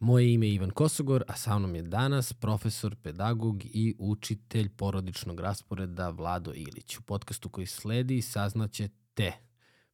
[0.00, 5.40] Moje ime je Ivan Kosogor, a sa mnom je danas profesor, pedagog i učitelj porodičnog
[5.40, 6.98] rasporeda Vlado Ilić.
[6.98, 9.32] U podcastu koji sledi saznaćete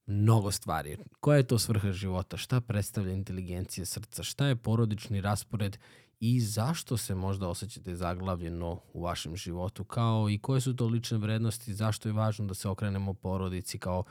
[0.07, 0.97] mnogo stvari.
[1.21, 2.37] Koja je to svrha života?
[2.37, 4.23] Šta predstavlja inteligencija srca?
[4.23, 5.79] Šta je porodični raspored
[6.21, 9.85] i zašto se možda osjećate zaglavljeno u vašem životu?
[9.85, 11.75] Kao i koje su to lične vrednosti?
[11.75, 14.05] Zašto je važno da se okrenemo porodici kao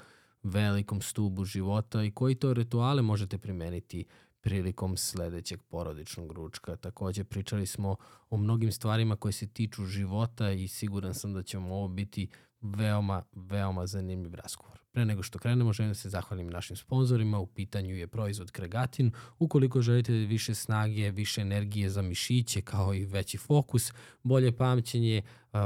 [0.43, 4.05] velikom stubu života i koji to rituale možete primeniti
[4.45, 6.75] prilikom sledećeg porodičnog ručka.
[6.75, 7.95] Takođe pričali smo
[8.29, 12.27] o mnogim stvarima koje se tiču života i siguran sam da će vam ovo biti
[12.61, 14.79] veoma, veoma zanimljiv razgovor.
[14.91, 17.39] Pre nego što krenemo, želim da se zahvalim našim sponsorima.
[17.39, 19.11] U pitanju je proizvod Kregatin.
[19.39, 25.21] Ukoliko želite više snage, više energije za mišiće, kao i veći fokus, bolje pamćenje,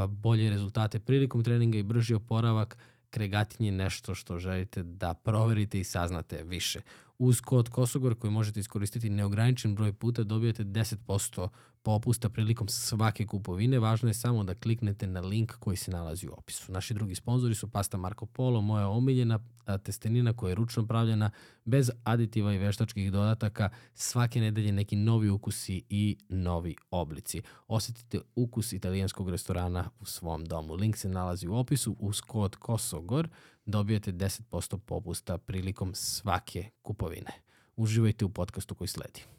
[0.10, 2.78] bolje rezultate prilikom treninga i brži oporavak,
[3.10, 6.82] Kregatin je nešto što želite da proverite i saznate više.
[7.20, 11.48] Uz kod Kosogor koji možete iskoristiti neograničen broj puta dobijate 10%
[11.84, 13.80] popusta prilikom svake kupovine.
[13.80, 16.72] Važno je samo da kliknete na link koji se nalazi u opisu.
[16.72, 19.40] Naši drugi sponzori su pasta Marco Polo, moja omiljena
[19.78, 21.32] testenina koja je ručno pravljena
[21.66, 23.70] bez aditiva i veštačkih dodataka.
[23.94, 27.42] Svake nedelje neki novi ukusi i novi oblici.
[27.68, 30.74] Osetite ukus italijanskog restorana u svom domu.
[30.76, 33.30] Link se nalazi u opisu uz kod Kosogor
[33.66, 37.32] dobijete 10% popusta prilikom svake kupovine.
[37.76, 39.39] Uživajte u podcastu koji sledi.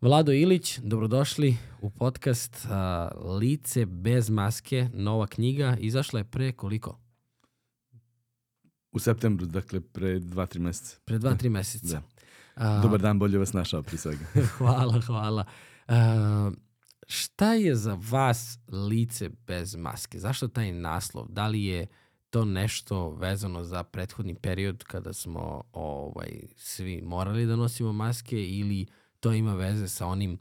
[0.00, 6.98] Vlado Ilić, dobrodošli u podcast uh, Lice bez maske, nova knjiga, izašla je pre koliko?
[8.92, 10.96] U septembru, dakle, pre dva, tri meseca.
[11.04, 12.00] Pre dva, tri meseca.
[12.00, 12.02] Da.
[12.54, 14.24] A, Dobar dan, bolje vas našao pri svega.
[14.58, 15.44] hvala, hvala.
[15.88, 16.50] A,
[17.06, 20.18] šta je za vas lice bez maske?
[20.18, 21.26] Zašto taj naslov?
[21.28, 21.86] Da li je
[22.30, 28.86] to nešto vezano za prethodni period kada smo ovaj, svi morali da nosimo maske ili
[29.20, 30.38] to ima veze sa onim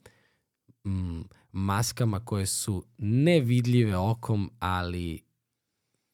[0.85, 5.23] mm, maskama koje su nevidljive okom, ali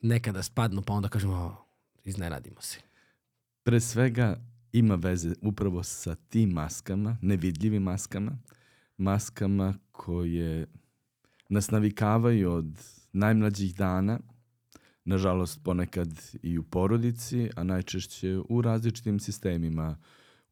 [0.01, 1.65] nekada spadnu pa onda kažemo
[2.03, 2.79] iznenadimo se.
[3.63, 4.37] Pre svega
[4.71, 8.37] ima veze upravo sa tim maskama, nevidljivim maskama,
[8.97, 10.67] maskama koje
[11.49, 12.79] nas navikavaju od
[13.13, 14.19] najmlađih dana,
[15.05, 19.97] nažalost ponekad i u porodici, a najčešće u različitim sistemima,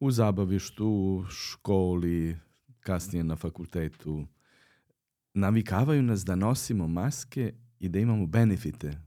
[0.03, 2.38] u zabavištu, u školi,
[2.80, 4.28] kasnije na fakultetu.
[5.34, 9.02] Navikavaju nas da nosimo maske i da imamo benefite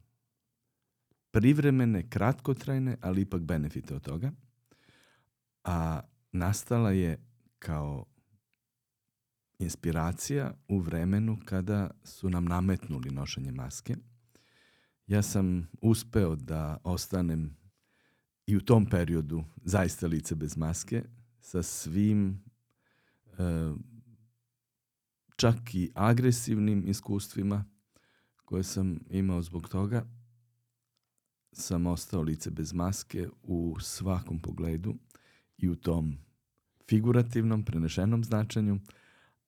[1.30, 4.32] privremene, kratkotrajne, ali ipak benefite od toga.
[5.64, 6.00] A
[6.32, 7.18] nastala je
[7.58, 8.04] kao
[9.58, 13.96] inspiracija u vremenu kada su nam nametnuli nošenje maske.
[15.06, 17.56] Ja sam uspeo da ostanem
[18.46, 21.04] i u tom periodu zaista lice bez maske
[21.40, 22.42] sa svim
[23.38, 23.72] e,
[25.36, 27.64] čak i agresivnim iskustvima
[28.44, 30.06] koje sam imao zbog toga
[31.52, 34.94] sam ostao lice bez maske u svakom pogledu
[35.58, 36.18] i u tom
[36.88, 38.78] figurativnom, prenešenom značenju,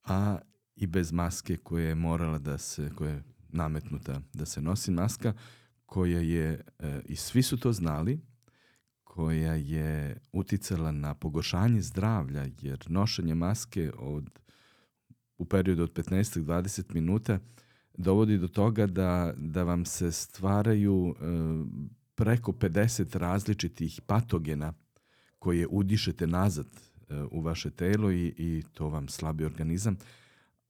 [0.05, 0.39] a
[0.77, 5.35] i bez maske koja je morala da se, koja je nametnuta da se nosi maska,
[5.87, 8.21] koja je, e, i svi su to znali,
[9.09, 14.31] koja je uticala na pogoršanje zdravlja, jer nošenje maske od,
[15.39, 17.39] u periodu od 15-20 minuta
[17.95, 21.25] dovodi do toga da, da vam se stvaraju e,
[22.15, 24.73] preko 50 različitih patogena
[25.39, 29.97] koje udišete nazad e, u vaše telo i, i to vam slabi organizam,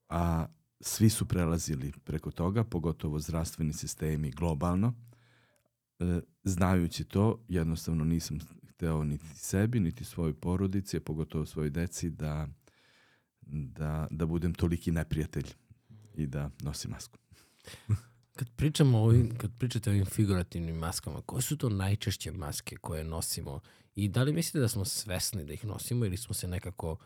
[0.08, 0.46] a
[0.80, 4.94] svi su prelazili preko toga, pogotovo zdravstveni sistemi globalno.
[5.98, 8.38] E, znajući to, jednostavno nisam
[8.68, 12.48] hteo niti sebi, niti svojoj porodici, a pogotovo svojoj deci, da,
[13.40, 15.46] da, da budem toliki neprijatelj
[16.14, 17.18] i da nosim masku.
[18.36, 22.76] Kad pričamo o ovim, kad pričate o ovim figurativnim maskama, koje su to najčešće maske
[22.76, 23.60] koje nosimo
[23.94, 26.96] i da li mislite da smo svesni da ih nosimo ili smo se nekako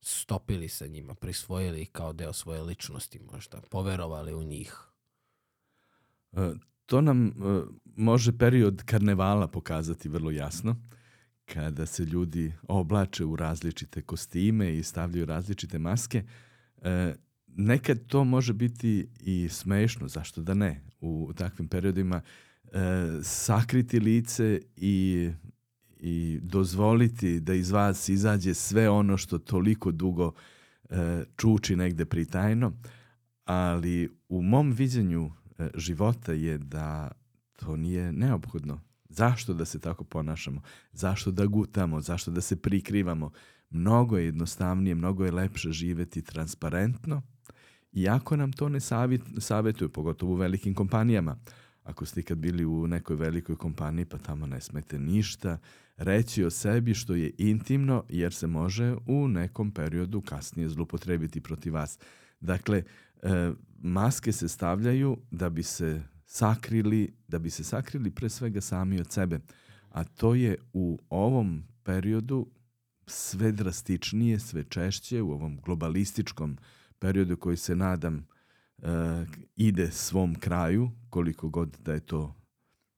[0.00, 4.76] stopili sa njima, prisvojili ih kao deo svoje ličnosti možda, poverovali u njih?
[6.32, 6.52] E,
[6.86, 7.32] to nam e,
[7.96, 10.76] može period karnevala pokazati vrlo jasno,
[11.44, 16.24] kada se ljudi oblače u različite kostime i stavljaju različite maske.
[16.82, 17.14] E,
[17.46, 22.70] nekad to može biti i smešno, zašto da ne, u takvim periodima e,
[23.22, 25.30] sakriti lice i,
[25.96, 30.32] i dozvoliti da iz vas izađe sve ono što toliko dugo
[30.90, 32.72] e, čuči negde pritajno,
[33.44, 35.43] ali u mom viđenju e,
[35.74, 37.10] života je da
[37.56, 38.80] to nije neophodno.
[39.08, 40.62] Zašto da se tako ponašamo?
[40.92, 42.00] Zašto da gutamo?
[42.00, 43.30] Zašto da se prikrivamo?
[43.70, 47.22] Mnogo je jednostavnije, mnogo je lepše živeti transparentno,
[47.92, 51.36] iako nam to ne savjet, savjetuju, pogotovo u velikim kompanijama.
[51.84, 55.58] Ako ste ikad bili u nekoj velikoj kompaniji, pa tamo ne smete ništa
[55.96, 61.74] reći o sebi što je intimno, jer se može u nekom periodu kasnije zlupotrebiti protiv
[61.74, 61.98] vas.
[62.44, 62.82] Dakle,
[63.22, 69.00] e, maske se stavljaju da bi se sakrili, da bi se sakrili pre svega sami
[69.00, 69.40] od sebe.
[69.90, 72.46] A to je u ovom periodu
[73.06, 76.58] sve drastičnije, sve češće u ovom globalističkom
[76.98, 78.26] periodu koji se nadam
[78.78, 78.88] uh,
[79.56, 82.34] ide svom kraju, koliko god da je to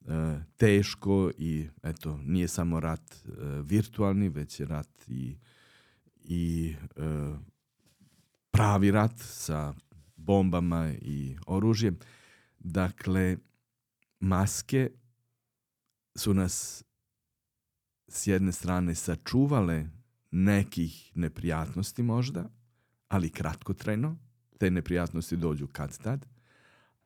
[0.00, 0.08] uh,
[0.56, 3.34] teško i eto, nije samo rat uh,
[3.66, 5.37] virtualni, već je rat i,
[6.25, 7.38] i uh,
[8.56, 9.75] pravi rat sa
[10.17, 11.99] bombama i oružjem.
[12.58, 13.37] Dakle,
[14.20, 14.91] maske
[16.14, 16.85] su nas
[18.08, 19.87] s jedne strane sačuvale
[20.31, 22.49] nekih neprijatnosti možda,
[23.08, 24.17] ali kratkotrajno,
[24.58, 26.26] te neprijatnosti dođu kad tad,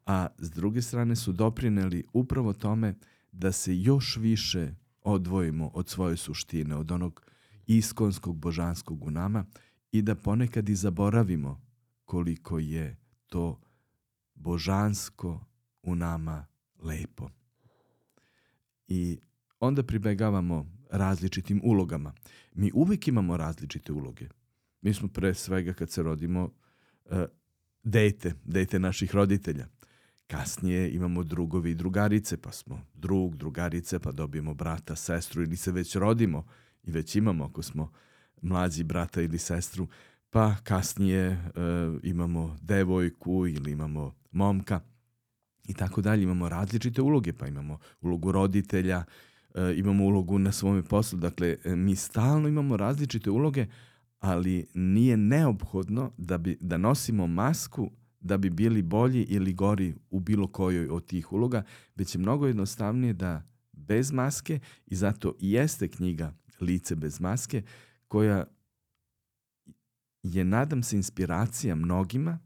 [0.06, 2.94] a s druge strane su doprineli upravo tome
[3.32, 7.26] da se još više odvojimo od svoje suštine, od onog
[7.66, 9.44] iskonskog božanskog u nama
[9.92, 11.60] i da ponekad i zaboravimo
[12.04, 12.96] koliko je
[13.26, 13.60] to
[14.34, 15.40] božansko
[15.82, 16.46] u nama
[16.82, 17.30] lepo.
[18.88, 19.18] I
[19.60, 22.14] onda pribegavamo različitim ulogama.
[22.54, 24.28] Mi uvijek imamo različite uloge.
[24.80, 27.22] Mi smo pre svega kad se rodimo uh,
[27.82, 29.66] dete, dete naših roditelja.
[30.26, 35.72] Kasnije imamo drugovi i drugarice, pa smo drug, drugarice, pa dobijemo brata, sestru ili se
[35.72, 36.46] već rodimo
[36.82, 37.92] i već imamo ako smo
[38.42, 39.88] mlađi brata ili sestru,
[40.30, 44.80] pa kasnije uh, imamo devojku ili imamo momka
[45.68, 46.22] i tako dalje.
[46.22, 49.04] Imamo različite uloge, pa imamo ulogu roditelja,
[49.54, 51.18] uh, imamo ulogu na svome poslu.
[51.18, 53.66] Dakle, mi stalno imamo različite uloge,
[54.18, 57.90] ali nije neophodno da, bi, da nosimo masku
[58.20, 61.62] da bi bili bolji ili gori u bilo kojoj od tih uloga,
[61.96, 63.42] već je mnogo jednostavnije da
[63.72, 67.62] bez maske i zato i jeste knjiga Lice bez maske
[68.10, 68.44] koja
[70.22, 72.38] je, nadam se, inspiracija mnogima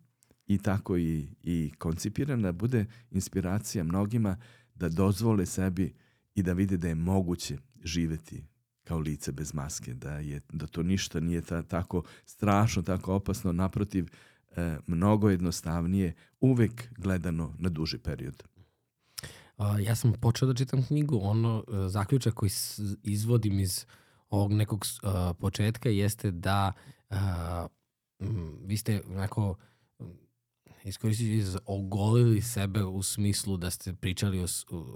[0.47, 4.37] i tako i, i koncipirana da bude inspiracija mnogima
[4.75, 5.95] da dozvole sebi
[6.35, 8.45] i da vide da je moguće živeti
[8.85, 13.53] kao lice bez maske, da, je, da to ništa nije ta, tako strašno, tako opasno,
[13.53, 14.09] naprotiv,
[14.57, 18.43] e, mnogo jednostavnije, uvek gledano na duži period.
[19.57, 22.51] Uh, ja sam počeo da čitam knjigu, ono uh, zaključak koji
[23.03, 23.87] izvodim iz
[24.35, 26.73] ovog nekog uh, početka jeste da
[27.11, 27.17] uh,
[28.65, 29.55] vi ste neko
[30.85, 34.47] iskoristili, ogolili sebe u smislu da ste pričali o,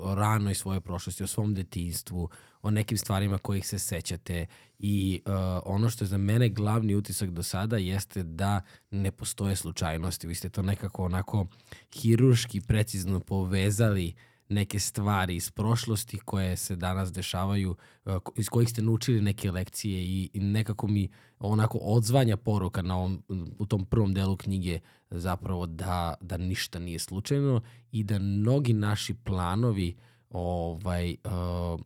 [0.01, 2.29] o ranoj svojoj prošlosti, o svom detinstvu,
[2.63, 4.47] o nekim stvarima kojih se sećate
[4.79, 5.33] i uh,
[5.65, 10.27] ono što je za mene glavni utisak do sada jeste da ne postoje slučajnosti.
[10.27, 11.47] Vi ste to nekako onako
[11.95, 18.69] hiruški precizno povezali uh, neke stvari iz prošlosti koje se danas dešavaju, uh, iz kojih
[18.69, 21.09] ste naučili neke lekcije i, nekako mi
[21.39, 23.23] onako odzvanja poruka na ovom,
[23.59, 24.81] u tom prvom delu knjige
[25.11, 27.61] zapravo da, da ništa nije slučajno
[27.93, 29.97] i da mnogi naši planovi
[30.31, 31.81] ovaj, uh,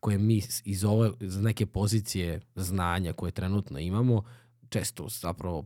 [0.00, 4.22] koje mi iz ove, iz neke pozicije znanja koje trenutno imamo,
[4.68, 5.64] često zapravo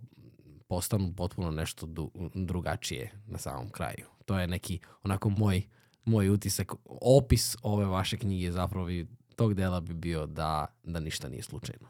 [0.68, 1.86] postanu potpuno nešto
[2.34, 4.06] drugačije na samom kraju.
[4.24, 5.62] To je neki onako moj
[6.04, 9.06] moj utisak, opis ove vaše knjige zapravo bi,
[9.36, 11.88] tog dela bi bio da, da ništa nije slučajno.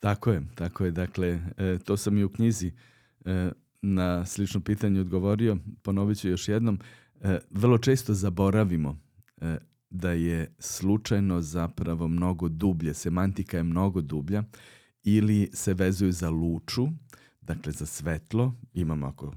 [0.00, 0.90] Tako je, tako je.
[0.90, 2.72] Dakle, e, to sam i u knjizi
[3.24, 3.50] e,
[3.82, 5.56] na slično pitanje odgovorio.
[5.82, 6.80] Ponovit ću još jednom.
[7.20, 8.98] E, vrlo često zaboravimo
[9.40, 9.56] e,
[9.90, 12.94] da je slučajno zapravo mnogo dublje.
[12.94, 14.44] Semantika je mnogo dublja
[15.04, 16.88] ili se vezuju za luču,
[17.40, 18.54] dakle za svetlo.
[18.74, 19.32] Imamo ako,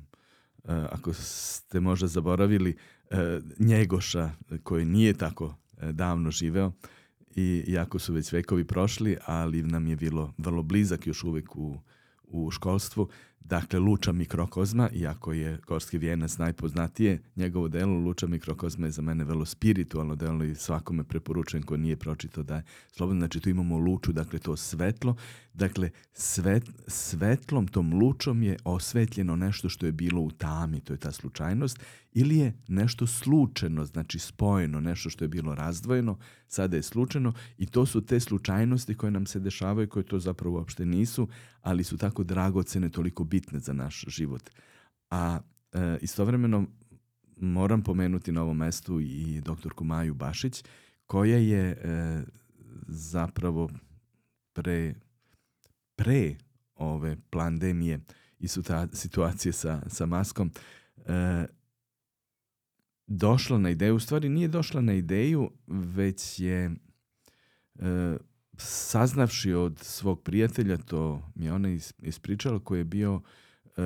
[0.67, 2.75] ako ste možda zaboravili,
[3.09, 4.31] e, Njegoša
[4.63, 5.55] koji nije tako
[5.91, 6.71] davno živeo
[7.35, 11.77] i jako su već vekovi prošli, ali nam je bilo vrlo blizak još uvek u,
[12.23, 13.09] u školstvu.
[13.39, 19.23] Dakle, Luča mikrokozma, iako je Gorski vijenac najpoznatije, njegovo delo Luča mikrokozma je za mene
[19.23, 23.21] vrlo spiritualno delo i svakome preporučujem ko nije pročitao da je slobodno.
[23.21, 25.15] Znači, tu imamo luču, dakle, to svetlo.
[25.55, 30.97] Dakle, svet, svetlom, tom lučom je osvetljeno nešto što je bilo u tami, to je
[30.97, 31.79] ta slučajnost,
[32.11, 37.65] ili je nešto slučajno, znači spojeno, nešto što je bilo razdvojeno, sada je slučajno i
[37.65, 41.27] to su te slučajnosti koje nam se dešavaju, koje to zapravo uopšte nisu,
[41.61, 44.49] ali su tako dragocene, toliko bitne za naš život.
[45.09, 45.39] A
[45.73, 46.65] e, istovremeno
[47.37, 50.63] moram pomenuti na ovom mestu i doktorku Maju Bašić,
[51.05, 52.23] koja je e,
[52.87, 53.69] zapravo
[54.53, 54.95] pre,
[55.95, 56.35] pre
[56.75, 57.99] ove pandemije
[58.39, 60.51] i su ta situacije sa, sa maskom
[61.05, 61.45] e,
[63.07, 68.17] došla na ideju, u stvari nije došla na ideju, već je e,
[68.57, 73.21] saznavši od svog prijatelja, to mi je ona ispričala, koji je bio
[73.77, 73.81] e,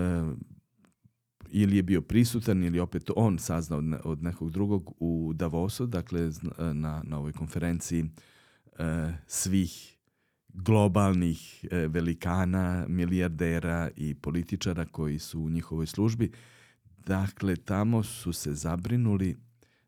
[1.52, 6.32] ili je bio prisutan ili opet on saznao od, od nekog drugog u Davosu, dakle
[6.74, 8.06] na, na ovoj konferenciji
[8.80, 9.99] e, svih
[10.54, 16.32] globalnih e, velikana, milijardera i političara koji su u njihovoj službi.
[16.98, 19.38] Dakle, tamo su se zabrinuli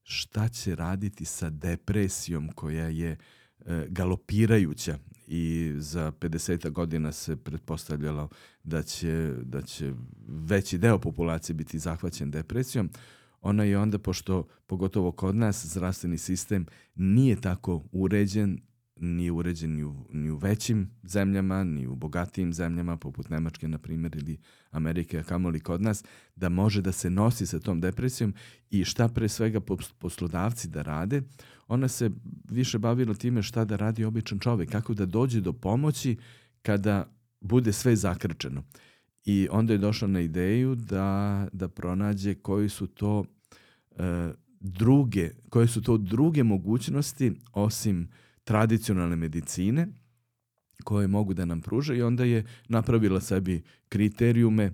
[0.04, 3.18] šta će raditi sa depresijom koja je
[3.66, 8.30] e, galopirajuća i za 50 godina se pretpostavljalo
[8.64, 9.94] da će, da će
[10.28, 12.90] veći deo populacije biti zahvaćen depresijom.
[13.42, 16.66] Ona je onda, pošto pogotovo kod nas zdravstveni sistem
[16.96, 18.60] nije tako uređen
[19.02, 23.78] nije uređen ni u, ni u većim zemljama, ni u bogatijim zemljama, poput Nemačke, na
[23.78, 24.38] primjer, ili
[24.72, 26.04] Amerike, a kamoli kod nas,
[26.36, 28.34] da može da se nosi sa tom depresijom
[28.70, 29.60] i šta pre svega
[30.00, 31.22] poslodavci da rade.
[31.68, 32.10] Ona se
[32.50, 36.18] više bavila time šta da radi običan čovek, kako da dođe do pomoći
[36.62, 38.64] kada bude sve zakrčeno.
[39.26, 43.26] I onda je došla na ideju da, da pronađe koji su to
[43.98, 48.10] e, druge, koje su to druge mogućnosti osim
[48.44, 49.88] tradicionalne medicine
[50.84, 54.72] koje mogu da nam pruže i onda je napravila sebi kriterijume, e,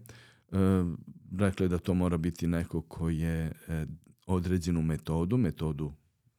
[1.39, 3.85] rekla da to mora biti neko ko je e,
[4.27, 5.93] određenu metodu, metodu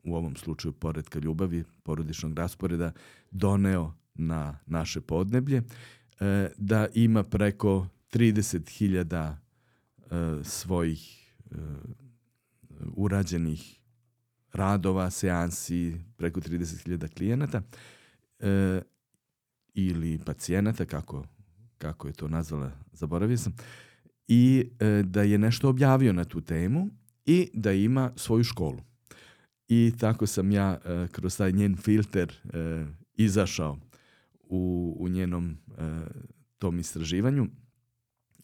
[0.04, 2.92] u ovom slučaju poredka ljubavi, porodičnog rasporeda,
[3.30, 5.62] doneo na naše podneblje,
[6.20, 9.34] e, da ima preko 30.000
[10.10, 11.54] e, svojih e,
[12.96, 13.77] urađenih
[14.52, 17.62] radova, seansi, preko 30.000 klijenata
[18.38, 18.80] e,
[19.74, 21.24] ili pacijenata, kako,
[21.78, 23.54] kako je to nazvala, zaboravio sam,
[24.28, 26.88] i e, da je nešto objavio na tu temu
[27.26, 28.80] i da ima svoju školu.
[29.68, 33.78] I tako sam ja e, kroz taj njen filter e, izašao
[34.40, 35.82] u, u njenom e,
[36.58, 37.48] tom istraživanju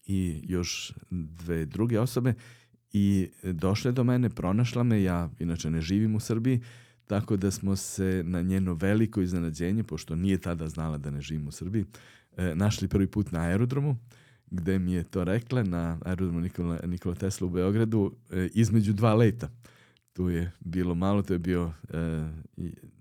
[0.07, 2.35] i još dve druge osobe
[2.95, 6.61] i došla je do mene, pronašla me, ja inače ne živim u Srbiji,
[7.07, 11.49] tako da smo se na njeno veliko iznenađenje, pošto nije tada znala da ne živim
[11.49, 11.85] u Srbiji,
[12.37, 13.97] e, našli prvi put na aerodromu,
[14.51, 19.15] gde mi je to rekla, na aerodromu Nikola, Nikola Tesla u Beogradu, e, između dva
[19.15, 19.51] leta.
[20.13, 22.29] Tu je bilo malo, to je bio e,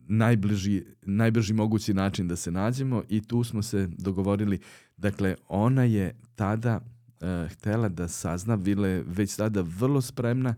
[0.07, 4.59] najbliži, najbrži mogući način da se nađemo i tu smo se dogovorili,
[4.97, 6.81] dakle, ona je tada
[7.23, 10.55] uh, htela da sazna, bila je već tada vrlo spremna,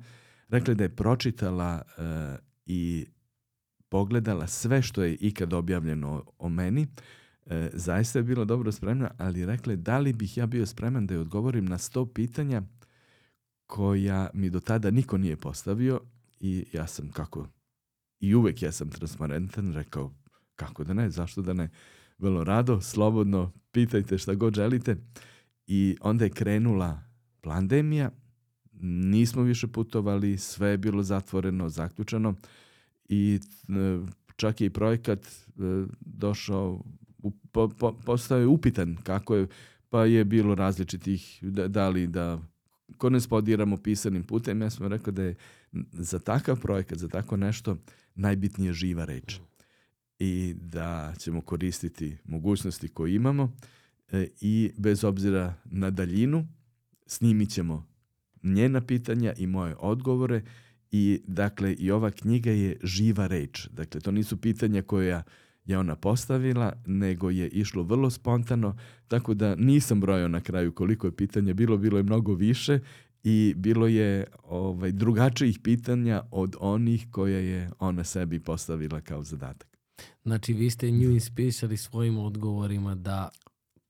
[0.50, 2.04] rekla da je pročitala uh,
[2.66, 3.06] i
[3.90, 6.88] pogledala sve što je ikad objavljeno o, o meni,
[7.46, 11.08] e, zaista je bila dobro spremna, ali rekla je da li bih ja bio spreman
[11.08, 12.62] da je odgovorim na sto pitanja
[13.68, 16.00] koja mi do tada niko nije postavio?
[16.40, 17.48] I ja sam kako
[18.20, 20.14] i uvek ja sam transparentan, rekao
[20.56, 21.70] kako da ne, zašto da ne,
[22.18, 24.98] vrlo rado, slobodno, pitajte šta god želite.
[25.68, 27.04] I onda je krenula
[27.42, 28.12] pandemija,
[28.82, 32.36] nismo više putovali, sve je bilo zatvoreno, zaključano
[33.10, 34.00] i e,
[34.36, 35.52] čak je i projekat e,
[36.00, 36.84] došao,
[37.52, 39.48] po, po, postao je upitan kako je,
[39.90, 42.40] pa je bilo različitih, da, da li da
[42.98, 45.36] korespondiramo pisanim putem, ja sam rekao da je
[45.92, 47.78] za takav projekat, za tako nešto,
[48.16, 49.40] najbitnije živa reč.
[50.20, 53.58] I da ćemo koristiti mogućnosti koje imamo
[54.42, 56.48] i bez obzira na daljinu
[57.08, 57.88] snimit ćemo
[58.44, 60.42] njena pitanja i moje odgovore
[60.92, 63.68] i dakle i ova knjiga je živa reč.
[63.72, 65.24] Dakle, to nisu pitanja koja
[65.66, 71.08] je ona postavila, nego je išlo vrlo spontano, tako da nisam brojao na kraju koliko
[71.08, 72.80] je pitanja bilo, bilo je mnogo više
[73.24, 79.78] i bilo je ovaj, drugačijih pitanja od onih koje je ona sebi postavila kao zadatak.
[80.24, 83.30] Znači, vi ste nju inspirisali svojim odgovorima da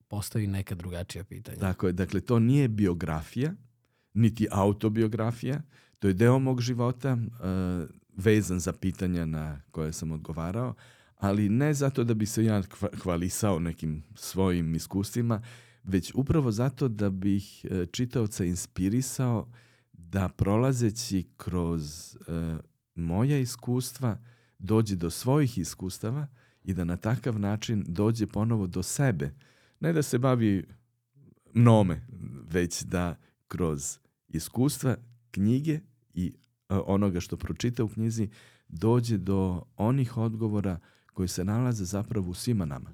[0.08, 1.58] postavi neka drugačija pitanja.
[1.58, 3.54] Tako je, dakle to nije biografija,
[4.14, 5.62] niti autobiografija,
[5.98, 10.74] to je deo mog života, uh, vezan za pitanja na koje sam odgovarao,
[11.16, 12.62] ali ne zato da bi se ja
[13.02, 15.42] hvalisao nekim svojim iskustvima,
[15.84, 19.48] već upravo zato da bih uh, čitaoca inspirisao
[19.92, 22.60] da prolazeći kroz uh,
[22.94, 24.18] moja iskustva
[24.58, 26.26] dođe do svojih iskustava
[26.64, 29.34] i da na takav način dođe ponovo do sebe.
[29.80, 30.64] Ne da se bavi
[31.54, 32.06] mnome,
[32.48, 33.16] već da
[33.48, 34.96] kroz iskustva,
[35.30, 35.80] knjige
[36.14, 36.34] i
[36.68, 38.28] onoga što pročita u knjizi
[38.68, 40.78] dođe do onih odgovora
[41.12, 42.90] koji se nalaze zapravo u svima nama.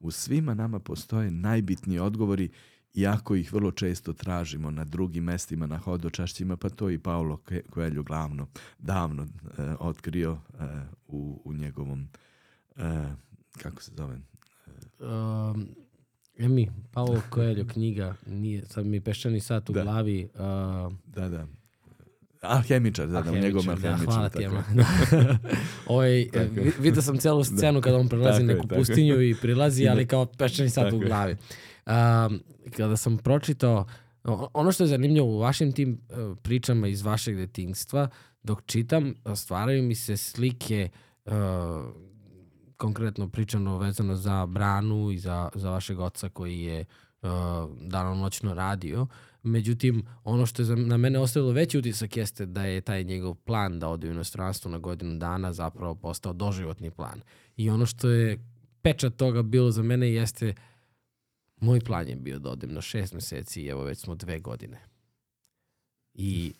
[0.00, 2.50] U svima nama postoje najbitniji odgovori
[2.94, 7.40] iako ih vrlo često tražimo na drugim mestima, na hodočašćima, pa to i Paolo
[7.74, 8.46] Coelho glavno,
[8.78, 10.64] davno e, otkrio e,
[11.06, 12.08] u, u njegovom,
[12.76, 13.14] e,
[13.62, 14.20] kako se zove?
[14.98, 15.68] Um,
[16.38, 19.82] Emi, Paolo Coelho knjiga, nije, sad mi peščani sat u da.
[19.82, 20.28] glavi.
[20.34, 20.40] Uh,
[21.06, 21.46] da, da.
[22.42, 24.06] Alhemičar, da, da, u njegovom alhemičar.
[24.06, 24.64] Da, hvala ti, Ema.
[25.86, 26.26] Ovaj,
[26.80, 30.26] vidio sam celu scenu kada on prelazi tako neku je, pustinju i prilazi, ali kao
[30.26, 31.36] peščani sat u glavi.
[31.86, 32.40] Um,
[32.76, 33.86] kada sam pročitao,
[34.54, 38.08] ono što je zanimljivo u vašim tim uh, pričama iz vašeg detinjstva,
[38.42, 40.88] dok čitam, stvaraju mi se slike
[41.24, 41.32] uh,
[42.76, 46.84] konkretno pričano vezano za Branu i za, za vašeg oca koji je
[47.22, 47.28] uh,
[47.80, 49.06] danonoćno radio.
[49.42, 53.78] Međutim, ono što je na mene ostavilo veći utisak jeste da je taj njegov plan
[53.78, 57.20] da ode u inostranstvo na godinu dana zapravo postao doživotni plan.
[57.56, 58.38] I ono što je
[58.82, 60.54] pečat toga bilo za mene jeste
[61.60, 64.80] moj plan je bio da odem na šest meseci i evo već smo dve godine.
[66.14, 66.52] I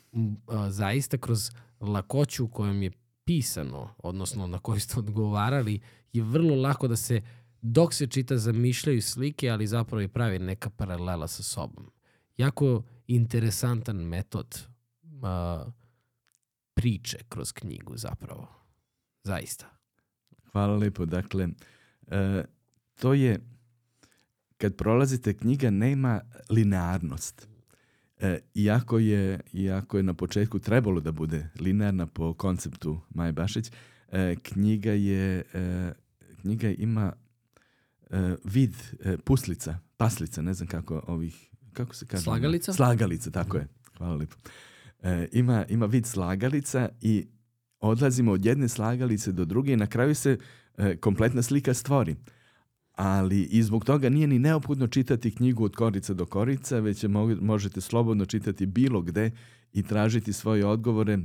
[0.46, 2.90] a, zaista kroz lakoću kojom je
[3.26, 5.80] pisano, odnosno na koju ste odgovarali,
[6.12, 7.22] je vrlo lako da se
[7.62, 11.90] dok se čita zamišljaju slike, ali zapravo i pravi neka paralela sa sobom.
[12.36, 14.66] Jako interesantan metod
[15.02, 15.72] uh,
[16.74, 18.48] priče kroz knjigu zapravo.
[19.24, 19.66] Zaista.
[20.52, 21.06] Hvala lepo.
[21.06, 22.12] Dakle, uh,
[22.94, 23.40] to je
[24.58, 27.48] kad prolazite knjiga nema linearnost.
[28.20, 33.70] E, iako, je, iako je na početku trebalo da bude linearna po konceptu Maje Bašić,
[34.12, 35.92] e, knjiga je e,
[36.40, 37.12] knjiga ima
[38.10, 42.22] e, vid e, puslica, paslica, ne znam kako ovih, kako se kaže?
[42.22, 42.72] Slagalica?
[42.72, 43.66] Slagalica, tako je.
[43.98, 44.36] Hvala lepo.
[45.02, 47.26] E, ima, ima vid slagalica i
[47.80, 50.38] odlazimo od jedne slagalice do druge i na kraju se
[50.78, 52.16] e, kompletna slika stvori
[52.96, 57.08] ali i zbog toga nije ni neophodno čitati knjigu od korica do korica, već je
[57.40, 59.30] možete slobodno čitati bilo gde
[59.72, 61.12] i tražiti svoje odgovore.
[61.12, 61.18] E,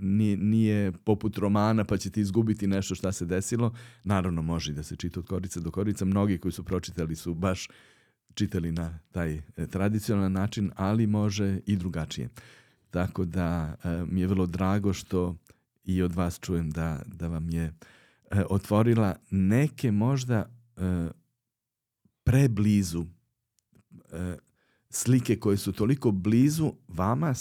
[0.00, 3.74] nije, nije poput romana pa ćete izgubiti nešto šta se desilo.
[4.04, 6.04] Naravno može da se čita od korica do korica.
[6.04, 7.68] Mnogi koji su pročitali su baš
[8.34, 12.28] čitali na taj e, tradicionalan način, ali može i drugačije.
[12.90, 15.36] Tako da e, mi je vrlo drago što
[15.84, 17.72] i od vas čujem da, da vam je e,
[18.50, 20.57] otvorila neke možda
[22.24, 23.04] preblizu
[24.12, 24.36] e,
[24.90, 27.34] slike koje su toliko blizu vama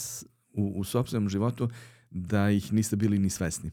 [0.54, 1.70] u, u sobstvenom životu
[2.12, 3.72] da ih niste bili ni svesni.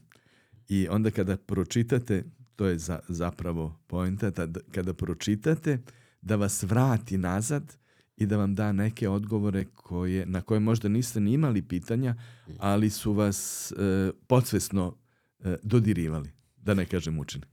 [0.69, 2.23] I onda kada pročitate,
[2.55, 5.79] to je za, zapravo poenta, da, kada pročitate,
[6.21, 7.77] da vas vrati nazad
[8.17, 12.15] i da vam da neke odgovore koje, na koje možda niste ni imali pitanja,
[12.57, 14.95] ali su vas e, podsvesno
[15.39, 17.45] e, dodirivali, da ne kažem učini.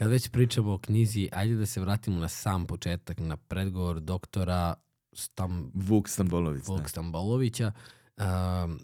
[0.00, 4.74] Kad već pričamo o knjizi, ajde da se vratimo na sam početak, na predgovor doktora
[5.12, 5.70] Stam...
[5.74, 6.64] Vuk Stambolović.
[6.66, 6.88] Vuk da.
[6.88, 7.72] Stambolovića.
[8.16, 8.80] Um,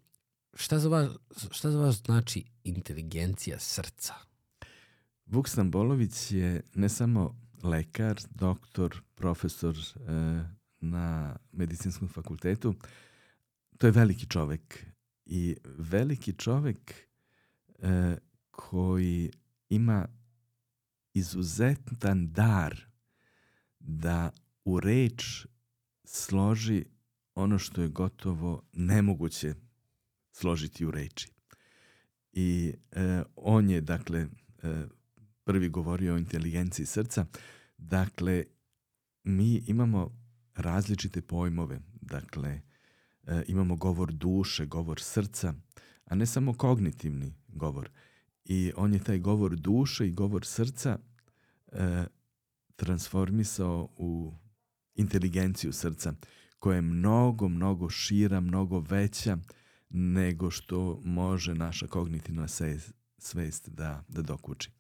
[0.55, 1.09] šta, za vas,
[1.51, 4.15] šta za vas znači inteligencija srca?
[5.27, 10.11] Vuk Stambolović je ne samo lekar, doktor, profesor e,
[10.81, 12.75] na medicinskom fakultetu,
[13.79, 14.87] to je veliki čovek.
[15.27, 16.95] I veliki čovek
[17.79, 18.17] e,
[18.51, 19.31] koji
[19.69, 20.07] ima
[21.17, 22.87] izuzetan dar
[23.79, 24.31] da
[24.65, 25.47] u reč
[26.05, 26.85] složi
[27.35, 29.55] ono što je gotovo nemoguće
[30.33, 31.29] složiti u reči.
[32.33, 34.29] I e, on je, dakle, e,
[35.45, 37.27] prvi govorio o inteligenciji srca.
[37.79, 38.45] Dakle,
[39.25, 40.19] mi imamo
[40.55, 41.81] različite pojmove.
[42.01, 42.61] Dakle,
[43.27, 45.55] e, imamo govor duše, govor srca,
[46.05, 47.91] a ne samo kognitivni govor
[48.49, 50.99] i on je taj govor duše i govor srca
[51.73, 52.05] e,
[52.77, 54.33] transformisao u
[54.95, 56.15] inteligenciju srca
[56.59, 59.39] koja je mnogo, mnogo šira, mnogo veća
[59.91, 62.49] nego što može naša kognitivna
[63.19, 64.71] svest da, da dokuči.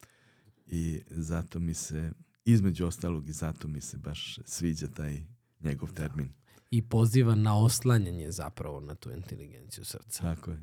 [0.66, 2.12] I zato mi se
[2.44, 5.22] između ostalog i zato mi se baš sviđa taj
[5.60, 6.28] njegov termin.
[6.70, 10.22] I poziva na oslanjanje zapravo na tu inteligenciju srca.
[10.22, 10.62] Tako je.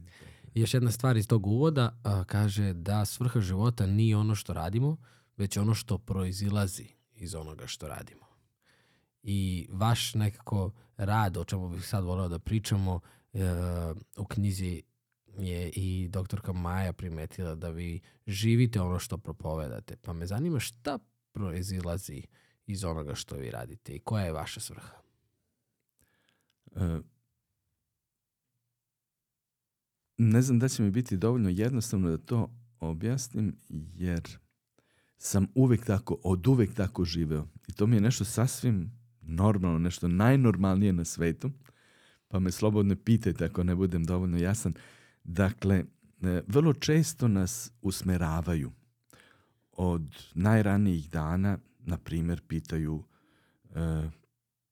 [0.53, 4.97] Još jedna stvar iz tog uvoda a, kaže da svrha života nije ono što radimo,
[5.37, 8.25] već ono što proizilazi iz onoga što radimo.
[9.23, 12.99] I vaš nekako rad, o čemu bih sad voleo da pričamo,
[13.33, 13.39] e,
[14.17, 14.83] u knjizi
[15.37, 19.95] je i doktorka Maja primetila da vi živite ono što propovedate.
[19.95, 20.99] Pa me zanima šta
[21.31, 22.23] proizilazi
[22.65, 24.97] iz onoga što vi radite i koja je vaša svrha?
[26.75, 26.99] E,
[30.23, 33.55] ne znam da će mi biti dovoljno jednostavno da to objasnim,
[33.95, 34.21] jer
[35.17, 37.47] sam uvek tako, od uvek tako živeo.
[37.67, 41.51] I to mi je nešto sasvim normalno, nešto najnormalnije na svetu.
[42.27, 44.73] Pa me slobodno pitajte ako ne budem dovoljno jasan.
[45.23, 45.83] Dakle,
[46.21, 48.71] e, vrlo često nas usmeravaju
[49.71, 53.03] od najranijih dana, na primjer, pitaju
[53.75, 54.09] e,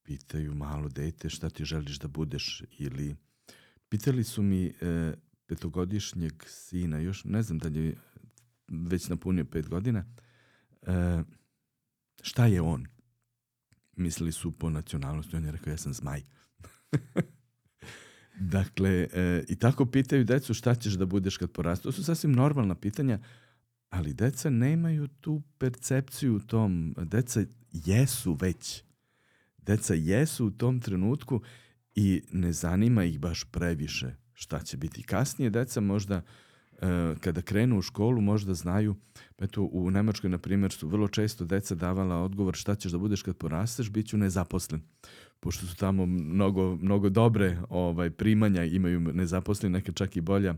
[0.02, 3.16] pitaju malo dete šta ti želiš da budeš ili
[3.88, 5.14] pitali su mi e,
[5.52, 7.96] petogodišnjeg sina, još ne znam da li
[8.68, 10.04] već napunio pet godina,
[10.82, 11.22] e,
[12.22, 12.86] šta je on?
[13.96, 16.22] Mislili su po nacionalnosti, on je rekao ja sam zmaj.
[18.56, 21.88] dakle, e, i tako pitaju decu šta ćeš da budeš kad porastu.
[21.88, 23.18] To su sasvim normalna pitanja,
[23.90, 26.94] ali deca nemaju tu percepciju u tom.
[26.98, 28.82] Deca jesu već.
[29.58, 31.42] Deca jesu u tom trenutku
[31.94, 35.50] i ne zanima ih baš previše šta će biti kasnije.
[35.50, 38.94] Deca možda e, kada krenu u školu možda znaju,
[39.38, 43.22] eto u Nemačkoj na primjer su vrlo često deca davala odgovor šta ćeš da budeš
[43.22, 44.80] kad porasteš, bit ću nezaposlen.
[45.40, 50.54] Pošto su tamo mnogo, mnogo dobre ovaj, primanja, imaju nezaposleni, neka čak i bolja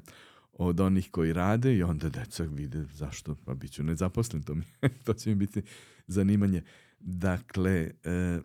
[0.53, 4.65] od onih koji rade i onda deca vide zašto, pa bit ću nezaposlen, to, mi,
[5.05, 5.63] to će mi biti
[6.07, 6.63] zanimanje.
[7.01, 8.41] Dakle, e,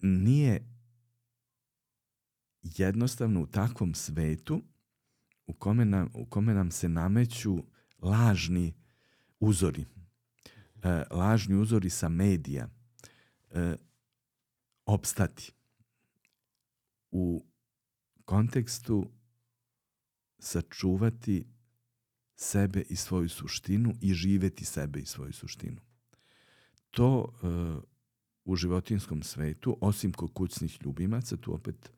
[0.00, 0.77] nije
[2.76, 4.62] jednostavno u takvom svetu
[5.46, 7.58] u kome nam, u kome nam se nameću
[8.02, 8.74] lažni
[9.40, 9.84] uzori.
[10.82, 12.68] E, lažni uzori sa medija.
[13.50, 13.76] E,
[14.86, 15.52] opstati.
[17.10, 17.46] U
[18.24, 19.10] kontekstu
[20.38, 21.46] sačuvati
[22.36, 25.80] sebe i svoju suštinu i živeti sebe i svoju suštinu.
[26.90, 27.46] To e,
[28.44, 31.92] u životinskom svetu, osim kod kućnih ljubimaca, tu opet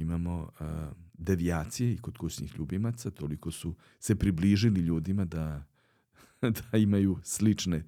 [0.00, 0.66] imamo uh,
[1.12, 5.64] devijacije i kod kućnih ljubimaca, toliko su se približili ljudima da,
[6.72, 7.84] da imaju slične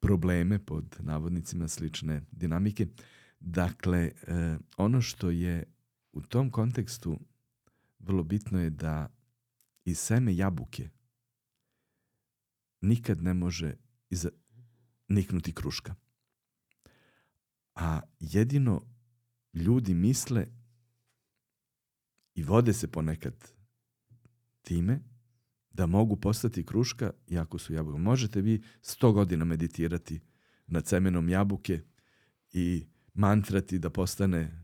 [0.00, 2.86] probleme pod navodnicima, slične dinamike.
[3.40, 5.64] Dakle, uh, ono što je
[6.12, 7.20] u tom kontekstu
[7.98, 9.08] vrlo bitno je da
[9.84, 10.88] iz seme jabuke
[12.80, 13.76] nikad ne može
[14.10, 14.28] iza,
[15.08, 15.94] niknuti kruška.
[17.74, 18.80] A jedino
[19.54, 20.46] ljudi misle
[22.34, 23.34] i vode se ponekad
[24.62, 25.00] time
[25.70, 27.98] da mogu postati kruška jako su jabuke.
[27.98, 30.20] Možete vi sto godina meditirati
[30.66, 31.80] nad semenom jabuke
[32.52, 34.62] i mantrati da postane,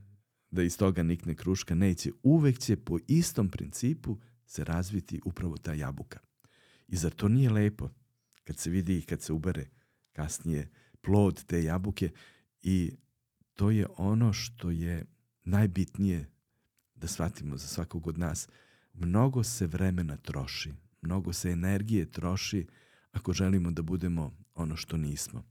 [0.50, 1.74] da iz toga nikne kruška.
[1.74, 2.10] Neće.
[2.22, 6.18] Uvek će po istom principu se razviti upravo ta jabuka.
[6.88, 7.90] I zar to nije lepo
[8.44, 9.66] kad se vidi i kad se ubere
[10.12, 10.68] kasnije
[11.00, 12.10] plod te jabuke
[12.62, 12.92] i
[13.54, 15.06] to je ono što je
[15.44, 16.30] najbitnije
[17.00, 18.48] da shvatimo za svakog od nas.
[18.94, 22.66] Mnogo se vremena troši, mnogo se energije troši
[23.12, 25.44] ako želimo da budemo ono što nismo.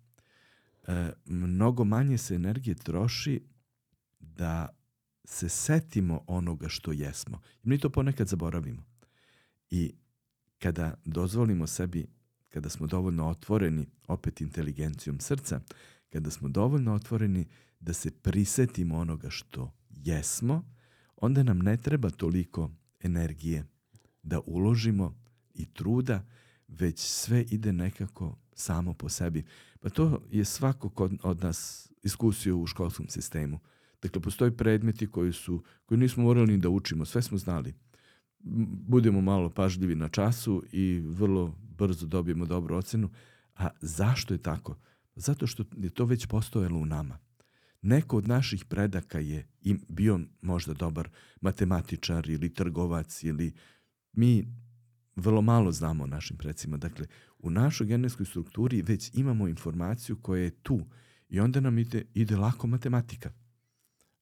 [0.88, 3.42] E, mnogo manje se energije troši
[4.20, 4.70] da
[5.26, 7.42] se setimo onoga što jesmo.
[7.64, 8.84] Mi to ponekad zaboravimo.
[9.70, 9.94] I
[10.60, 12.08] kada dozvolimo sebi,
[12.50, 15.62] kada smo dovoljno otvoreni, opet inteligencijom srca,
[16.10, 17.48] kada smo dovoljno otvoreni
[17.80, 20.64] da se prisetimo onoga što jesmo,
[21.22, 23.66] onda nam ne treba toliko energije
[24.24, 25.16] da uložimo
[25.54, 26.26] i truda,
[26.68, 29.44] već sve ide nekako samo po sebi.
[29.80, 33.60] Pa to je svako od nas iskusio u školskom sistemu.
[34.02, 37.74] Dakle, postoji predmeti koji su, koji nismo morali ni da učimo, sve smo znali.
[38.88, 43.10] Budemo malo pažljivi na času i vrlo brzo dobijemo dobru ocenu.
[43.56, 44.76] A zašto je tako?
[45.16, 47.20] Zato što je to već postojalo u nama.
[47.82, 51.10] Neko od naših predaka je im bio možda dobar
[51.42, 53.54] matematičar ili trgovac ili
[54.14, 54.48] mi
[55.16, 56.78] vrlo malo znamo o našim predcima.
[56.78, 57.08] Dakle,
[57.40, 60.86] u našoj genetskoj strukturi već imamo informaciju koja je tu
[61.30, 63.32] i onda nam ide, ide lako matematika.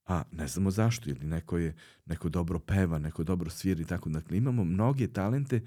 [0.05, 4.09] A ne znamo zašto, ili neko je, neko dobro peva, neko dobro svira i tako.
[4.09, 5.61] Dakle, imamo mnoge talente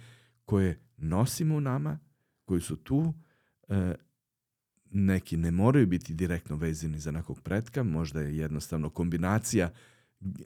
[0.44, 1.98] koje nosimo u nama,
[2.44, 3.14] koji su tu,
[3.68, 3.94] e,
[4.90, 9.70] neki ne moraju biti direktno vezani za nekog pretka, možda je jednostavno kombinacija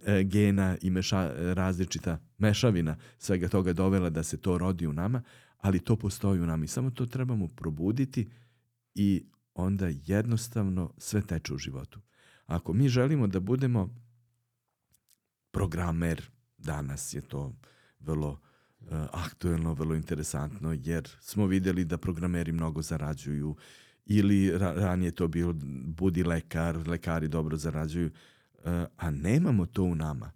[0.05, 5.23] e, gena i meša, različita mešavina svega toga dovela da se to rodi u nama,
[5.59, 8.29] ali to postoji u nama i samo to trebamo probuditi
[8.95, 12.01] i onda jednostavno sve teče u životu.
[12.47, 13.95] Ako mi želimo da budemo
[15.51, 16.23] programer,
[16.59, 17.55] danas je to
[18.01, 23.57] vrlo uh, aktuelno, vrlo interesantno, jer smo videli da programeri mnogo zarađuju
[24.07, 28.63] ili ra ranije to bilo budi lekar, lekari dobro zarađuju, uh,
[28.97, 30.33] a nemamo to u nama.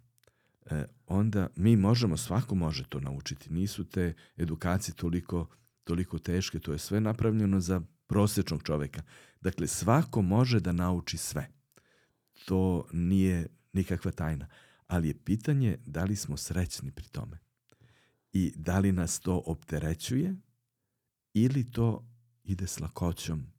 [0.65, 0.77] Uh,
[1.07, 3.53] onda mi možemo, svako može to naučiti.
[3.53, 5.47] Nisu te edukacije toliko,
[5.83, 9.01] toliko teške, to je sve napravljeno za prosečnog čoveka.
[9.41, 11.47] Dakle, svako može da nauči sve.
[12.45, 14.47] To nije nikakva tajna.
[14.87, 17.37] Ali je pitanje da li smo srećni pri tome.
[18.33, 20.35] I da li nas to opterećuje
[21.33, 22.05] ili to
[22.43, 23.58] ide s lakoćom.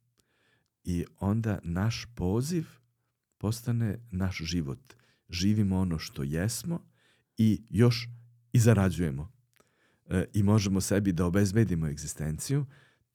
[0.83, 2.65] I onda naš poziv
[3.37, 4.93] postane naš život.
[5.29, 6.79] Živimo ono što jesmo
[7.37, 8.09] i još
[8.53, 9.31] i zarađujemo.
[10.09, 12.65] E, I možemo sebi da obezbedimo egzistenciju,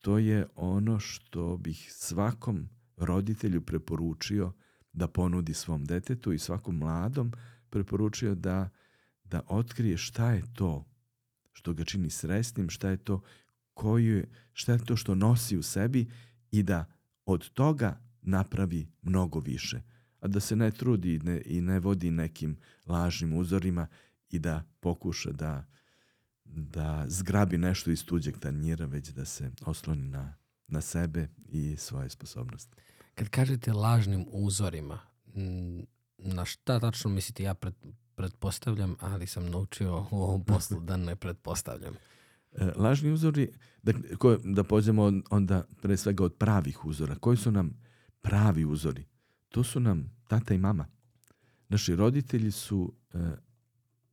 [0.00, 4.52] to je ono što bih svakom roditelju preporučio
[4.92, 7.32] da ponudi svom detetu i svakom mladom
[7.70, 8.68] preporučio da,
[9.24, 10.84] da otkrije šta je to
[11.52, 13.22] što ga čini sresnim, šta je to
[13.74, 16.06] koju, šta je to što nosi u sebi
[16.50, 16.95] i da
[17.26, 19.82] od toga napravi mnogo više.
[20.20, 23.86] A da se ne trudi i ne, i ne vodi nekim lažnim uzorima
[24.30, 25.64] i da pokuša da
[26.56, 30.34] da zgrabi nešto iz tuđeg tanjira, već da se osloni na,
[30.68, 32.76] na sebe i svoje sposobnosti.
[33.14, 34.98] Kad kažete lažnim uzorima,
[36.18, 37.42] na šta tačno mislite?
[37.42, 37.74] Ja pred,
[38.14, 41.94] pretpostavljam, ali sam naučio u ovom poslu da ne pretpostavljam.
[42.58, 43.48] E, lažni uzori,
[43.82, 47.14] da, ko, da pođemo onda pre svega od pravih uzora.
[47.14, 47.70] Koji su nam
[48.20, 49.04] pravi uzori?
[49.48, 50.86] To su nam tata i mama.
[51.68, 53.18] Naši roditelji su e,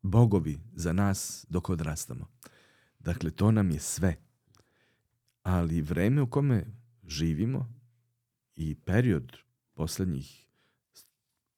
[0.01, 2.27] bogovi za nas dok odrastamo.
[2.99, 4.15] Dakle, to nam je sve.
[5.43, 6.65] Ali vreme u kome
[7.07, 7.73] živimo
[8.55, 9.37] i period
[9.73, 10.47] poslednjih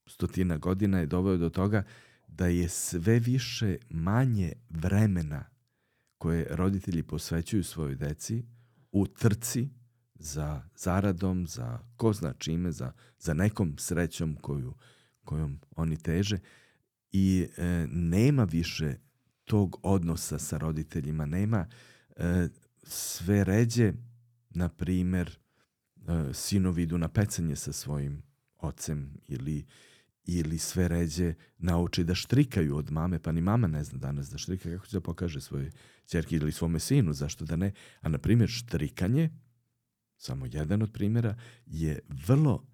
[0.06, 1.84] stotina godina je doveo do toga
[2.28, 5.55] da je sve više manje vremena
[6.18, 8.46] koje roditelji posvećuju svojoj deci
[8.92, 9.70] u trci
[10.16, 14.74] za zaradom, za ko zna čime, za, za nekom srećom koju,
[15.24, 16.38] kojom oni teže.
[17.12, 18.96] I e, nema više
[19.44, 21.68] tog odnosa sa roditeljima, nema
[22.16, 22.48] e,
[22.84, 23.94] sve ređe,
[24.50, 25.40] na primer,
[26.08, 28.24] e, sinovi idu na pecanje sa svojim
[28.58, 29.66] ocem ili
[30.26, 34.38] ili sve ređe nauči da štrikaju od mame, pa ni mama ne zna danas da
[34.38, 35.72] štrika, kako će da pokaže svojoj
[36.06, 37.72] čerki ili svome sinu, zašto da ne.
[38.02, 39.30] A na primjer štrikanje,
[40.18, 42.68] samo jedan od primjera, je vrlo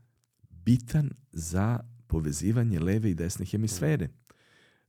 [0.50, 4.10] bitan za povezivanje leve i desne hemisfere.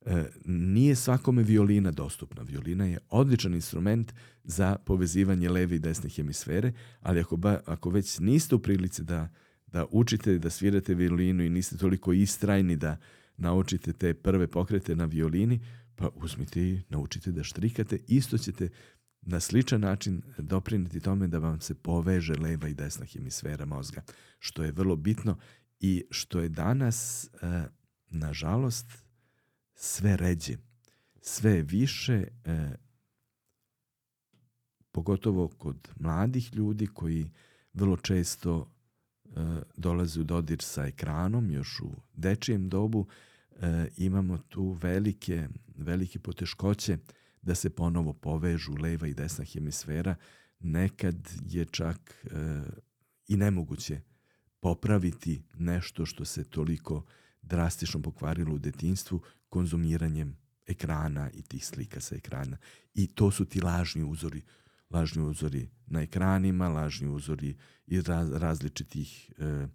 [0.07, 2.42] E, nije svakome violina dostupna.
[2.42, 4.12] Violina je odličan instrument
[4.44, 9.29] za povezivanje leve i desne hemisfere, ali ako, ba, ako već niste u prilici da,
[9.72, 12.96] da učite da svirate violinu i niste toliko istrajni da
[13.37, 15.61] naučite te prve pokrete na violini,
[15.96, 17.98] pa uzmite i naučite da štrikate.
[18.08, 18.68] Isto ćete
[19.22, 24.02] na sličan način dopriniti tome da vam se poveže leva i desna hemisfera mozga,
[24.38, 25.38] što je vrlo bitno
[25.80, 27.28] i što je danas, e,
[28.11, 28.87] nažalost,
[29.74, 30.56] sve ređe,
[31.20, 32.76] sve više, e,
[34.92, 37.30] pogotovo kod mladih ljudi koji
[37.72, 38.72] vrlo često
[39.37, 43.07] e, dolaze u dodir sa ekranom, još u dečijem dobu,
[43.61, 46.99] e, imamo tu velike, velike poteškoće
[47.42, 50.14] da se ponovo povežu leva i desna hemisfera.
[50.61, 52.62] Nekad je čak e,
[53.29, 54.01] i nemoguće
[54.61, 57.05] popraviti nešto što se toliko
[57.42, 62.57] drastično pokvarilo u detinstvu konzumiranjem ekrana i tih slika sa ekrana.
[62.95, 64.42] I to su ti lažni uzori,
[64.92, 69.66] lažni uzori na ekranima, lažni uzori iz raz, različitih e,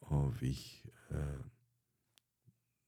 [0.00, 1.14] ovih e,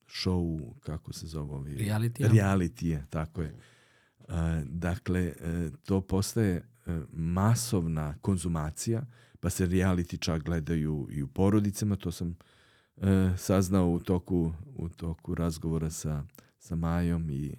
[0.07, 1.77] show, kako se zove ovi?
[1.77, 2.29] Reality.
[2.29, 3.47] Reality, tako je.
[3.47, 5.33] E, dakle, e,
[5.83, 6.63] to postaje e,
[7.13, 9.05] masovna konzumacija,
[9.39, 12.35] pa se reality čak gledaju i u porodicama, to sam
[12.97, 16.23] e, saznao u toku, u toku razgovora sa,
[16.59, 17.55] sa Majom i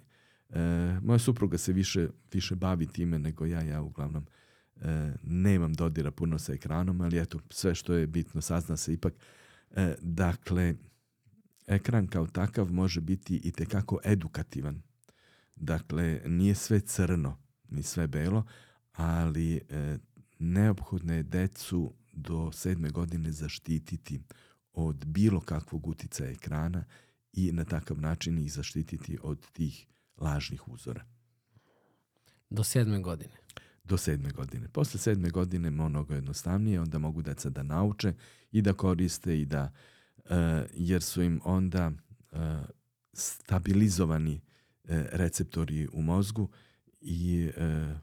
[0.49, 0.59] e,
[1.01, 4.25] moja supruga se više, više bavi time nego ja, ja uglavnom
[4.81, 9.13] e, nemam dodira puno sa ekranom, ali eto, sve što je bitno sazna se ipak.
[9.71, 10.75] E, dakle,
[11.67, 14.81] ekran kao takav može biti i tekako edukativan.
[15.55, 17.37] Dakle, nije sve crno,
[17.69, 18.45] ni sve belo,
[18.93, 19.97] ali e,
[20.39, 24.21] neophodno je decu do sedme godine zaštititi
[24.73, 26.85] od bilo kakvog uticaja ekrana
[27.33, 31.05] i na takav način ih zaštititi od tih lažnih uzora.
[32.49, 33.37] Do sedme godine?
[33.83, 34.67] Do sedme godine.
[34.67, 38.13] Posle sedme godine mnogo jednostavnije, onda mogu deca da nauče
[38.51, 39.71] i da koriste i da,
[40.15, 40.31] uh,
[40.73, 41.91] jer su im onda
[42.31, 42.39] uh,
[43.13, 46.49] stabilizovani uh, receptori u mozgu
[47.01, 47.97] i uh,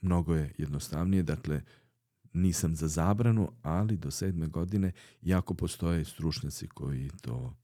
[0.00, 1.22] mnogo je jednostavnije.
[1.22, 1.62] Dakle,
[2.32, 7.56] nisam za zabranu, ali do sedme godine jako postoje stručnjaci koji to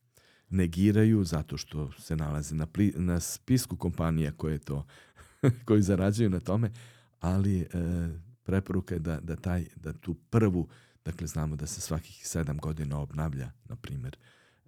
[0.54, 4.86] negiraju zato što se nalaze na, pli, na spisku kompanija koje to
[5.66, 6.70] koji zarađuju na tome,
[7.20, 7.66] ali e,
[8.42, 10.68] preporuka je da, da, taj, da tu prvu,
[11.04, 14.16] dakle znamo da se svakih sedam godina obnavlja, na primjer,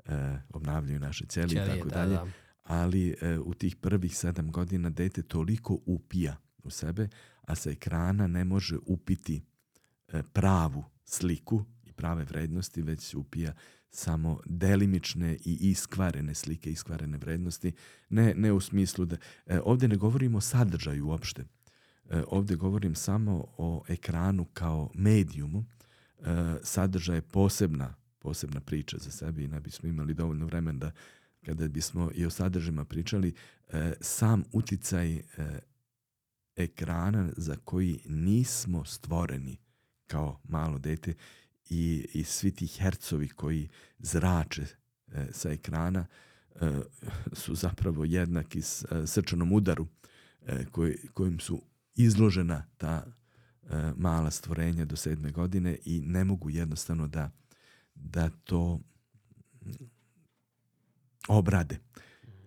[0.04, 2.26] e, obnavljaju naše ćelije i tako da, dalje, da.
[2.62, 7.08] ali e, u tih prvih sedam godina dete toliko upija u sebe,
[7.42, 9.42] a sa ekrana ne može upiti
[10.08, 11.64] e, pravu sliku
[11.96, 13.52] prave vrednosti, već upija
[13.90, 17.72] samo delimične i iskvarene slike, iskvarene vrednosti,
[18.08, 19.16] ne, ne u smislu da...
[19.46, 21.44] E, ovde ne govorimo o sadržaju uopšte.
[22.10, 25.64] E, ovde govorim samo o ekranu kao medijumu.
[26.18, 26.22] E,
[26.62, 30.90] sadržaj je posebna, posebna priča za sebe i ne bismo imali dovoljno vremena da
[31.46, 33.34] kada bismo i o sadržajima pričali,
[33.68, 35.22] e, sam uticaj e,
[36.56, 39.56] ekrana za koji nismo stvoreni
[40.06, 41.14] kao malo dete
[41.70, 46.06] i, i svi ti hercovi koji zrače e, sa ekrana
[46.54, 46.70] e,
[47.32, 49.86] su zapravo jednaki s e, srčanom udaru
[50.46, 51.62] e, koj, kojim su
[51.94, 57.30] izložena ta e, mala stvorenja do sedme godine i ne mogu jednostavno da,
[57.94, 58.80] da to
[61.28, 61.78] obrade.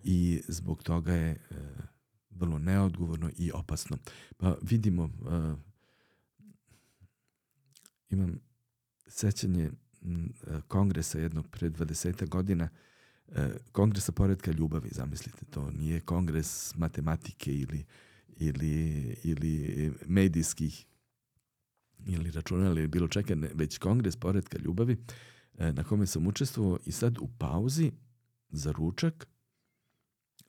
[0.04, 1.38] I zbog toga je e,
[2.30, 3.98] vrlo neodgovorno i opasno.
[4.36, 5.54] Pa vidimo, e,
[8.10, 8.49] imam
[9.10, 9.70] sećanje
[10.68, 12.68] kongresa jednog pre 20 godina,
[13.28, 17.84] e, kongresa poredka ljubavi, zamislite, to nije kongres matematike ili,
[18.36, 20.86] ili, ili medijskih
[22.06, 24.96] ili računala ili bilo čeka, ne, već kongres poredka ljubavi
[25.58, 27.92] e, na kome sam učestvovao i sad u pauzi
[28.50, 29.28] za ručak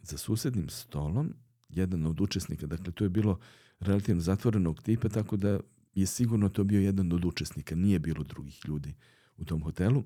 [0.02, 1.34] za susednim stolom
[1.70, 3.40] jedan od učesnika, dakle to je bilo
[3.80, 5.60] relativno zatvorenog tipa, tako da
[5.94, 8.94] je sigurno to bio jedan od učesnika, nije bilo drugih ljudi
[9.38, 10.04] u tom hotelu.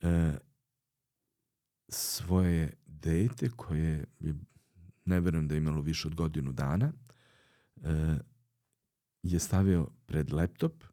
[0.00, 0.38] E,
[1.88, 4.34] svoje dete koje je,
[5.04, 6.92] ne verujem da je imalo više od godinu dana,
[7.82, 8.18] e,
[9.22, 10.84] je stavio pred laptop,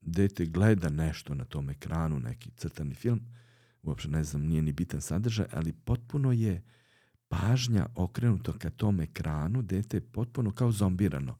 [0.00, 3.20] dete gleda nešto na tom ekranu, neki crtani film,
[3.82, 6.62] uopšte ne znam, nije ni bitan sadržaj, ali potpuno je
[7.28, 11.38] pažnja okrenuta ka tom ekranu, dete je potpuno kao zombirano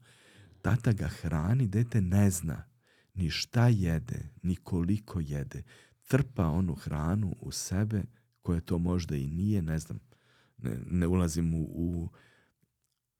[0.61, 2.69] tata ga hrani, dete ne zna
[3.13, 5.63] ni šta jede, ni koliko jede.
[6.07, 8.03] Trpa onu hranu u sebe,
[8.41, 9.99] koja to možda i nije, ne znam,
[10.57, 12.09] ne, ne ulazim u, u,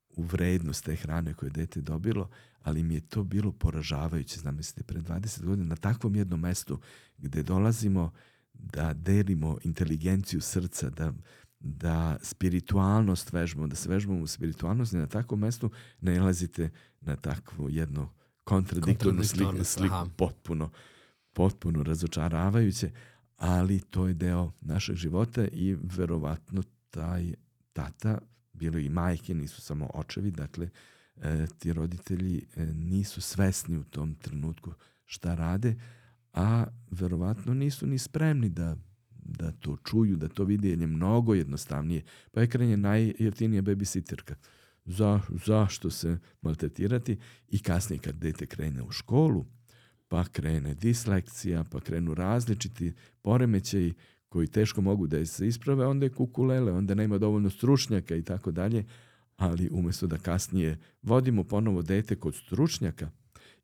[0.10, 2.30] u vrednost te hrane koje je dete dobilo,
[2.62, 6.80] ali mi je to bilo poražavajuće, znam mislite, pre 20 godina na takvom jednom mestu
[7.18, 8.12] gde dolazimo
[8.54, 11.14] da delimo inteligenciju srca, da
[11.60, 16.70] da spiritualnost vežbamo, da se vežbamo u spiritualnosti, na takvom mestu nalazite
[17.02, 18.10] na takvu jednu
[18.44, 19.96] kontradiktornu sliku, sliku.
[20.16, 20.70] Potpuno,
[21.34, 22.92] potpuno razočaravajuće,
[23.38, 27.34] ali to je deo našeg života i verovatno taj
[27.74, 28.18] tata,
[28.54, 30.70] bilo i majke, nisu samo očevi, dakle,
[31.16, 34.74] e, ti roditelji e, nisu svesni u tom trenutku
[35.06, 35.76] šta rade,
[36.34, 38.76] a verovatno nisu ni spremni da
[39.30, 42.02] da to čuju, da to vide, jer je mnogo jednostavnije.
[42.32, 44.36] Pa ekran je najjeftinija babysitterka.
[44.86, 47.18] Za, zašto se maltretirati?
[47.48, 49.46] I kasnije kad dete krene u školu,
[50.08, 53.94] pa krene dislekcija, pa krenu različiti poremećaji
[54.30, 58.52] koji teško mogu da se isprave, onda je kukulele, onda nema dovoljno stručnjaka i tako
[58.52, 58.86] dalje,
[59.38, 63.10] ali umesto da kasnije vodimo ponovo dete kod stručnjaka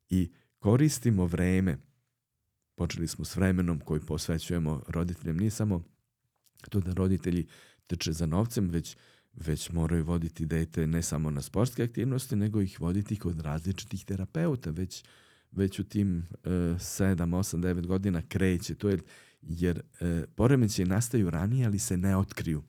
[0.10, 1.78] i koristimo vreme
[2.76, 5.40] počeli smo s vremenom koji posvećujemo roditeljima.
[5.40, 5.84] Nije samo
[6.70, 7.48] to da roditelji
[7.88, 8.98] trče za novcem, već,
[9.34, 14.70] već moraju voditi dete ne samo na sportske aktivnosti, nego ih voditi kod različitih terapeuta.
[14.70, 15.04] Već,
[15.52, 19.02] već u tim uh, 7, 8, 9 godina kreće to, jer,
[19.42, 22.64] jer uh, poremeće nastaju ranije, ali se ne otkriju.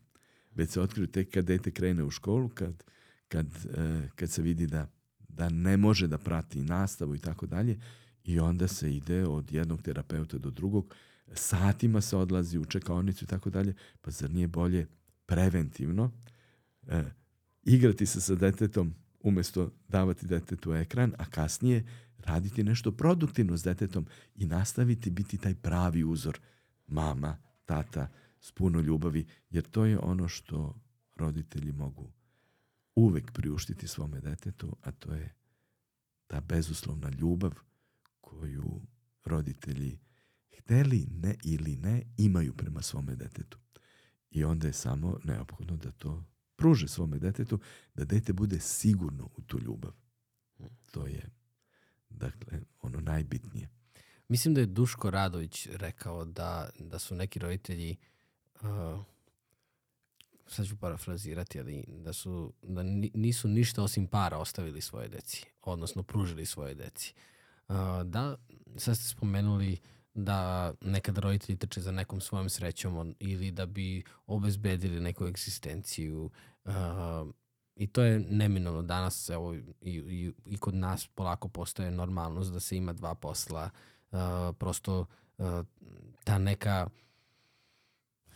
[0.54, 2.84] Već se otkriju tek kad dete krene u školu, kad,
[3.28, 4.86] kad, uh, kad se vidi da,
[5.28, 7.80] da ne može da prati nastavu i tako dalje
[8.26, 10.94] I onda se ide od jednog terapeuta do drugog,
[11.34, 14.86] satima se odlazi u čekaonicu i tako dalje, pa zar nije bolje
[15.26, 16.10] preventivno
[16.88, 17.02] e,
[17.62, 21.86] igrati se sa detetom umesto davati detetu ekran, a kasnije
[22.18, 26.38] raditi nešto produktivno s detetom i nastaviti biti taj pravi uzor
[26.86, 28.08] mama, tata,
[28.40, 30.80] s puno ljubavi, jer to je ono što
[31.16, 32.12] roditelji mogu
[32.94, 35.34] uvek priuštiti svome detetu, a to je
[36.26, 37.52] ta bezuslovna ljubav
[38.26, 38.80] koju
[39.24, 39.98] roditelji
[40.58, 43.58] hteli ne ili ne imaju prema svome detetu.
[44.30, 46.24] I onda je samo neophodno da to
[46.56, 47.60] pruže svome detetu,
[47.94, 49.92] da dete bude sigurno u tu ljubav.
[50.90, 51.30] To je,
[52.08, 53.68] dakle, ono najbitnije.
[54.28, 57.96] Mislim da je Duško Radović rekao da, da su neki roditelji
[58.54, 59.04] uh,
[60.46, 62.82] sad ću parafrazirati, ali da, su, da
[63.14, 67.14] nisu ništa osim para ostavili svoje deci, odnosno pružili svoje deci.
[67.16, 67.35] Uh,
[68.04, 68.36] da,
[68.76, 69.78] sad ste spomenuli
[70.14, 76.30] da nekada roditelji trče za nekom svojom srećom ili da bi obezbedili neku egzistenciju.
[76.64, 76.72] Uh,
[77.76, 82.60] i to je neminovno danas evo, i, i, i kod nas polako postoje normalnost da
[82.60, 83.70] se ima dva posla.
[84.10, 84.18] Uh,
[84.58, 85.06] prosto
[85.38, 85.46] uh,
[86.24, 86.88] ta neka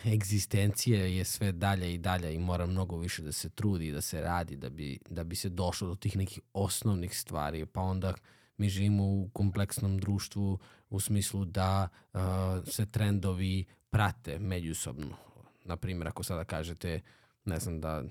[0.06, 4.20] egzistencija je sve dalje i dalje i mora mnogo više da se trudi da se
[4.20, 8.14] radi da bi, da bi se došlo do tih nekih osnovnih stvari pa onda
[8.60, 10.58] mi živimo u kompleksnom društvu
[10.90, 12.20] u smislu da uh,
[12.66, 15.16] se trendovi prate međusobno.
[15.64, 17.00] Naprimjer, ako sada kažete
[17.44, 18.04] ne znam da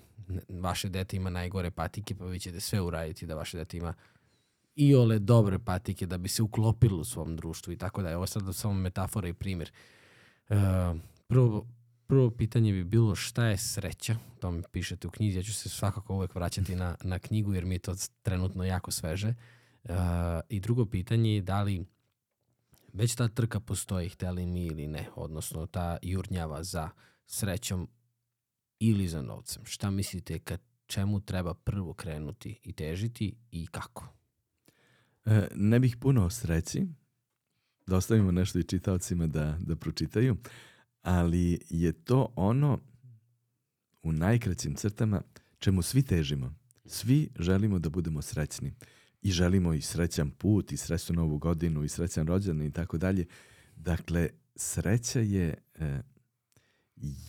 [0.50, 3.94] vaše dete ima najgore patike, pa vi ćete sve uraditi da vaše dete ima
[4.76, 8.18] i ole dobre patike da bi se uklopilo u svom društvu i tako da je.
[8.18, 9.72] Ovo sad samo metafora i primjer.
[10.50, 10.58] Uh,
[11.28, 11.68] prvo,
[12.08, 15.70] prvo pitanje bi bilo šta je sreća, to mi pišete u knjizi, ja ću se
[15.70, 19.28] svakako uvek vraćati na, na knjigu jer mi je to trenutno jako sveže.
[19.28, 19.59] Uh,
[20.50, 21.86] I drugo pitanje je da li
[22.94, 26.90] već ta trka postoji, hteli mi ili ne, odnosno ta jurnjava za
[27.26, 27.88] srećom
[28.80, 29.66] ili za novcem.
[29.66, 34.08] Šta mislite kad čemu treba prvo krenuti i težiti i kako?
[35.26, 36.88] E, ne bih puno o sreći,
[37.88, 40.38] da ostavimo nešto i čitaocima da, da pročitaju,
[41.02, 42.80] ali je to ono
[44.04, 45.22] u najkraćim crtama
[45.60, 46.56] čemu svi težimo.
[46.86, 48.74] Svi želimo da budemo srećni
[49.22, 53.26] i želimo i srećan put i srećnu novu godinu i srećan rođendan i tako dalje.
[53.76, 56.02] Dakle, sreća je e,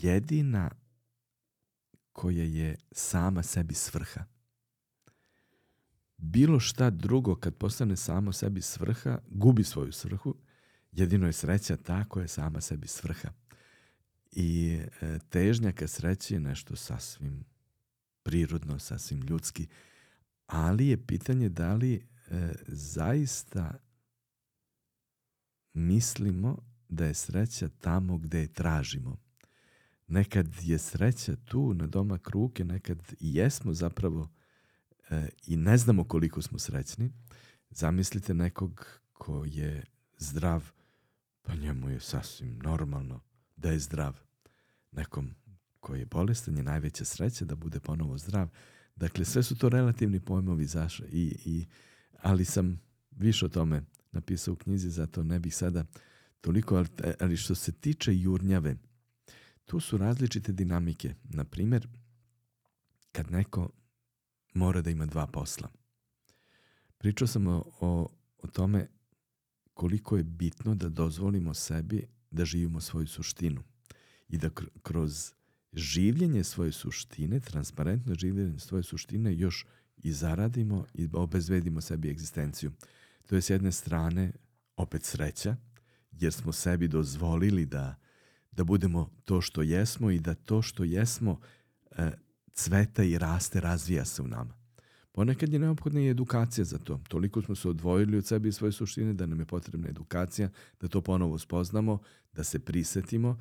[0.01, 0.71] jedina
[2.13, 4.25] koja je sama sebi svrha.
[6.17, 10.35] Bilo šta drugo kad postane samo sebi svrha, gubi svoju svrhu,
[10.93, 13.33] jedino je sreća ta koja je sama sebi svrha.
[14.33, 17.45] I e, težnja ka sreći je nešto sasvim
[18.23, 19.67] prirodno, sasvim ljudski,
[20.51, 23.75] ali je pitanje da li e, zaista
[25.73, 29.17] mislimo da je sreća tamo gde je tražimo.
[30.07, 34.29] Nekad je sreća tu na doma kruke, nekad i jesmo zapravo
[35.11, 37.13] e, i ne znamo koliko smo srećni.
[37.71, 39.85] Zamislite nekog ko je
[40.19, 40.73] zdrav,
[41.43, 43.21] pa njemu je sasvim normalno
[43.57, 44.21] da je zdrav.
[44.93, 45.35] Nekom
[45.81, 48.49] koji je bolestan je najveća sreća da bude ponovo zdrav.
[48.97, 51.67] Dakle, sve su to relativni pojmovi zaša i, i,
[52.23, 52.81] ali sam
[53.11, 53.83] više o tome
[54.13, 55.85] napisao u knjizi, zato ne bih sada
[56.41, 56.89] toliko, ali,
[57.21, 58.77] ali što se tiče jurnjave,
[59.65, 61.15] tu su različite dinamike.
[61.25, 61.89] Na primjer,
[63.13, 63.71] kad neko
[64.55, 65.69] mora da ima dva posla.
[66.99, 68.89] Pričao sam o, o, o tome
[69.75, 73.63] koliko je bitno da dozvolimo sebi da živimo svoju suštinu
[74.29, 74.51] i da
[74.83, 75.33] kroz
[75.73, 79.67] življenje svoje suštine, transparentno življenje svoje suštine još
[80.03, 82.73] i zaradimo i obezvedimo sebi egzistenciju.
[83.27, 84.33] To je s jedne strane
[84.77, 85.57] opet sreća,
[86.13, 87.95] jer smo sebi dozvolili da,
[88.53, 91.41] da budemo to što jesmo i da to što jesmo
[91.91, 92.11] e,
[92.53, 94.61] cveta i raste, razvija se u nama.
[95.13, 97.01] Ponekad je neophodna i edukacija za to.
[97.09, 100.49] Toliko smo se odvojili od sebe i svoje suštine da nam je potrebna edukacija,
[100.81, 101.99] da to ponovo spoznamo,
[102.33, 103.39] da se prisetimo,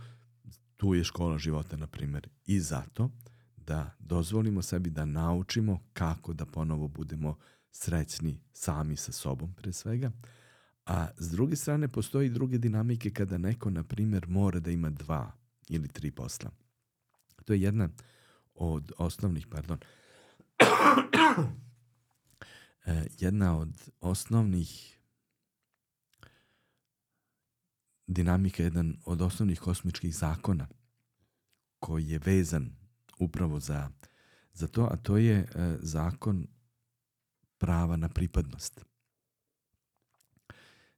[0.80, 3.12] tu je škola života, na primjer, i zato
[3.58, 7.38] da dozvolimo sebi da naučimo kako da ponovo budemo
[7.72, 10.12] srećni sami sa sobom pre svega,
[10.86, 15.32] a s druge strane postoji druge dinamike kada neko, na primjer, mora da ima dva
[15.70, 16.52] ili tri posla.
[17.46, 17.90] To je jedna
[18.56, 19.78] od osnovnih, pardon,
[22.86, 24.99] e, jedna od osnovnih
[28.10, 30.68] dinamika jedan od osnovnih kosmičkih zakona
[31.80, 32.72] koji je vezan
[33.20, 33.90] upravo za,
[34.54, 36.48] za to, a to je e, zakon
[37.58, 38.86] prava na pripadnost.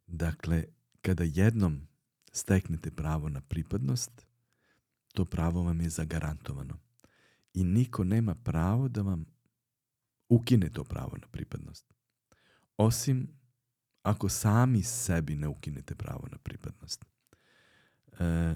[0.08, 0.64] Dakle,
[1.02, 1.88] kada jednom
[2.32, 4.26] steknete pravo na pripadnost,
[5.14, 6.80] to pravo vam je zagarantovano.
[7.54, 9.26] I niko nema pravo da vam
[10.30, 11.94] ukine to pravo na pripadnost.
[12.78, 13.41] Osim
[14.04, 17.06] ako sami sebi ne ukinete pravo na pripadnost.
[18.20, 18.56] E,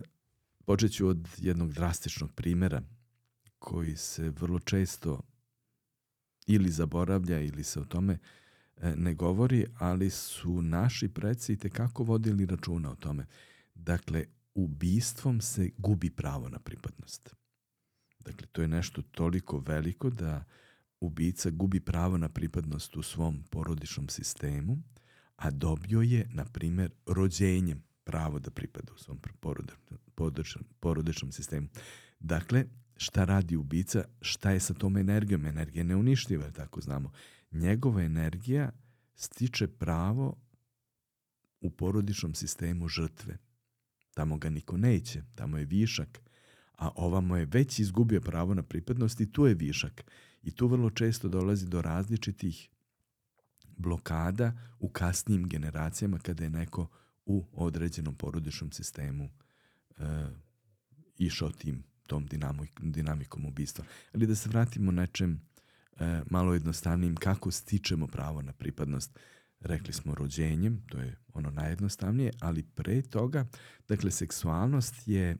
[0.65, 2.81] počet ću od jednog drastičnog primjera
[3.59, 5.21] koji se vrlo često
[6.47, 8.17] ili zaboravlja ili se o tome
[8.77, 13.25] e, ne govori, ali su naši preci kako vodili računa o tome.
[13.75, 14.25] Dakle,
[14.55, 17.35] ubistvom se gubi pravo na pripadnost.
[18.19, 20.43] Dakle, to je nešto toliko veliko da
[20.99, 24.77] ubica gubi pravo na pripadnost u svom porodičnom sistemu,
[25.35, 29.19] a dobio je, na primjer, rođenjem pravo da pripada u svom
[30.15, 31.67] porodičnom, porodičnom sistemu.
[32.19, 32.65] Dakle,
[32.97, 35.45] šta radi ubica, šta je sa tom energijom?
[35.45, 37.11] Energija je neuništiva, tako znamo.
[37.51, 38.71] Njegova energija
[39.15, 40.37] stiče pravo
[41.61, 43.37] u porodičnom sistemu žrtve.
[44.13, 46.21] Tamo ga niko neće, tamo je višak,
[46.77, 50.11] a ovamo je već izgubio pravo na pripadnost i tu je višak.
[50.43, 52.69] I tu vrlo često dolazi do različitih
[53.77, 56.87] blokada u kasnijim generacijama kada je neko
[57.25, 59.29] u određenom porodičnom sistemu
[59.97, 60.03] e,
[61.17, 63.85] išao tim tom dinamikom, dinamikom ubistva.
[64.13, 65.41] Ali da se vratimo nečem
[65.99, 69.19] e, malo jednostavnijim, kako stičemo pravo na pripadnost.
[69.59, 73.45] Rekli smo rođenjem, to je ono najjednostavnije, ali pre toga,
[73.87, 75.37] dakle, seksualnost je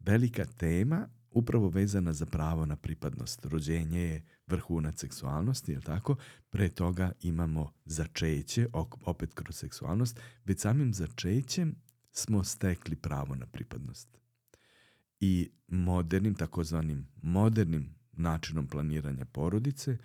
[0.00, 3.44] velika tema upravo vezana za pravo na pripadnost.
[3.44, 6.16] Rođenje je vrhunac seksualnosti, je tako?
[6.50, 8.66] Pre toga imamo začeće,
[9.04, 10.20] opet kroz seksualnost.
[10.44, 11.74] Već samim začećem
[12.12, 14.08] smo stekli pravo na pripadnost.
[15.20, 19.98] I modernim, takozvanim modernim načinom planiranja porodice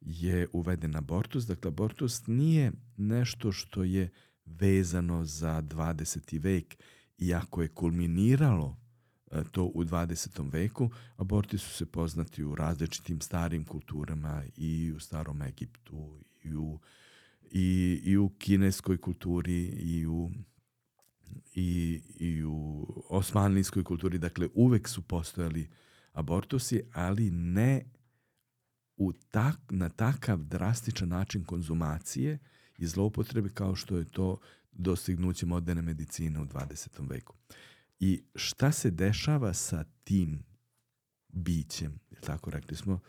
[0.00, 1.46] je uveden abortus.
[1.46, 4.10] Dakle, abortus nije nešto što je
[4.44, 6.40] vezano za 20.
[6.40, 6.76] vek,
[7.18, 8.76] iako je kulminiralo
[9.52, 10.52] to u 20.
[10.52, 10.90] veku.
[11.16, 16.78] Aborti su se poznati u različitim starim kulturama i u starom Egiptu i u,
[17.50, 20.30] i, i u kineskoj kulturi i u
[21.54, 24.18] i, i u osmanlijskoj kulturi.
[24.18, 25.68] Dakle, uvek su postojali
[26.12, 27.84] abortusi, ali ne
[28.96, 32.38] u tak, na takav drastičan način konzumacije
[32.78, 34.38] i zloupotrebe kao što je to
[34.72, 37.10] dostignuće moderne medicine u 20.
[37.10, 37.34] veku.
[38.00, 40.42] I šta se dešava sa tim
[41.28, 41.98] bićem?
[42.10, 43.00] Je tako rekli smo,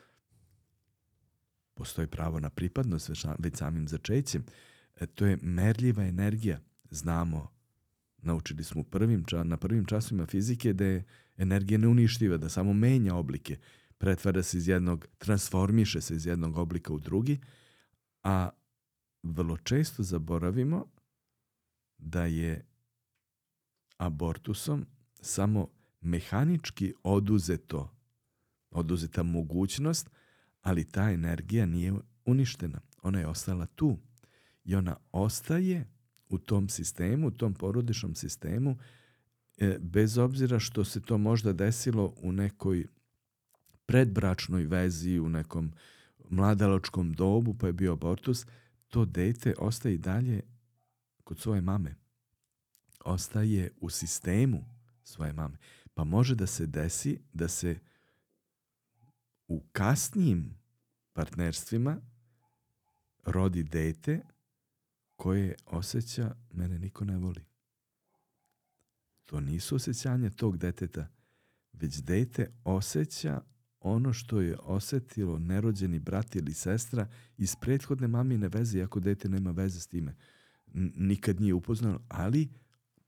[1.74, 3.10] postoji pravo na pripadnost
[3.40, 4.46] već samim začećem.
[4.96, 6.60] E, to je merljiva energija.
[6.90, 7.52] Znamo,
[8.18, 11.04] naučili smo prvim, na prvim časovima fizike da je
[11.38, 13.58] energija neuništiva, da samo menja oblike,
[13.98, 17.40] pretvara se iz jednog, transformiše se iz jednog oblika u drugi,
[18.24, 18.50] a
[19.24, 20.86] vrlo često zaboravimo
[21.98, 22.69] da je
[24.00, 24.86] abortusom
[25.22, 25.68] samo
[26.02, 27.96] mehanički oduzeto,
[28.72, 30.10] oduzeta mogućnost,
[30.62, 31.94] ali ta energija nije
[32.26, 32.82] uništena.
[33.02, 33.98] Ona je ostala tu.
[34.64, 35.88] I ona ostaje
[36.30, 38.78] u tom sistemu, u tom porodičnom sistemu,
[39.58, 42.86] e, bez obzira što se to možda desilo u nekoj
[43.86, 45.72] predbračnoj vezi, u nekom
[46.30, 48.46] mladalačkom dobu, pa je bio abortus,
[48.88, 50.42] to dete ostaje i dalje
[51.24, 51.99] kod svoje mame
[53.06, 54.66] ostaje u sistemu
[55.04, 55.58] svoje mame.
[55.94, 57.80] Pa može da se desi da se
[59.48, 60.58] u kasnijim
[61.14, 62.02] partnerstvima
[63.26, 64.22] rodi dete
[65.16, 67.46] koje osjeća mene niko ne voli.
[69.26, 71.08] To nisu osjećanja tog deteta,
[71.74, 73.42] već dete osjeća
[73.80, 79.52] ono što je osetilo nerođeni brat ili sestra iz prethodne mamine veze, iako dete nema
[79.52, 80.16] veze s time.
[80.96, 82.50] Nikad nije upoznano, ali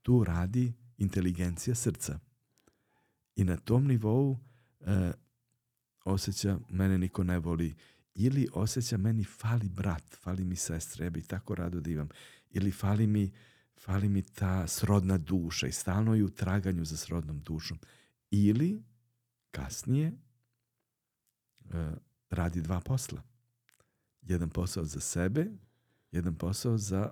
[0.02, 2.20] tu radi inteligencija srca.
[3.36, 4.40] I na tom nivou
[4.80, 5.12] e,
[6.06, 7.76] osjeća mene niko ne voli
[8.16, 12.10] ili osjeća meni fali brat, fali mi sestra, ja bih tako rado da imam.
[12.50, 13.32] Ili fali mi,
[13.80, 17.80] fali mi ta srodna duša i stalno je u traganju za srodnom dušom.
[18.32, 18.84] Ili
[19.52, 21.92] kasnije e,
[22.30, 23.22] radi dva posla.
[24.22, 25.52] Jedan posao za sebe,
[26.12, 27.12] jedan posao za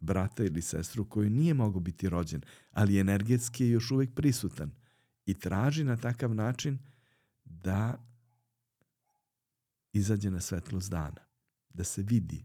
[0.00, 4.70] brata ili sestru koji nije mogao biti rođen, ali energetski je još uvek prisutan
[5.26, 6.78] i traži na takav način
[7.44, 8.06] da
[9.92, 11.20] izađe na svetlost dana,
[11.68, 12.44] da se vidi.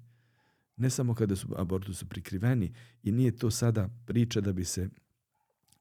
[0.77, 4.89] Ne samo kada su abortusu prikriveni i nije to sada priča da bi se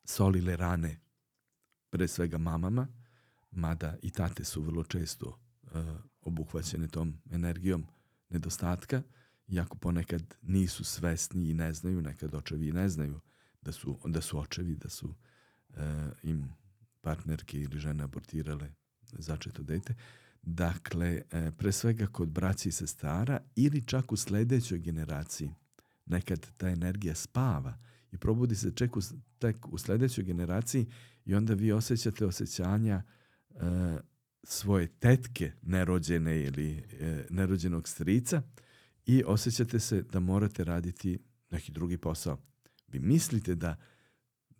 [0.04, 1.00] solile rane
[1.90, 2.88] pre svega mamama,
[3.50, 5.70] mada i tate su vrlo često uh,
[6.20, 7.86] obuhvaćene tom energijom
[8.28, 9.02] nedostatka,
[9.48, 13.20] iako ponekad nisu svesni i ne znaju, nekad očevi i ne znaju
[13.62, 15.14] da su, da su očevi, da su
[15.76, 16.48] e, im
[17.00, 18.72] partnerke ili žene abortirale
[19.12, 19.94] začeto dete.
[20.42, 25.50] Dakle, e, pre svega kod braći i sestara ili čak u sledećoj generaciji
[26.06, 27.78] nekad ta energija spava
[28.12, 29.00] i probudi se ček u,
[29.38, 30.86] tek u sledećoj generaciji
[31.24, 33.02] i onda vi osjećate osjećanja
[33.50, 33.56] e,
[34.42, 38.42] svoje tetke nerođene ili e, nerođenog strica
[39.06, 41.18] i osjećate se da morate raditi
[41.50, 42.38] neki drugi posao.
[42.88, 43.76] Vi mislite da,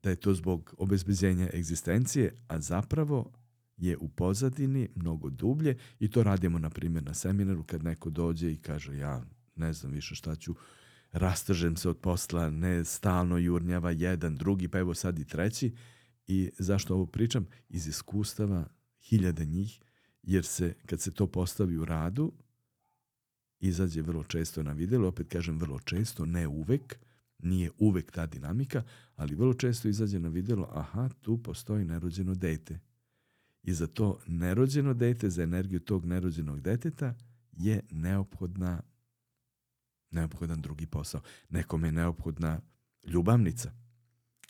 [0.03, 3.33] da je to zbog obezbeđenja egzistencije, a zapravo
[3.77, 8.53] je u pozadini mnogo dublje i to radimo na primjer na seminaru kad neko dođe
[8.53, 9.25] i kaže ja
[9.57, 10.55] ne znam više šta ću,
[11.13, 15.75] rastržem se od posla, ne stalno jurnjava jedan, drugi, pa evo sad i treći.
[16.27, 17.47] I zašto ovo pričam?
[17.69, 18.69] Iz iskustava
[19.01, 19.81] hiljada njih,
[20.23, 22.33] jer se kad se to postavi u radu,
[23.69, 26.99] izađe vrlo često na videlo, opet kažem vrlo često, ne uvek,
[27.39, 28.83] nije uvek ta dinamika,
[29.17, 32.79] ali vrlo često izađe na videlo, aha, tu postoji nerođeno dete.
[33.63, 37.15] I za to nerođeno dete, za energiju tog nerođenog deteta
[37.53, 38.83] je neophodna
[40.11, 41.21] neophodan drugi posao.
[41.51, 42.61] Nekom je neophodna
[43.07, 43.73] ljubavnica,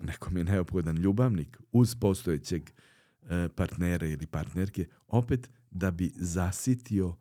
[0.02, 7.16] nekom je neophodan ljubavnik uz postojećeg e, partnera ili partnerke, opet da bi zasitio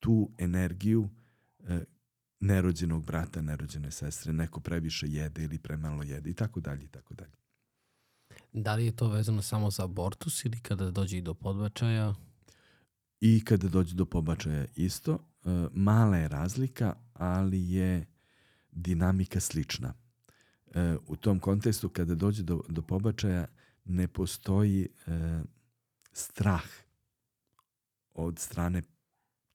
[0.00, 1.08] tu energiju
[2.40, 7.14] nerođenog brata, nerođene sestre, neko previše jede ili premalo jede i tako dalje i tako
[7.14, 7.32] dalje.
[8.52, 12.14] Da li je to vezano samo za abortus ili kada dođe i do podbačaja?
[13.20, 18.06] I kada dođe do pobačaja isto, e, mala je razlika, ali je
[18.72, 19.94] dinamika slična.
[20.74, 23.46] E, u tom kontekstu kada dođe do, do pobačaja
[23.84, 25.40] ne postoji e,
[26.12, 26.64] strah
[28.14, 28.82] od strane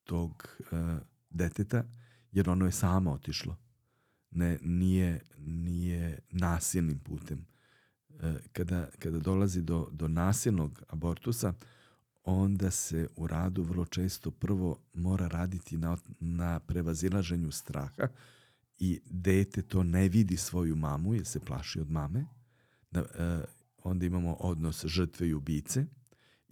[0.03, 0.57] tog
[1.33, 1.83] deteta,
[2.31, 3.57] jer ono je samo otišlo.
[4.31, 7.45] Ne, nije, nije nasilnim putem.
[8.51, 11.53] Kada, kada dolazi do, do nasilnog abortusa,
[12.23, 18.07] onda se u radu vrlo često prvo mora raditi na, na prevazilaženju straha
[18.79, 22.25] i dete to ne vidi svoju mamu jer se plaši od mame.
[22.91, 23.45] Da, e,
[23.83, 25.85] onda imamo odnos žrtve i ubice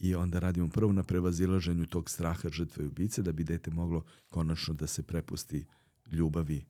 [0.02, 4.04] i onda radimo prvo na prevazilaženju tog straha žrtve i ubice da bi dete moglo
[4.30, 5.66] konačno da se prepusti
[6.12, 6.66] ljubavi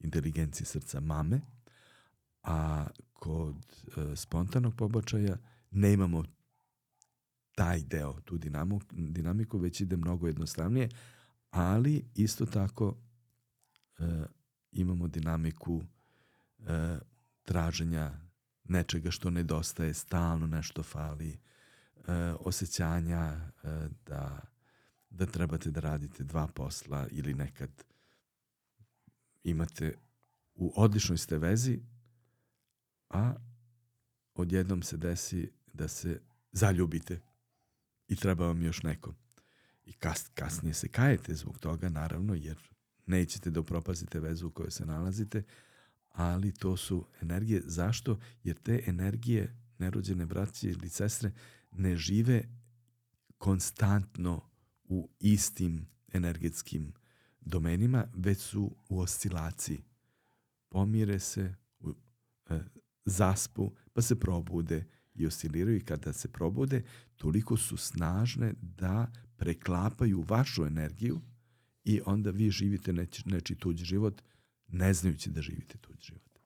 [0.00, 1.40] inteligenciji srca mame,
[2.42, 3.56] a kod
[3.96, 5.36] e, spontanog pobačaja
[5.70, 6.24] ne imamo
[7.54, 10.88] taj deo, tu dinamu, dinamiku, već ide mnogo jednostavnije,
[11.50, 12.96] ali isto tako
[13.98, 14.02] e,
[14.72, 15.82] imamo dinamiku
[16.58, 16.98] e,
[17.42, 18.12] traženja
[18.64, 21.38] nečega što nedostaje, stalno nešto fali,
[22.08, 24.40] e, osjećanja e, da,
[25.10, 27.70] da trebate da radite dva posla ili nekad
[29.44, 29.94] imate
[30.54, 31.80] u odličnoj ste vezi,
[33.10, 33.34] a
[34.34, 36.20] odjednom se desi da se
[36.52, 37.20] zaljubite
[38.08, 39.14] i treba vam još neko.
[39.84, 42.58] I kas, kasnije se kajete zbog toga, naravno, jer
[43.06, 45.42] nećete da upropazite vezu u kojoj se nalazite,
[46.08, 47.62] ali to su energije.
[47.64, 48.18] Zašto?
[48.44, 51.32] Jer te energije nerođene braće ili sestre
[51.78, 52.48] ne žive
[53.38, 54.50] konstantno
[54.84, 56.92] u istim energetskim
[57.40, 59.84] domenima, već su u oscilaciji.
[60.68, 61.90] Pomire se, u,
[62.50, 62.60] e,
[63.04, 64.84] zaspu, pa se probude,
[65.18, 66.82] i osciliraju i kada se probude,
[67.16, 71.20] toliko su snažne da preklapaju vašu energiju
[71.84, 74.22] i onda vi živite neči, neči tuđi život
[74.68, 76.38] ne znajući da živite tuđi život.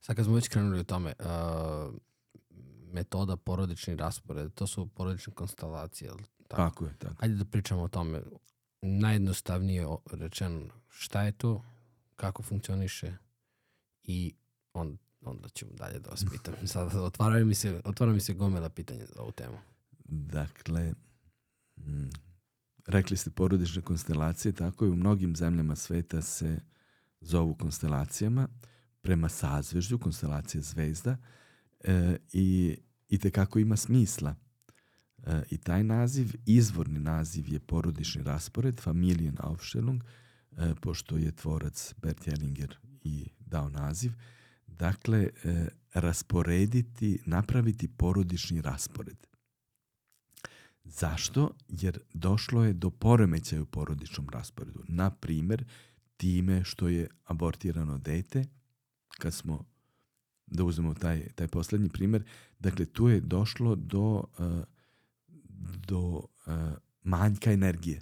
[0.00, 1.94] Sad kad smo već krenuli o tome, uh,
[2.92, 6.10] metoda porodični raspored, to su porodične konstelacije.
[6.10, 6.26] Tako?
[6.48, 7.14] tako je, tako.
[7.18, 8.22] Ajde da pričamo o tome.
[8.82, 11.64] Najjednostavnije rečeno, šta je to,
[12.16, 13.16] kako funkcioniše
[14.02, 14.34] i
[14.72, 16.54] on onda ću dalje da vas pitam.
[16.66, 19.58] Sad otvaraju mi se, otvara mi se gomela pitanja za ovu temu.
[20.04, 20.94] Dakle,
[21.76, 22.08] mm,
[22.86, 26.60] rekli ste porodične konstelacije, tako je u mnogim zemljama sveta se
[27.20, 28.48] zovu konstelacijama
[29.00, 31.16] prema sazvežđu, konstelacija zvezda
[31.84, 32.76] e, i,
[33.08, 34.34] i tekako ima smisla.
[35.26, 40.02] E, I taj naziv, izvorni naziv je porodični raspored, Familien Aufstellung,
[40.56, 44.12] e, pošto je tvorac Bert Hellinger i dao naziv.
[44.66, 49.26] Dakle, e, rasporediti, napraviti porodični raspored.
[50.84, 51.50] Zašto?
[51.68, 54.84] Jer došlo je do poremećaja u porodičnom rasporedu.
[54.88, 55.64] Na primer,
[56.16, 58.44] time što je abortirano dete,
[59.18, 59.64] kad smo,
[60.50, 62.24] da uzmemo taj, taj poslednji primer,
[62.58, 64.62] dakle, tu je došlo do, uh,
[65.86, 66.54] do uh,
[67.02, 68.00] manjka energije.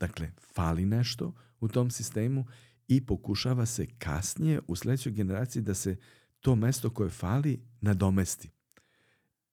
[0.00, 2.46] Dakle, fali nešto u tom sistemu
[2.88, 5.96] i pokušava se kasnije u sledećoj generaciji da se
[6.40, 8.50] to mesto koje fali nadomesti.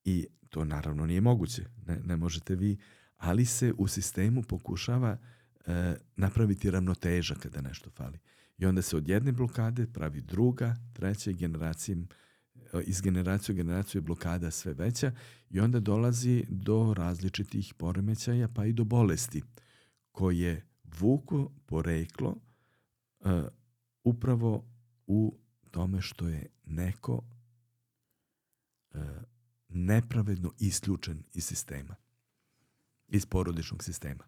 [0.05, 2.77] I to naravno nije moguće, ne, ne možete vi,
[3.17, 5.17] ali se u sistemu pokušava
[5.65, 8.19] e, napraviti ravnoteža kada nešto fali.
[8.57, 11.97] I onda se od jedne blokade pravi druga, treća generacija
[12.85, 15.11] iz generacije u generaciju je blokada sve veća
[15.49, 19.43] i onda dolazi do različitih poremećaja pa i do bolesti
[20.11, 20.67] koje
[20.99, 22.35] vuku poreklo
[23.19, 23.31] uh,
[24.03, 24.65] upravo
[25.07, 25.39] u
[25.71, 27.21] tome što je neko
[28.93, 29.01] uh,
[29.69, 31.95] nepravedno isključen iz sistema,
[33.07, 34.23] iz porodičnog sistema.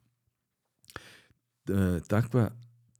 [1.68, 2.52] E, takva,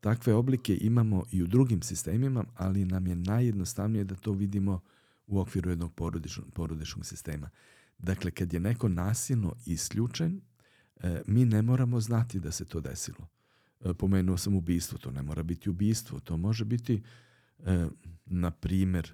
[0.06, 4.80] takve oblike imamo i u drugim sistemima, ali nam je najjednostavnije da to vidimo
[5.28, 7.50] u okviru jednog porodičnog, porodičnog sistema.
[7.98, 10.42] Dakle, kad je neko nasilno isključen,
[10.96, 13.28] e, mi ne moramo znati da se to desilo.
[13.86, 17.04] E, pomenuo sam ubistvo, to ne mora biti ubistvo, to može biti,
[17.60, 17.88] e,
[18.26, 19.14] na primer,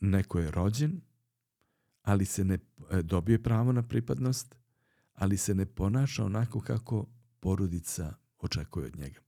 [0.00, 1.00] neko je rođen,
[2.02, 2.58] ali se ne
[3.02, 4.54] dobije pravo na pripadnost,
[5.14, 7.06] ali se ne ponaša onako kako
[7.40, 9.20] porodica očekuje od njega.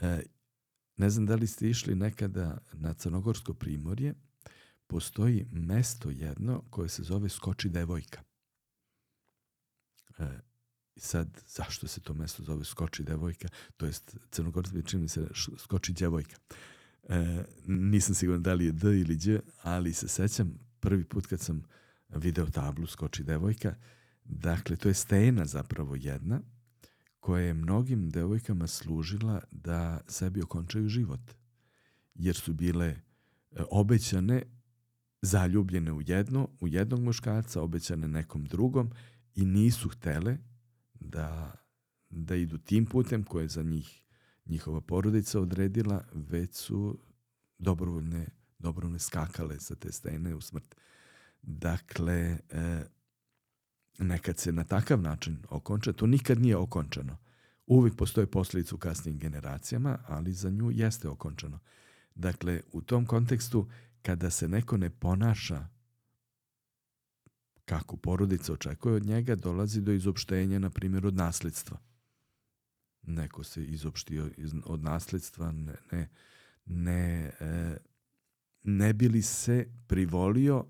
[0.00, 0.22] E,
[0.96, 4.14] ne znam da li ste išli nekada na Crnogorsko primorje,
[4.86, 8.22] postoji mesto jedno koje se zove Skoči devojka.
[10.18, 10.40] E,
[10.96, 13.48] sad, zašto se to mesto zove Skoči devojka?
[13.76, 15.28] To jest, crnogorski čini se
[15.58, 16.36] Skoči djevojka.
[17.08, 21.40] E, nisam siguran da li je D ili Đ, ali se sećam prvi put kad
[21.40, 21.62] sam
[22.08, 23.74] video tablu Skoči devojka,
[24.24, 26.40] dakle, to je stena zapravo jedna,
[27.22, 31.20] koja je mnogim devojkama služila da sebi okončaju život.
[32.14, 32.98] Jer su bile e,
[33.70, 34.42] obećane,
[35.22, 38.90] zaljubljene u jedno, u jednog muškarca, obećane nekom drugom
[39.34, 40.36] i nisu htele
[40.94, 41.54] da,
[42.10, 44.02] da idu tim putem koje je za njih
[44.46, 46.98] njihova porodica odredila, već su
[47.58, 48.26] dobrovoljne,
[48.58, 50.74] dobrovoljne skakale sa te stene u smrt.
[51.42, 52.84] Dakle, e,
[53.98, 57.16] nekad se na takav način okonča, to nikad nije okončano.
[57.66, 61.58] Uvijek postoje posljedice u kasnim generacijama, ali za nju jeste okončano.
[62.14, 63.68] Dakle, u tom kontekstu,
[64.02, 65.68] kada se neko ne ponaša
[67.64, 71.78] kako porodica očekuje od njega, dolazi do izopštenja, na primjer, od nasljedstva.
[73.02, 74.30] Neko se izopštio
[74.64, 76.08] od nasljedstva, ne, ne,
[76.66, 77.76] ne, e,
[78.62, 80.64] ne bi li se privolio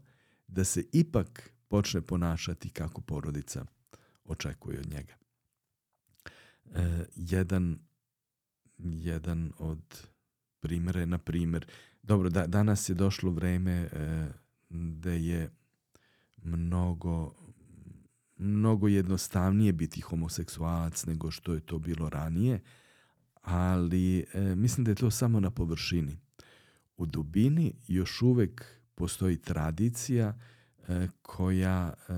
[0.47, 3.65] da se ipak počne ponašati kako porodica
[4.25, 5.15] očekuje od njega.
[6.75, 7.79] E, jedan,
[8.79, 10.07] jedan od
[10.61, 11.67] primjera je, na primjer,
[12.03, 13.89] dobro, da, danas je došlo vreme e,
[14.71, 15.51] da je
[16.37, 17.35] mnogo
[18.37, 22.61] mnogo jednostavnije biti homoseksualac nego što je to bilo ranije,
[23.43, 26.19] ali e, mislim da je to samo na površini.
[26.97, 28.65] U dubini još uvek
[28.95, 30.62] postoji tradicija E,
[31.23, 32.13] koja, e,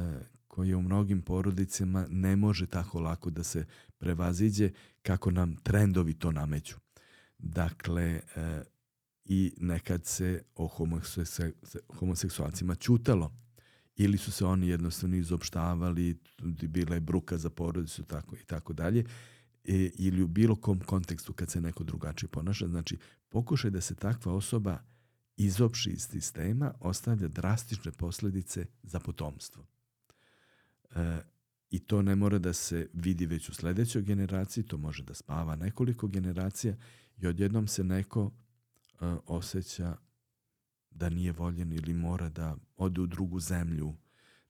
[0.49, 3.67] koja u mnogim porodicama ne može tako lako da se
[3.99, 4.71] prevaziđe
[5.03, 6.77] kako nam trendovi to nameću.
[7.39, 8.63] Dakle, e,
[9.25, 10.69] i nekad se o
[11.99, 13.33] homoseksualcima čutalo
[13.97, 16.19] ili su se oni jednostavno izopštavali,
[16.63, 19.05] bila je bruka za porodicu tako i tako dalje,
[19.95, 22.69] ili u bilo kom kontekstu kad se neko drugačije ponaša.
[22.69, 22.99] Znači,
[23.29, 24.79] pokušaj da se takva osoba
[25.37, 29.67] izopši iz sistema ostavlja drastične posledice za potomstvo.
[30.95, 31.21] E,
[31.71, 35.57] I to ne mora da se vidi već u sledećoj generaciji, to može da spava
[35.57, 36.77] nekoliko generacija
[37.17, 39.97] i odjednom se neko e, osjeća
[40.91, 43.95] da nije voljen ili mora da ode u drugu zemlju,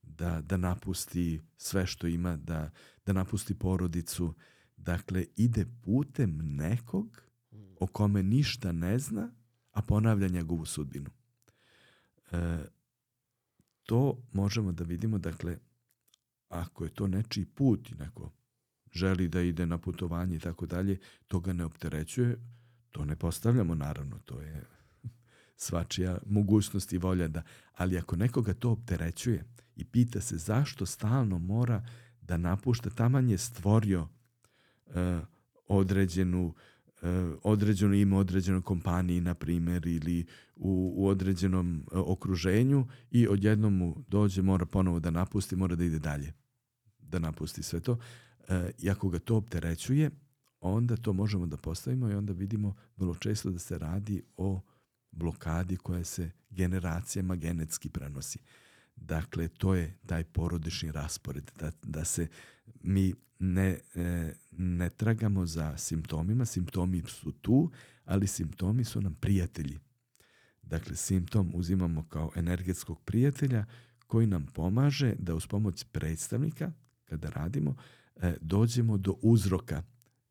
[0.02, 2.70] da, da napusti sve što ima, da,
[3.06, 4.34] da napusti porodicu.
[4.76, 7.22] Dakle, ide putem nekog
[7.80, 9.30] o kome ništa ne zna,
[9.74, 11.10] a ponavlja njegovu sudbinu.
[12.32, 12.58] E,
[13.82, 15.58] to možemo da vidimo, dakle,
[16.48, 18.32] ako je to nečiji put i neko
[18.92, 20.98] želi da ide na putovanje i tako dalje,
[21.28, 22.36] to ga ne opterećuje,
[22.90, 24.64] to ne postavljamo naravno, to je
[25.56, 29.44] svačija mogućnost i volja da, ali ako nekoga to opterećuje
[29.76, 31.86] i pita se zašto stalno mora
[32.20, 34.02] da napušta, taman je stvorio
[34.86, 34.94] uh,
[35.68, 36.73] određenu E,
[37.42, 40.26] određeno ime određenoj kompaniji, na primjer, ili
[40.56, 45.84] u, u određenom e, okruženju i odjednom mu dođe, mora ponovo da napusti, mora da
[45.84, 46.32] ide dalje,
[46.98, 47.98] da napusti sve to.
[48.48, 50.10] E, I ako ga to opterećuje,
[50.60, 54.60] onda to možemo da postavimo i onda vidimo vrlo često da se radi o
[55.10, 58.38] blokadi koja se generacijama genetski prenosi.
[58.96, 62.28] Dakle, to je taj porodični raspored, da, da se
[62.82, 67.70] mi ne, e, ne tragamo za simptomima, simptomi su tu,
[68.04, 69.78] ali simptomi su nam prijatelji.
[70.62, 73.64] Dakle, simptom uzimamo kao energetskog prijatelja
[74.06, 76.72] koji nam pomaže da uz pomoć predstavnika,
[77.04, 77.76] kada radimo,
[78.16, 79.82] e, dođemo do uzroka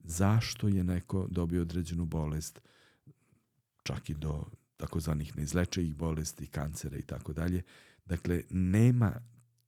[0.03, 2.61] zašto je neko dobio određenu bolest,
[3.83, 4.45] čak i do
[4.77, 7.61] takozvanih neizlečivih bolesti, kancera i tako dalje.
[8.05, 9.21] Dakle, nema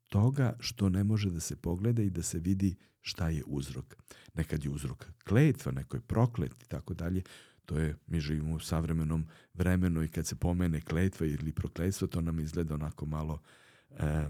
[0.10, 3.96] toga što ne može da se pogleda i da se vidi šta je uzrok.
[4.34, 7.22] Nekad je uzrok kletva, neko je proklet i tako dalje.
[7.66, 12.22] To je, mi živimo u savremenom vremenu i kad se pomene kletva ili prokletstvo, to
[12.22, 13.42] nam izgleda onako malo
[13.90, 14.28] e, e,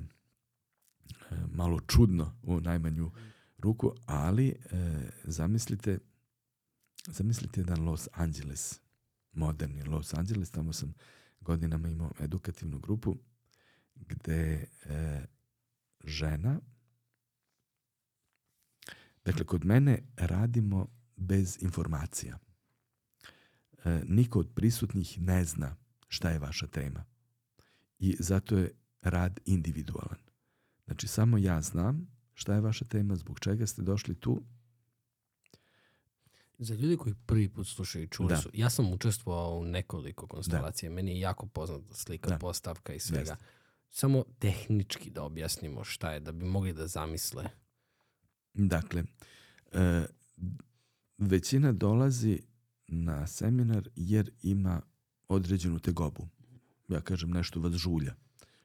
[1.52, 3.12] malo čudno u najmanju
[3.58, 4.56] ruku, ali e,
[5.24, 6.00] zamislite
[7.08, 8.82] zamislite jedan Los Angeles,
[9.32, 10.94] moderni Los Angeles, tamo sam
[11.42, 13.18] godinama imao edukativnu grupu
[13.96, 15.26] gde e,
[16.04, 16.60] žena
[19.26, 22.40] dakle kod mene radimo bez informacija
[23.86, 25.76] e, niko od prisutnih ne zna
[26.08, 27.06] šta je vaša tema
[28.00, 28.72] i zato je
[29.02, 30.20] rad individualan
[30.86, 34.44] znači samo ja znam šta je vaša tema, zbog čega ste došli tu
[36.58, 38.38] Za ljudi koji prvi put slušaju i čuli Da.
[38.38, 42.38] su, ja sam učestvovao u nekoliko konstelacija, meni je jako poznata slika, Da.
[42.38, 43.32] postavka i svega.
[43.32, 43.46] Jeste.
[43.90, 47.50] Samo tehnički da objasnimo šta je, da bi mogli da zamisle.
[48.54, 49.04] Dakle,
[49.72, 50.06] e,
[51.18, 52.42] većina dolazi
[52.88, 54.82] na seminar jer ima
[55.28, 56.28] određenu tegobu.
[56.88, 58.16] Ja kažem nešto vas žulja.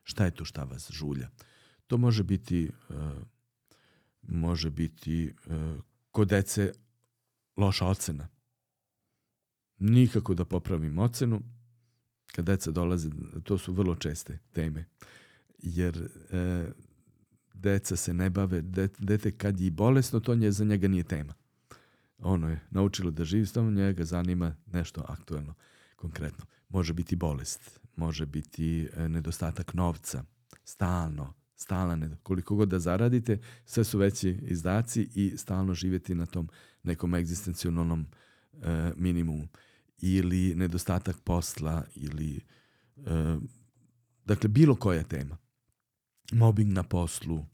[0.03, 1.31] Šta je to šta vas žulja?
[1.87, 2.95] To može biti e,
[4.23, 5.31] može biti e,
[6.11, 6.73] kod dece
[7.57, 8.29] loša ocena.
[9.79, 11.43] Nikako da popravim ocenu.
[12.33, 13.11] Kad deca dolaze,
[13.43, 14.85] to su vrlo česte teme.
[15.59, 16.67] Jer e,
[17.55, 21.35] deca se ne bave, de, dete kad je bolesno, to nje, za njega nije tema.
[22.19, 25.55] Ono je naučilo da živi s tom, njega zanima nešto aktuelno,
[25.97, 26.45] konkretno.
[26.69, 30.25] Može biti bolest, može biti e, nedostatak novca,
[30.65, 31.35] stalno,
[31.97, 36.49] ne, koliko god da zaradite, sve su veći izdaci i stalno živjeti na tom
[36.83, 38.07] nekom egzistencionalnom
[38.63, 39.49] e, minimumu.
[40.01, 42.41] Ili nedostatak posla, ili
[42.97, 43.37] e,
[44.25, 45.37] dakle bilo koja tema.
[46.33, 47.47] Mobbing na poslu,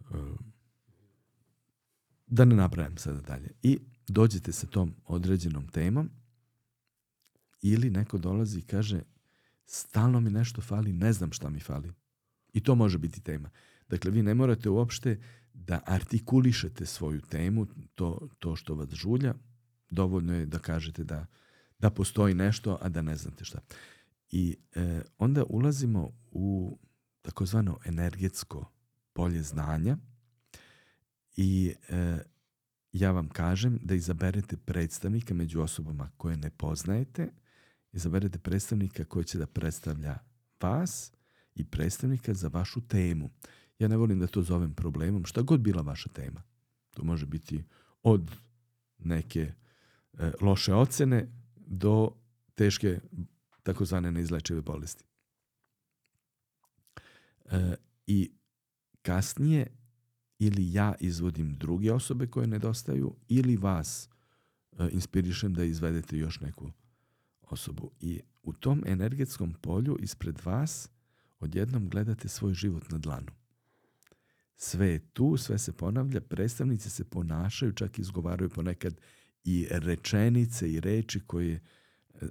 [0.00, 0.14] e,
[2.26, 3.50] da ne napravim sada dalje.
[3.62, 6.10] I dođete sa tom određenom temom
[7.62, 9.02] ili neko dolazi i kaže
[9.66, 11.92] stalno mi nešto fali, ne znam šta mi fali.
[12.52, 13.50] I to može biti tema.
[13.88, 15.20] Dakle, vi ne morate uopšte
[15.54, 19.34] da artikulišete svoju temu, to, to što vas žulja,
[19.90, 21.26] dovoljno je da kažete da,
[21.78, 23.58] da postoji nešto, a da ne znate šta.
[24.30, 26.78] I e, onda ulazimo u
[27.22, 28.70] takozvano energetsko
[29.12, 29.96] polje znanja
[31.36, 32.18] i e,
[32.92, 37.32] ja vam kažem da izaberete predstavnika među osobama koje ne poznajete,
[37.92, 40.18] izaberete predstavnika koji će da predstavlja
[40.60, 41.12] vas
[41.54, 43.30] i predstavnika za vašu temu.
[43.78, 46.42] Ja ne volim da to zovem problemom, šta god bila vaša tema.
[46.90, 47.64] To može biti
[48.02, 48.30] od
[48.98, 49.52] neke
[50.18, 52.10] e, loše ocene do
[52.54, 53.00] teške
[53.62, 55.04] takozvane neizlečive bolesti.
[57.44, 57.74] E,
[58.06, 58.30] I
[59.02, 59.66] kasnije
[60.38, 64.08] ili ja izvodim druge osobe koje nedostaju ili vas
[64.78, 66.70] e, inspirišem da izvedete još neku
[67.42, 67.90] osobu.
[68.00, 70.90] I u tom energetskom polju ispred vas
[71.40, 73.32] odjednom gledate svoj život na dlanu.
[74.56, 79.00] Sve je tu, sve se ponavlja, predstavnici se ponašaju, čak izgovaraju ponekad
[79.44, 81.60] i rečenice i reči koje e,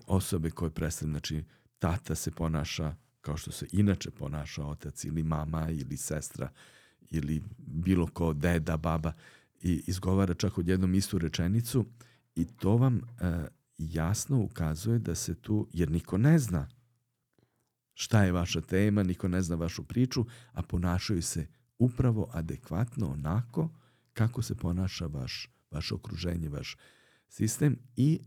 [0.07, 1.43] osobe koje predstavljaju, znači
[1.79, 6.49] tata se ponaša kao što se inače ponaša otac ili mama ili sestra
[7.09, 9.13] ili bilo ko, deda, baba
[9.61, 11.85] i izgovara čak odjednom istu rečenicu
[12.35, 13.01] i to vam e,
[13.77, 16.67] jasno ukazuje da se tu, jer niko ne zna
[17.93, 21.47] šta je vaša tema, niko ne zna vašu priču, a ponašaju se
[21.79, 23.69] upravo adekvatno onako
[24.13, 26.77] kako se ponaša vaš, vaše okruženje, vaš
[27.33, 28.19] sistem i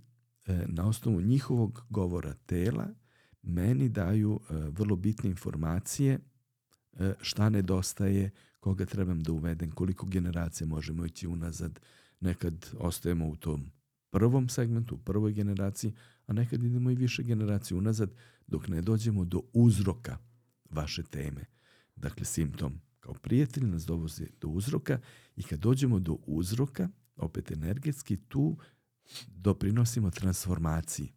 [0.47, 2.89] e, na osnovu njihovog govora tela
[3.43, 6.19] meni daju e, vrlo bitne informacije
[6.99, 8.31] e, šta nedostaje,
[8.61, 11.81] koga trebam da uvedem, koliko generacija možemo ići unazad.
[12.21, 13.71] Nekad ostajemo u tom
[14.11, 15.93] prvom segmentu, u prvoj generaciji,
[16.27, 18.11] a nekad idemo i više generacije unazad
[18.47, 20.19] dok ne dođemo do uzroka
[20.71, 21.45] vaše teme.
[21.97, 25.01] Dakle, simptom kao prijatelj nas dovozi do uzroka
[25.37, 28.57] i kad dođemo do uzroka, opet energetski, tu
[29.27, 31.13] doprinosimo transformaciji.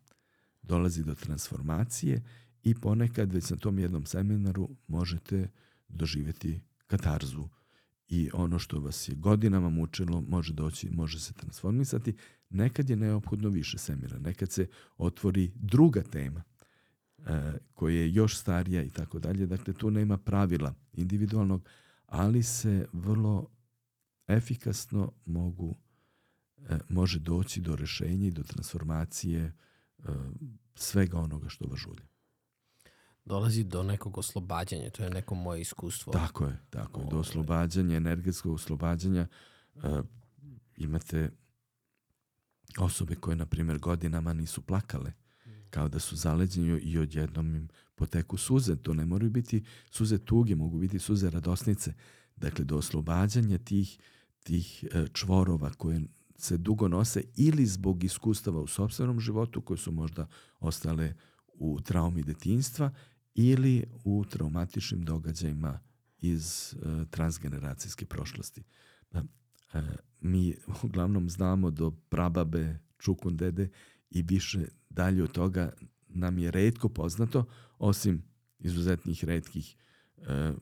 [0.62, 2.24] Dolazi do transformacije
[2.64, 5.50] i ponekad već na tom jednom seminaru možete
[5.88, 7.50] doživjeti katarzu
[8.08, 12.16] i ono što vas je godinama mučilo može doći, može se transformisati.
[12.50, 14.68] Nekad je neophodno više seminara, nekad se
[14.98, 16.44] otvori druga tema
[17.18, 19.46] e, koja je još starija i tako dalje.
[19.46, 21.70] Dakle, tu nema pravila individualnog,
[22.06, 23.48] ali se vrlo
[24.28, 25.78] efikasno mogu
[26.90, 29.54] može doći do rešenja i do transformacije e,
[30.76, 32.06] svega onoga što vas žulja.
[33.26, 36.14] Dolazi do nekog oslobađanja, to je neko moje iskustvo.
[36.14, 37.06] Tako je, tako je.
[37.06, 37.20] Do Ovaj.
[37.20, 39.28] oslobađanja, energetskog oslobađanja
[39.76, 40.02] e,
[40.78, 41.30] imate
[42.78, 45.14] osobe koje, na primjer, godinama nisu plakale,
[45.70, 48.76] kao da su zaleđeni i odjednom im poteku suze.
[48.76, 51.94] To ne moraju biti suze tuge, mogu biti suze radosnice.
[52.36, 54.00] Dakle, do oslobađanja tih,
[54.44, 56.02] tih e, čvorova koje
[56.42, 60.28] se dugo nose ili zbog iskustava u sobstvenom životu koje su možda
[60.60, 61.14] ostale
[61.48, 62.92] u traumi detinjstva
[63.36, 65.80] ili u traumatičnim događajima
[66.22, 68.64] iz e, transgeneracijske prošlosti.
[69.10, 69.82] Pa, e,
[70.22, 73.70] mi uglavnom znamo do prababe, čukun dede
[74.10, 75.74] i više dalje od toga
[76.08, 77.46] nam je redko poznato,
[77.78, 78.24] osim
[78.60, 79.76] izuzetnih redkih
[80.18, 80.54] e,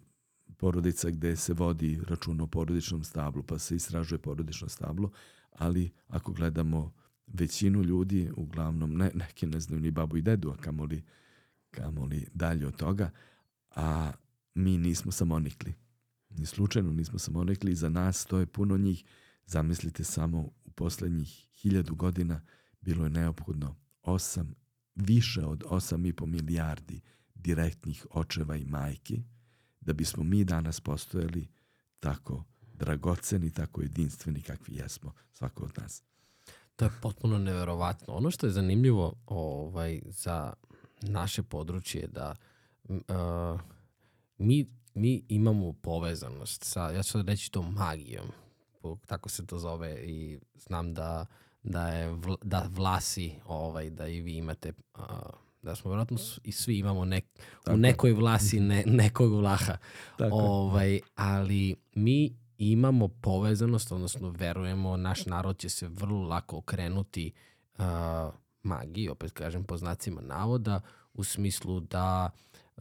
[0.58, 5.12] porodica gde se vodi račun o porodičnom stablu, pa se istražuje porodično stablo,
[5.58, 6.94] ali ako gledamo
[7.28, 11.04] većinu ljudi, uglavnom ne, neki ne znaju ni babu i dedu, a kamoli,
[11.72, 13.10] kamoli dalje od toga,
[13.76, 14.12] a
[14.56, 15.74] mi nismo samonikli.
[16.30, 19.04] Ni slučajno nismo samonikli, za nas to je puno njih.
[19.46, 22.42] Zamislite samo u poslednjih hiljadu godina
[22.82, 24.56] bilo je neophodno osam,
[24.96, 27.02] više od 8,5 milijardi
[27.36, 29.24] direktnih očeva i majki,
[29.82, 31.48] da bismo mi danas postojali
[32.00, 32.44] tako
[32.78, 36.04] dragoceni, tako jedinstveni kakvi jesmo, svako od nas.
[36.76, 38.14] To je potpuno neverovatno.
[38.14, 40.54] Ono što je zanimljivo ovaj, za
[41.02, 42.36] naše područje je da
[42.90, 43.60] uh,
[44.38, 48.26] mi, mi imamo povezanost sa, ja ću reći to magijom,
[49.06, 51.26] tako se to zove i znam da,
[51.64, 55.02] da je vl, da vlasi, ovaj, da i vi imate, uh,
[55.62, 57.26] da smo vjerojatno i svi imamo nek,
[57.64, 59.78] Tako u nekoj vlasi ne, nekog vlaha.
[60.18, 60.36] Tako.
[60.36, 67.32] Ovaj, ali mi imamo povezanost, odnosno verujemo, naš narod će se vrlo lako okrenuti
[67.78, 67.84] uh,
[68.64, 70.82] magiji, opet kažem po znacima navoda,
[71.14, 72.30] u smislu da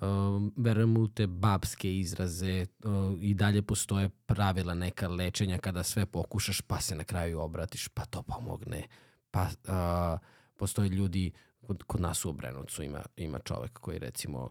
[0.00, 6.06] um, verujemo u te babske izraze uh, i dalje postoje pravila neka lečenja kada sve
[6.06, 8.82] pokušaš pa se na kraju obratiš pa to pomogne.
[9.30, 10.20] Pa uh,
[10.56, 11.32] postoje ljudi
[11.66, 14.50] kod, kod nas u Obrenovcu ima, ima čovek koji recimo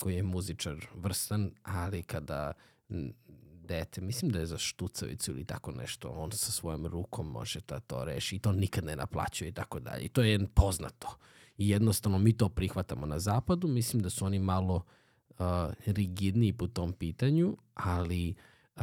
[0.00, 2.52] koji je muzičar vrstan, ali kada
[3.72, 7.80] dete, mislim da je za štucavicu ili tako nešto, on sa svojom rukom može da
[7.80, 10.04] to reši i to nikad ne naplaćuje i tako dalje.
[10.04, 11.16] I to je poznato.
[11.58, 14.76] I jednostavno mi to prihvatamo na zapadu, mislim da su oni malo
[15.38, 15.46] uh,
[15.86, 18.34] rigidniji po tom pitanju, ali
[18.76, 18.82] uh,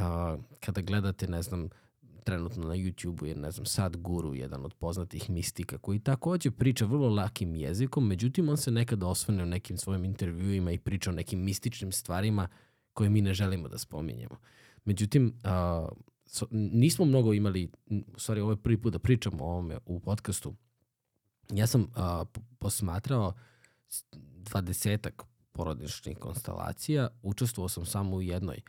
[0.60, 1.70] kada gledate, ne znam,
[2.24, 6.86] trenutno na YouTube-u je, ne znam, Sad Guru, jedan od poznatih mistika, koji takođe priča
[6.86, 11.14] vrlo lakim jezikom, međutim on se nekada osvane u nekim svojim intervjuima i priča o
[11.14, 12.48] nekim mističnim stvarima
[12.94, 14.36] koje mi ne želimo da spominjemo.
[14.86, 15.88] Međutim, a,
[16.26, 20.00] so, nismo mnogo imali, m, stvari ovo je prvi put da pričamo o ovome u
[20.00, 20.56] podcastu.
[21.54, 22.26] Ja sam a,
[22.60, 23.34] posmatrao
[24.38, 28.62] dvadesetak porodičnih konstelacija, učestvovao sam samo u jednoj.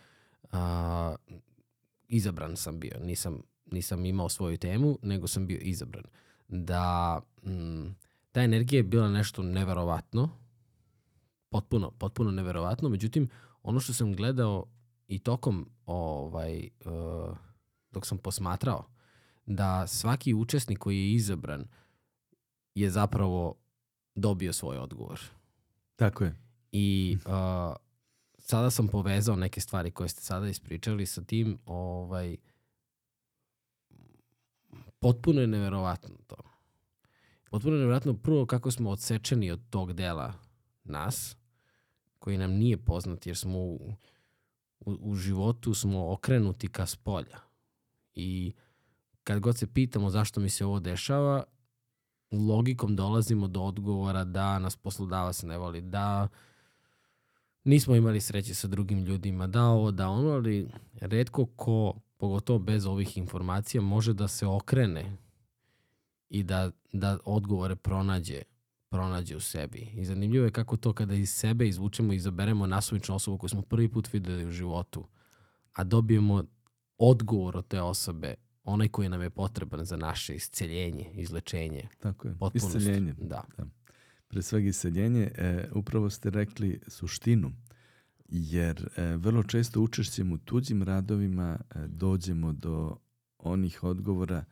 [0.53, 1.15] A,
[2.09, 3.43] izabran sam bio, nisam,
[3.73, 6.05] nisam imao svoju temu, nego sam bio izabran.
[6.49, 7.87] Da mm,
[8.33, 10.31] ta energija je bila nešto neverovatno,
[11.49, 13.29] potpuno, potpuno neverovatno, međutim,
[13.63, 14.67] ono što sam gledao
[15.09, 17.37] i tokom ovaj, uh,
[17.91, 18.85] dok sam posmatrao,
[19.47, 21.65] da svaki učesnik koji je izabran
[22.75, 23.55] je zapravo
[24.15, 25.21] dobio svoj odgovor.
[25.97, 26.37] Tako je.
[26.73, 27.77] I uh,
[28.39, 32.37] sada sam povezao neke stvari koje ste sada ispričali sa tim, ovaj,
[34.99, 36.37] potpuno je neverovatno to.
[37.51, 40.33] Potpuno je neverovatno prvo kako smo odsečeni od tog dela
[40.85, 41.37] nas,
[42.19, 43.95] koji nam nije poznat jer smo u,
[44.81, 47.41] u, u životu smo okrenuti ka spolja.
[48.15, 48.53] I
[49.25, 51.45] kad god se pitamo zašto mi se ovo dešava,
[52.33, 56.29] logikom dolazimo do odgovora da nas poslodavac ne voli, da
[57.65, 60.69] nismo imali sreće sa drugim ljudima, da ovo, da ono, ali
[61.01, 65.17] redko ko, pogotovo bez ovih informacija, može da se okrene
[66.29, 68.43] i da, da odgovore pronađe
[68.91, 69.89] pronađe u sebi.
[69.95, 73.63] I zanimljivo je kako to kada iz sebe izvučemo i izaberemo nasumičnu osobu koju smo
[73.63, 75.09] prvi put videli u životu,
[75.73, 76.45] a dobijemo
[76.99, 78.35] odgovor od te osobe,
[78.65, 82.35] onaj koji nam je potreban za naše isceljenje, izlečenje, Tako je.
[82.39, 82.77] potpunost.
[82.77, 83.15] Isceljenje.
[83.19, 83.45] Da.
[84.29, 87.53] Pre svega iseljenje, e, upravo ste rekli suštinu,
[88.29, 92.97] jer e, vrlo često učešćem u tuđim radovima e, dođemo do
[93.39, 94.45] onih odgovora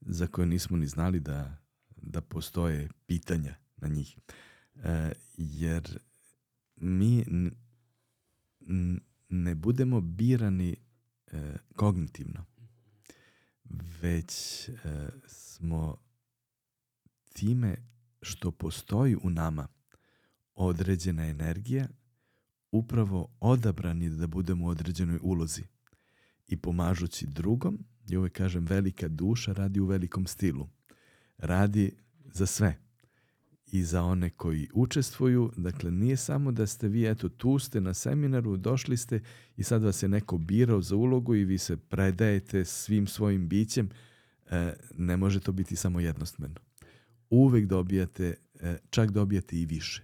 [0.00, 1.56] za koje nismo ni znali da,
[1.96, 4.18] da postoje pitanja na njih.
[4.84, 5.98] E, jer
[6.76, 7.24] mi
[9.28, 10.76] ne budemo birani
[11.26, 12.44] e, kognitivno.
[14.02, 14.74] već e,
[15.26, 15.96] smo
[17.32, 17.76] time
[18.22, 19.68] što postoji u nama
[20.54, 21.88] određena energija
[22.72, 25.62] upravo odabrani da budemo u određenoj ulozi
[26.46, 30.68] i pomažući drugom, ja uvek kažem velika duša radi u velikom stilu.
[31.38, 32.78] Radi za sve
[33.72, 35.52] i za one koji učestvuju.
[35.56, 39.20] Dakle, nije samo da ste vi, eto, tu ste na seminaru, došli ste
[39.56, 43.88] i sad vas je neko birao za ulogu i vi se predajete svim svojim bićem.
[44.50, 46.54] E, ne može to biti samo jednostavno.
[47.30, 50.02] Uvek dobijate, e, čak dobijate i više.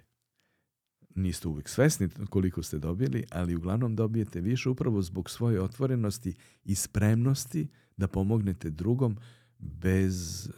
[1.15, 6.75] Niste uvek svesni koliko ste dobili, ali uglavnom dobijete više upravo zbog svoje otvorenosti i
[6.75, 9.17] spremnosti da pomognete drugom
[9.59, 10.53] bez, e,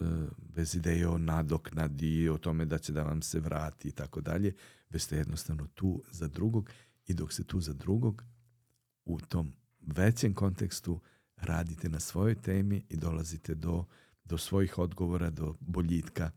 [0.55, 4.55] bez ideje o nadoknadi o tome da će da vam se vrati i tako dalje,
[4.91, 6.71] već ste jednostavno tu za drugog
[7.07, 8.25] i dok ste tu za drugog
[9.05, 11.01] u tom većem kontekstu
[11.37, 13.85] radite na svojoj temi i dolazite do,
[14.25, 16.31] do svojih odgovora, do boljitka.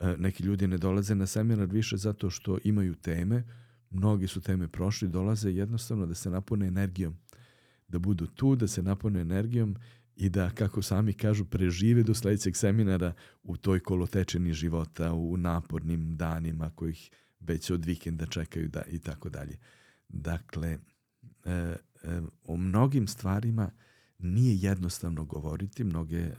[0.00, 3.44] E, neki ljudi ne dolaze na seminar više zato što imaju teme,
[3.90, 7.16] mnogi su teme prošli, dolaze jednostavno da se napune energijom,
[7.88, 9.76] da budu tu, da se napune energijom
[10.18, 13.12] i da, kako sami kažu, prežive do sledećeg seminara
[13.42, 17.10] u toj kolotečeni života, u napornim danima kojih
[17.40, 19.58] već od vikenda čekaju da, i tako dalje.
[20.08, 20.78] Dakle,
[21.44, 21.76] e, e,
[22.44, 23.70] o mnogim stvarima
[24.18, 26.32] nije jednostavno govoriti, mnoge, e,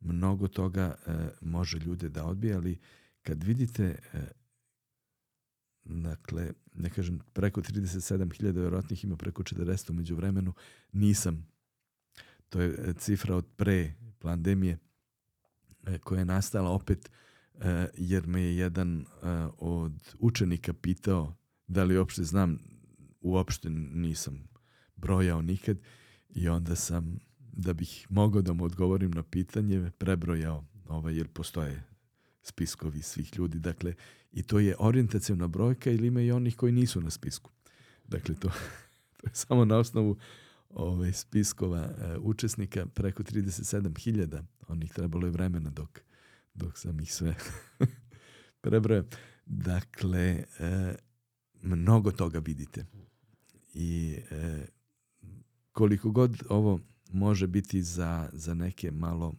[0.00, 2.78] mnogo toga e, može ljude da odbije, ali
[3.22, 4.18] kad vidite e,
[5.84, 10.54] dakle, ne kažem, preko 37.000 verovatnih ima preko 40 umeđu vremenu,
[10.92, 11.51] nisam
[12.52, 14.78] to je e, cifra od pre pandemije
[15.86, 17.10] e, koja je nastala opet
[17.54, 19.04] e, jer me je jedan
[19.58, 21.34] od učenika pitao
[21.66, 22.58] da li uopšte znam,
[23.20, 24.48] uopšte nisam
[24.96, 25.78] brojao nikad
[26.28, 31.82] i onda sam, da bih mogao da mu odgovorim na pitanje, prebrojao ovaj, jer postoje
[32.42, 33.58] spiskovi svih ljudi.
[33.58, 33.94] Dakle,
[34.32, 37.50] i to je orijentacijona brojka ili ima i onih koji nisu na spisku.
[38.08, 38.48] Dakle, to,
[39.16, 40.16] to je samo na osnovu
[40.72, 44.42] ovaj, spiskova uh, učesnika, preko 37.000.
[44.68, 46.00] Onih trebalo je vremena dok,
[46.54, 47.34] dok sam ih sve
[48.62, 49.04] prebrojao.
[49.46, 50.94] Dakle, uh,
[51.62, 52.86] mnogo toga vidite.
[53.74, 54.64] I uh,
[55.72, 56.80] koliko god ovo
[57.12, 59.34] može biti za, za neke malo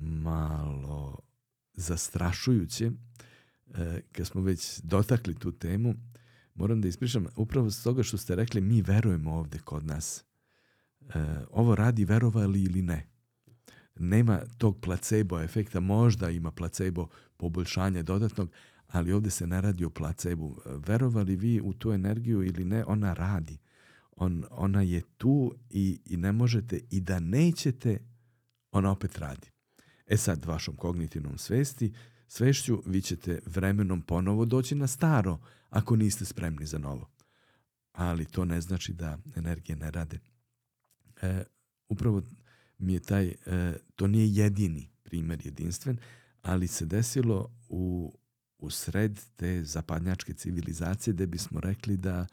[0.00, 1.18] malo
[1.74, 2.90] zastrašujuće,
[4.12, 5.94] kad smo već dotakli tu temu,
[6.54, 10.24] moram da ispričam upravo s toga što ste rekli mi verujemo ovde kod nas.
[11.00, 11.04] E,
[11.50, 13.06] ovo radi verovali ili ne.
[13.96, 18.50] Nema tog placebo efekta, možda ima placebo poboljšanja dodatnog,
[18.88, 20.56] ali ovde se ne radi o placebo.
[20.86, 23.58] Verovali vi u tu energiju ili ne, ona radi.
[24.16, 27.98] On, ona je tu i, i ne možete i da nećete,
[28.72, 29.50] ona opet radi.
[30.06, 31.92] E sad, vašom kognitivnom svesti,
[32.32, 35.38] svešću vi ćete vremenom ponovo doći na staro,
[35.70, 37.10] ako niste spremni za novo.
[37.92, 40.18] Ali to ne znači da energije ne rade.
[41.22, 41.44] E,
[41.88, 42.22] upravo
[42.78, 43.34] mi je taj, e,
[43.96, 45.98] to nije jedini primer jedinstven,
[46.42, 48.14] ali se desilo u,
[48.58, 52.26] u sred te zapadnjačke civilizacije gde bismo rekli da,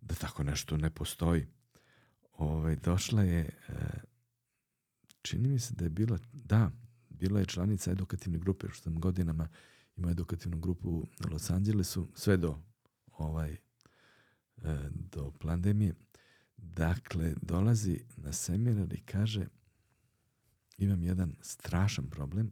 [0.00, 1.46] da tako nešto ne postoji.
[2.32, 3.72] Ove, ovaj, došla je, e,
[5.22, 6.70] čini mi se da je bila, da,
[7.20, 9.48] bila je članica edukativne grupe, što sam godinama
[9.96, 12.58] imao edukativnu grupu u Los Angelesu, sve do
[13.18, 13.58] ovaj, e,
[14.90, 15.94] do pandemije.
[16.56, 19.46] Dakle, dolazi na seminar i kaže
[20.78, 22.50] imam jedan strašan problem.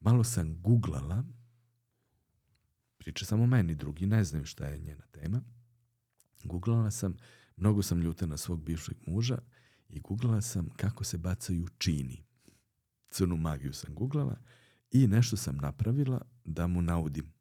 [0.00, 1.24] Malo sam googlala,
[2.98, 5.42] priča samo meni, drugi ne znaju šta je njena tema.
[6.44, 7.16] Googlala sam,
[7.56, 9.38] mnogo sam ljuta na svog bivšeg muža
[9.88, 12.24] i googlala sam kako se bacaju čini.
[13.14, 14.36] Crnu magiju sam googlala
[14.90, 17.34] i nešto sam napravila da mu naudim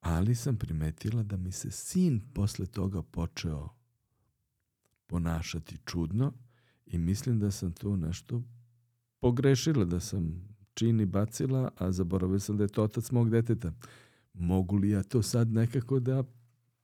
[0.00, 3.68] ali sam primetila da mi se sin posle toga počeo
[5.06, 6.32] ponašati čudno
[6.86, 8.42] i mislim da sam tu nešto
[9.20, 13.72] pogrešila, da sam čini bacila, a zaboravila sam da je to otac mog deteta.
[14.34, 16.24] Mogu li ja to sad nekako da,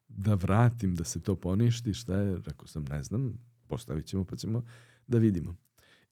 [0.09, 4.36] da vratim, da se to poništi, šta je, rekao sam, ne znam, postavit ćemo pa
[4.36, 4.62] ćemo
[5.06, 5.56] da vidimo.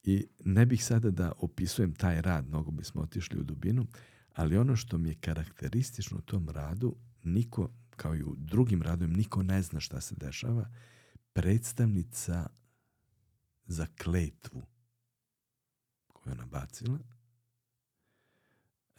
[0.04, 3.86] I ne bih sada da opisujem taj rad, mnogo bismo otišli u dubinu,
[4.32, 9.16] ali ono što mi je karakteristično u tom radu, niko, kao i u drugim radovima,
[9.16, 10.70] niko ne zna šta se dešava,
[11.32, 12.46] predstavnica
[13.66, 14.62] za kletvu
[16.12, 16.98] koju je ona bacila,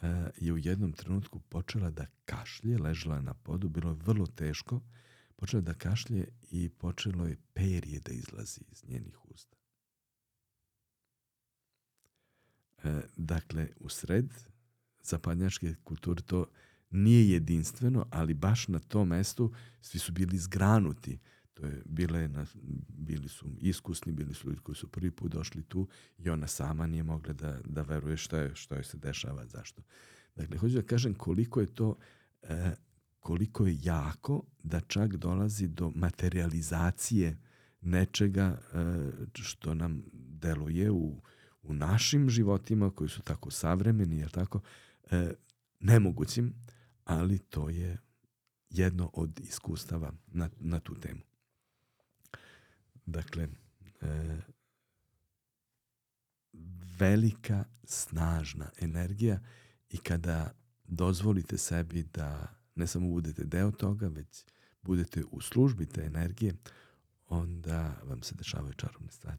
[0.02, 4.80] e, je u jednom trenutku počela da kašlje, ležala na podu, bilo je vrlo teško,
[5.36, 9.56] počela da kašlje i počelo je perje da izlazi iz njenih usta.
[9.56, 9.64] E,
[13.16, 14.32] dakle, u sred
[15.02, 16.46] zapadnjačke kulture to
[16.90, 21.18] nije jedinstveno, ali baš na tom mestu svi su bili zgranuti.
[21.54, 22.46] To je bile, na,
[22.88, 25.88] bili su iskusni, bili su ljudi koji su prvi put došli tu
[26.18, 29.82] i ona sama nije mogla da, da veruje šta je, što je se dešava, zašto.
[30.36, 31.96] Dakle, hoću da kažem koliko je to
[32.42, 32.74] e,
[33.20, 37.38] koliko je jako da čak dolazi do materializacije
[37.80, 41.22] nečega e, što nam deluje u,
[41.64, 44.60] u našim životima koji su tako savremeni, je tako,
[45.10, 45.32] e,
[45.80, 46.54] nemogućim,
[47.04, 47.98] ali to je
[48.70, 51.20] jedno od iskustava na, na tu temu.
[53.06, 53.48] Dakle,
[54.00, 54.38] e,
[56.98, 59.40] velika, snažna energija
[59.90, 60.54] i kada
[60.84, 64.44] dozvolite sebi da ne samo budete deo toga, već
[64.82, 66.54] budete u službi te energije,
[67.28, 69.38] onda vam se dešavaju čarovne stvari.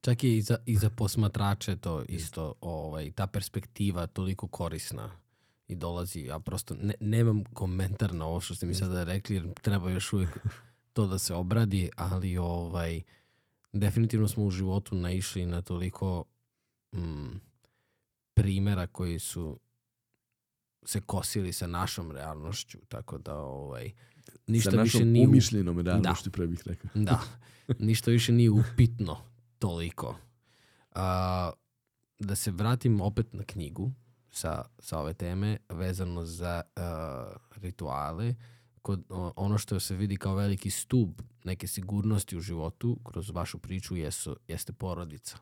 [0.00, 5.10] Čak i za, i za posmatrače to isto, ovaj, ta perspektiva toliko korisna
[5.68, 9.54] i dolazi, ja prosto ne, nemam komentar na ovo što ste mi sada rekli, jer
[9.62, 10.38] treba još uvijek
[10.92, 13.02] to da se obradi, ali ovaj,
[13.72, 16.24] definitivno smo u životu naišli na toliko
[16.94, 17.40] mm,
[18.34, 19.60] primera koji su
[20.84, 23.92] se kosili sa našom realnošću, tako da ovaj,
[24.46, 25.26] ništa Sa više našom nije...
[25.26, 26.90] u- umišljenom realnošću, pre bih rekao.
[26.94, 27.20] Da,
[27.78, 29.16] ništa više nije upitno
[29.58, 30.16] toliko.
[30.94, 31.50] A,
[32.18, 33.92] da se vratim opet na knjigu
[34.30, 38.34] sa, sa ove teme vezano za a, rituale.
[38.82, 39.04] Kod,
[39.36, 44.36] ono što se vidi kao veliki stub neke sigurnosti u životu kroz vašu priču jesu,
[44.48, 45.38] jeste porodica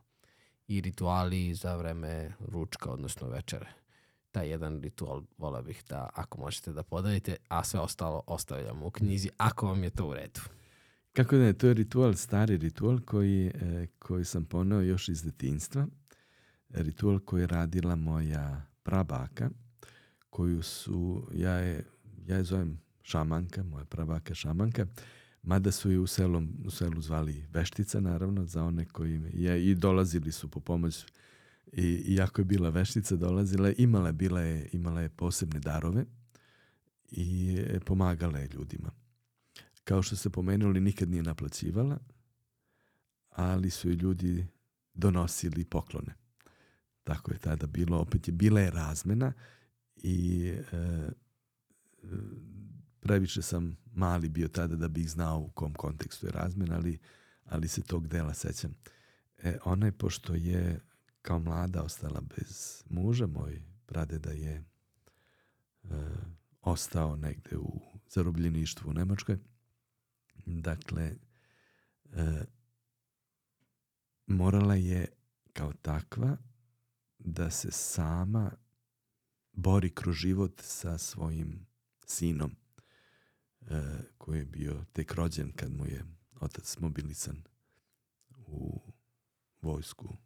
[0.68, 3.66] i rituali za vreme ručka, odnosno večere.
[4.30, 8.90] Taj jedan ritual vola bih da, ako možete da podelite, a sve ostalo ostavljamo u
[8.90, 10.40] knjizi, ako vam je to u redu.
[11.16, 15.22] Kako da je, to je ritual, stari ritual koji, e, koji sam poneo još iz
[15.22, 15.86] detinstva.
[16.70, 19.51] Ritual koji je radila moja prabaka,
[20.30, 21.84] koju su, ja je,
[22.26, 24.86] ja je zovem šamanka, moja prabaka šamanka,
[25.43, 29.74] mada su je u, selom, u selu zvali veštica, naravno, za one koji je, i
[29.74, 31.06] dolazili su po pomoć
[31.72, 36.05] i iako je bila veštica, dolazila je, imala, bila je, imala je posebne darove
[37.10, 39.05] i e, pomagala je ljudima
[39.86, 41.98] kao što ste pomenuli, nikad nije naplaćivala,
[43.30, 44.46] ali su joj ljudi
[44.94, 46.14] donosili poklone.
[47.04, 49.32] Tako je tada bilo, opet je bila je razmena
[49.96, 51.08] i e,
[53.00, 56.98] previše sam mali bio tada da bih znao u kom kontekstu je razmena, ali,
[57.44, 58.74] ali se tog dela sećam.
[59.38, 60.80] E, ona je, pošto je
[61.22, 64.64] kao mlada ostala bez muža, moj pradeda je e,
[66.62, 69.38] ostao negde u zarobljeništvu u Nemačkoj,
[70.47, 71.14] Dakle,
[72.12, 72.44] e,
[74.27, 75.09] morala je
[75.52, 76.36] kao takva
[77.18, 78.52] da se sama
[79.52, 81.66] bori kroz život sa svojim
[82.06, 82.56] sinom
[83.60, 83.82] e,
[84.18, 86.05] koji je bio tek rođen kad mu je
[86.40, 87.43] otac mobilisan
[88.47, 88.81] u
[89.62, 90.16] vojsku,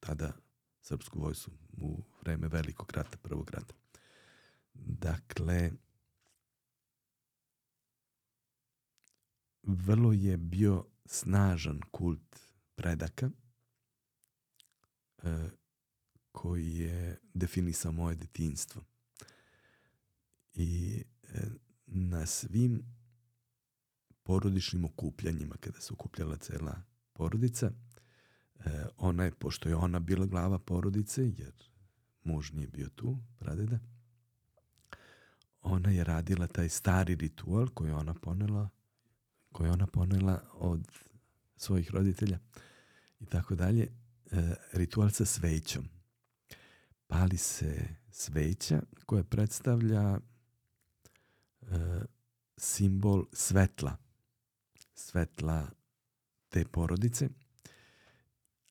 [0.00, 0.32] tada
[0.80, 3.74] srpsku vojsku u vreme velikog rata, prvog rata.
[4.74, 5.70] Dakle,
[9.62, 12.40] vrlo je bio snažan kult
[12.74, 13.30] predaka
[15.22, 15.48] e,
[16.32, 18.82] koji je definisao moje detinjstvo.
[20.54, 21.40] I e,
[21.86, 22.82] na svim
[24.22, 26.82] porodičnim okupljanjima, kada se okupljala cela
[27.12, 27.72] porodica,
[28.58, 31.52] e, ona je, pošto je ona bila glava porodice, jer
[32.24, 33.78] muž nije bio tu, pradeda,
[35.60, 38.68] ona je radila taj stari ritual koji je ona ponela
[39.52, 40.88] koje je ona ponela od
[41.56, 42.38] svojih roditelja
[43.20, 43.82] i tako dalje,
[44.30, 45.88] e, ritual sa svećom.
[47.06, 51.66] Pali se sveća koja predstavlja e,
[52.56, 53.96] simbol svetla,
[54.94, 55.70] svetla
[56.48, 57.28] te porodice,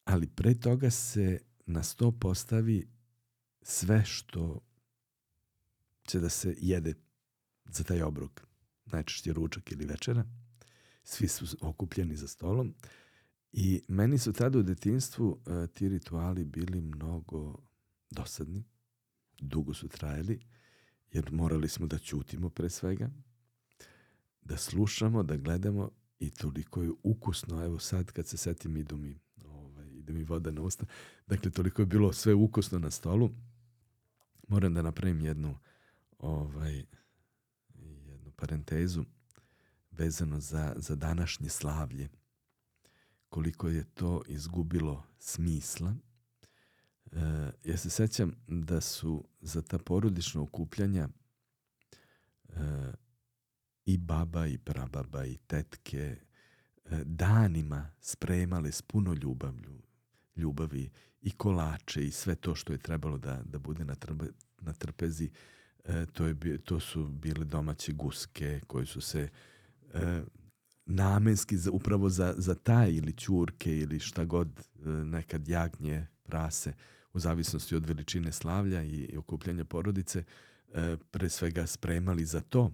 [0.03, 2.88] ali pre toga se na sto postavi
[3.62, 4.60] sve što
[6.03, 6.94] će da se jede
[7.66, 8.48] za taj obrok,
[8.86, 10.26] najčešće ručak ili večera,
[11.03, 12.73] svi su okupljeni za stolom.
[13.52, 17.57] I meni su tada u detinstvu uh, ti rituali bili mnogo
[18.10, 18.64] dosadni,
[19.41, 20.40] dugo su trajali,
[21.11, 23.10] jer morali smo da ćutimo pre svega,
[24.41, 29.19] da slušamo, da gledamo i toliko je ukusno, evo sad kad se setim idu mi,
[29.45, 30.86] ovaj, ide mi voda na usta,
[31.28, 33.32] dakle toliko je bilo sve ukusno na stolu,
[34.48, 35.57] moram da napravim jednu
[36.19, 36.86] ovaj,
[38.06, 39.06] jednu parentezu,
[39.92, 42.10] vezano za, za današnje slavlje,
[43.30, 45.96] koliko je to izgubilo smisla.
[47.12, 51.10] E, ja se sećam da su za ta porodična okupljanja
[52.48, 52.56] uh,
[53.86, 56.32] i baba i prababa i tetke uh,
[57.06, 59.82] danima spremale s puno ljubavlju,
[60.36, 60.90] ljubavi
[61.22, 64.26] i kolače i sve to što je trebalo da, da bude na, trbe,
[64.62, 65.30] na trpezi.
[65.86, 69.30] E, to, je, to su bile domaće guske koje su se
[69.94, 70.24] e,
[70.86, 76.74] namenski za, upravo za, za taj ili ćurke ili šta god e, nekad jagnje, prase
[77.14, 80.24] u zavisnosti od veličine slavlja i, i okupljanja porodice
[80.74, 82.72] e, pre svega spremali za to.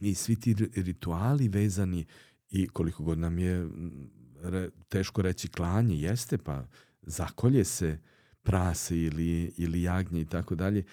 [0.00, 2.04] I svi ti rituali vezani
[2.50, 3.68] i koliko god nam je
[4.42, 6.66] re, teško reći klanje jeste pa
[7.02, 7.98] zakolje se
[8.42, 10.84] prase ili, ili jagnje i tako dalje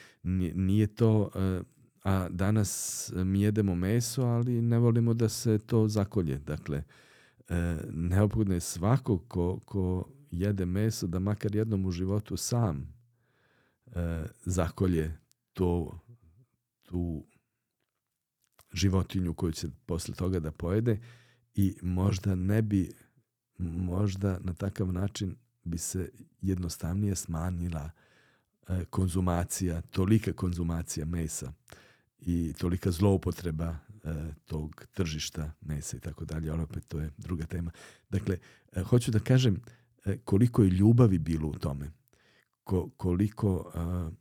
[0.53, 1.61] nije to e,
[2.03, 6.37] a danas mi jedemo meso, ali ne volimo da se to zakolje.
[6.37, 6.83] Dakle,
[7.49, 12.93] e, neophodno je svako ko, ko jede meso da makar jednom u životu sam
[13.85, 15.17] e, zakolje
[15.53, 15.99] to,
[16.83, 17.25] tu
[18.73, 20.99] životinju koju će posle toga da pojede
[21.55, 22.91] i možda ne bi
[23.57, 26.11] možda na takav način bi se
[26.41, 27.89] jednostavnije smanjila
[28.67, 31.53] e, konzumacija, tolika konzumacija mesa
[32.21, 33.77] i tolika zloupotreba e,
[34.45, 37.71] tog tržišta mesa i tako dalje, ali opet to je druga tema.
[38.09, 38.37] Dakle,
[38.71, 39.61] e, hoću da kažem
[40.05, 41.91] e, koliko je ljubavi bilo u tome,
[42.63, 44.11] ko, koliko, a,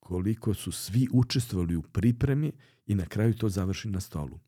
[0.00, 2.52] koliko su svi učestvovali u pripremi
[2.86, 4.40] i na kraju to završi na stolu.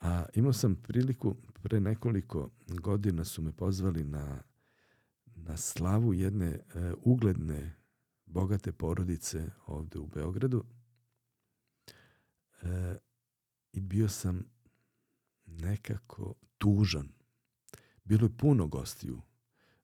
[0.00, 4.42] A imao sam priliku, pre nekoliko godina su me pozvali na,
[5.34, 6.60] na slavu jedne e,
[7.02, 7.74] ugledne,
[8.26, 10.64] bogate porodice ovde u Beogradu,
[12.62, 12.96] e,
[13.72, 14.44] i bio sam
[15.46, 17.08] nekako tužan.
[18.04, 19.22] Bilo je puno gostiju.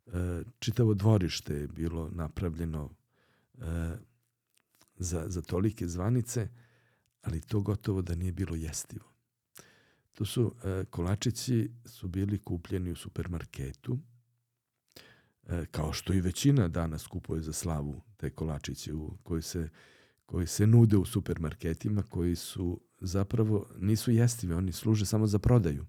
[0.06, 2.90] E, čitavo dvorište je bilo napravljeno
[3.58, 3.62] e,
[4.96, 6.48] za, za tolike zvanice,
[7.22, 9.14] ali to gotovo da nije bilo jestivo.
[10.12, 13.98] To su, e, kolačići su bili kupljeni u supermarketu,
[15.46, 19.68] e, kao što i većina danas kupuje za slavu te kolačiće u, koji se
[20.26, 25.86] koji se nude u supermarketima, koji su zapravo nisu jestivi, oni služe samo za prodaju.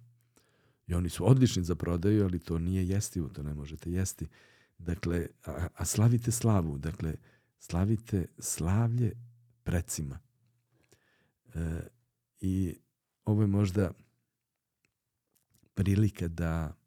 [0.88, 4.28] I oni su odlični za prodaju, ali to nije jestivo, to ne možete jesti.
[4.78, 7.16] Dakle, a, a slavite slavu, dakle,
[7.60, 9.12] slavite slavlje
[9.64, 10.20] precima.
[11.56, 11.88] E,
[12.40, 12.76] I
[13.26, 13.92] ovo je možda
[15.74, 16.78] prilika da,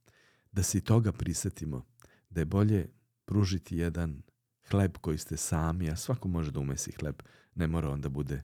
[0.53, 1.87] da se i toga prisetimo,
[2.31, 2.91] da je bolje
[3.25, 4.23] pružiti jedan
[4.71, 7.23] hleb koji ste sami, a svako može da umesi hleb,
[7.55, 8.43] ne mora on da bude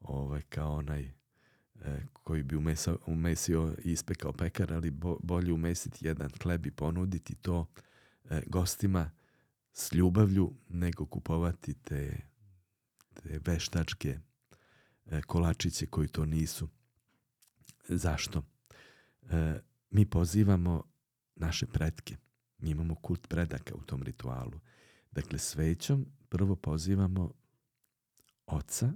[0.00, 1.12] ovaj, kao onaj e,
[2.12, 7.34] koji bi umesao, umesio i ispekao pekar, ali bo, bolje umesiti jedan hleb i ponuditi
[7.34, 7.66] to
[8.30, 9.10] e, gostima
[9.72, 12.20] s ljubavlju nego kupovati te,
[13.14, 14.18] te veštačke
[15.06, 16.68] e, kolačiće koji to nisu.
[17.88, 18.42] Zašto?
[19.30, 20.84] E, mi pozivamo
[21.36, 22.16] naše predke.
[22.58, 24.60] Mi imamo kult predaka u tom ritualu.
[25.12, 27.32] Dakle, svećom prvo pozivamo
[28.46, 28.92] oca,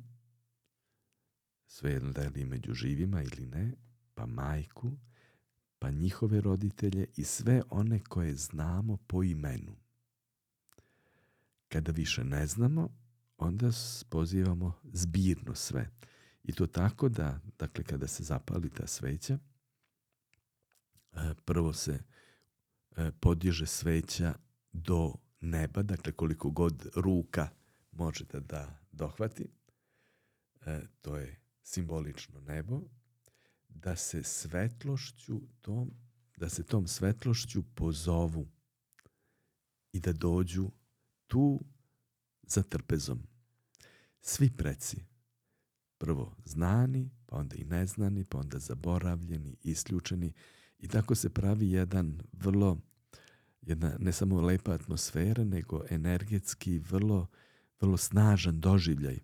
[1.67, 3.73] svejedno da li među živima ili ne,
[4.15, 4.93] pa majku,
[5.79, 9.77] pa njihove roditelje i sve one koje znamo po imenu.
[11.69, 12.89] Kada više ne znamo,
[13.39, 13.71] onda
[14.09, 15.91] pozivamo zbirno sve.
[16.45, 19.39] I to tako da, dakle, kada se zapali ta sveća,
[21.13, 22.03] e, prvo se
[22.97, 24.35] e, podiže sveća
[24.73, 27.49] do neba, dakle koliko god ruka
[27.93, 29.49] možete da dohvati,
[30.67, 32.81] e, to je simbolično nebo,
[33.69, 35.91] da se svetlošću tom,
[36.37, 38.49] da se tom svetlošću pozovu
[39.93, 40.71] i da dođu
[41.27, 41.61] tu
[42.43, 43.23] za trpezom.
[44.21, 45.05] Svi preci,
[45.99, 50.33] prvo znani, pa onda i neznani, pa onda zaboravljeni, isključeni
[50.79, 52.79] i tako se pravi jedan vrlo
[53.67, 57.27] jedna ne samo lepa atmosfera, nego energetski vrlo,
[57.81, 59.19] vrlo snažan doživljaj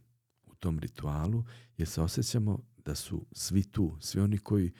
[0.44, 1.44] u tom ritualu,
[1.76, 4.72] jer se osjećamo da su svi tu, svi oni koji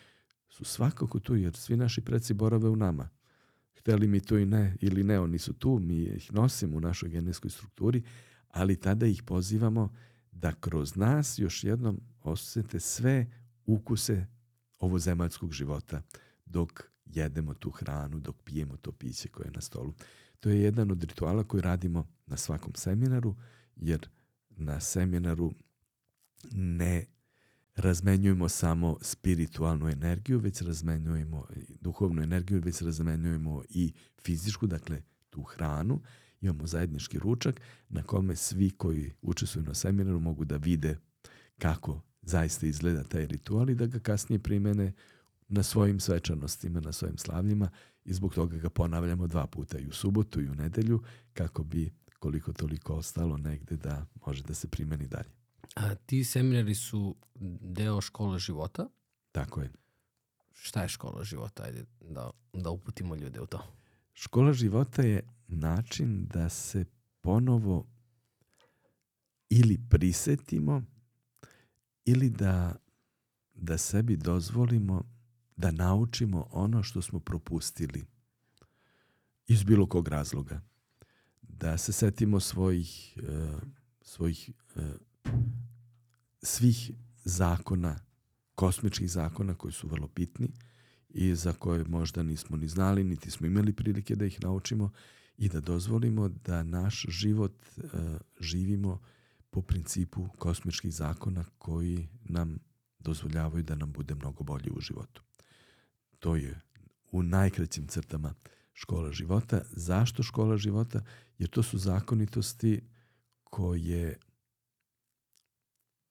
[0.49, 3.09] su svakako tu, jer svi naši preci borave u nama.
[3.79, 7.09] Hteli mi to i ne, ili ne, oni su tu, mi ih nosimo u našoj
[7.09, 8.03] genetskoj strukturi,
[8.49, 9.93] ali tada ih pozivamo
[10.33, 13.27] da kroz nas još jednom osjete sve
[13.67, 14.27] ukuse
[14.79, 16.03] ovozemaljskog života,
[16.47, 19.95] dok jedemo tu hranu, dok pijemo to piće koje je na stolu.
[20.41, 23.37] To je jedan od rituala koji radimo na svakom seminaru,
[23.77, 24.09] jer
[24.51, 25.53] na seminaru
[26.53, 27.07] ne
[27.77, 31.47] razmenjujemo samo spiritualnu energiju, već razmenjujemo
[31.81, 33.93] duhovnu energiju, već razmenjujemo i
[34.23, 36.01] fizičku, dakle tu hranu
[36.41, 40.99] imamo zajednički ručak na kome svi koji učestvuju na seminaru mogu da vide
[41.59, 44.93] kako zaista izgleda taj ritual i da ga kasnije primene
[45.53, 47.71] na svojim svečanostima, na svojim slavljima
[48.05, 51.03] i zbog toga ga ponavljamo dva puta i u subotu i u nedelju
[51.33, 55.31] kako bi koliko toliko ostalo negde da može da se primeni dalje.
[55.77, 57.17] A ti seminari su
[57.61, 58.89] deo škole života?
[59.33, 59.73] Tako je.
[60.53, 61.63] Šta je škola života?
[61.63, 63.63] Ajde da, da uputimo ljude u to.
[64.13, 66.85] Škola života je način da se
[67.21, 67.87] ponovo
[69.49, 70.83] ili prisetimo
[72.05, 72.77] ili da,
[73.55, 75.03] da sebi dozvolimo
[75.57, 78.05] da naučimo ono što smo propustili
[79.47, 80.61] iz bilo kog razloga.
[81.43, 83.63] Da se setimo svojih, uh,
[84.03, 84.83] svojih uh,
[86.43, 86.91] svih
[87.25, 88.01] zakona,
[88.55, 90.49] kosmičkih zakona koji su vrlo bitni
[91.09, 94.91] i za koje možda nismo ni znali, niti smo imali prilike da ih naučimo
[95.37, 97.83] i da dozvolimo da naš život uh,
[98.41, 99.01] živimo
[99.51, 102.59] po principu kosmičkih zakona koji nam
[102.99, 105.23] dozvoljavaju da nam bude mnogo bolje u životu.
[106.23, 106.61] To je
[107.13, 108.35] u najkraćim crtama
[108.73, 109.63] škola života.
[109.71, 111.03] Zašto škola života?
[111.39, 112.81] Jer to su zakonitosti
[113.45, 114.19] koje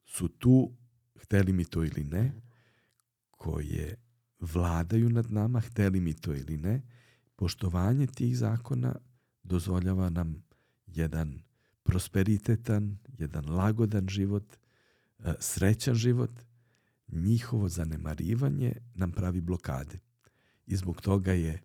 [0.06, 0.72] su tu,
[1.22, 2.32] hteli mi to ili ne,
[3.32, 3.96] koje
[4.40, 6.82] vladaju nad nama, hteli mi to ili ne,
[7.36, 8.96] poštovanje tih zakona
[9.44, 10.44] dozvoljava nam
[10.86, 11.42] jedan
[11.84, 14.58] prosperitetan, jedan lagodan život,
[15.20, 16.32] e, srećan život,
[17.12, 20.00] njihovo zanemarivanje nam pravi blokade.
[20.66, 21.62] I zbog toga je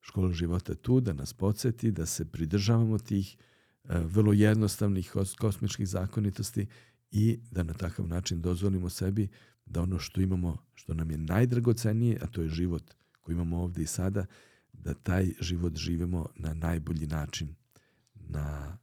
[0.00, 6.66] škola života tu da nas podsjeti da se pridržavamo tih e, vrlo jednostavnih kosmičkih zakonitosti
[7.10, 9.28] i da na takav način dozvolimo sebi
[9.66, 13.82] da ono što imamo, što nam je najdragocenije, a to je život koji imamo ovde
[13.82, 14.26] i sada,
[14.72, 17.54] da taj život živimo na najbolji način,
[18.14, 18.78] na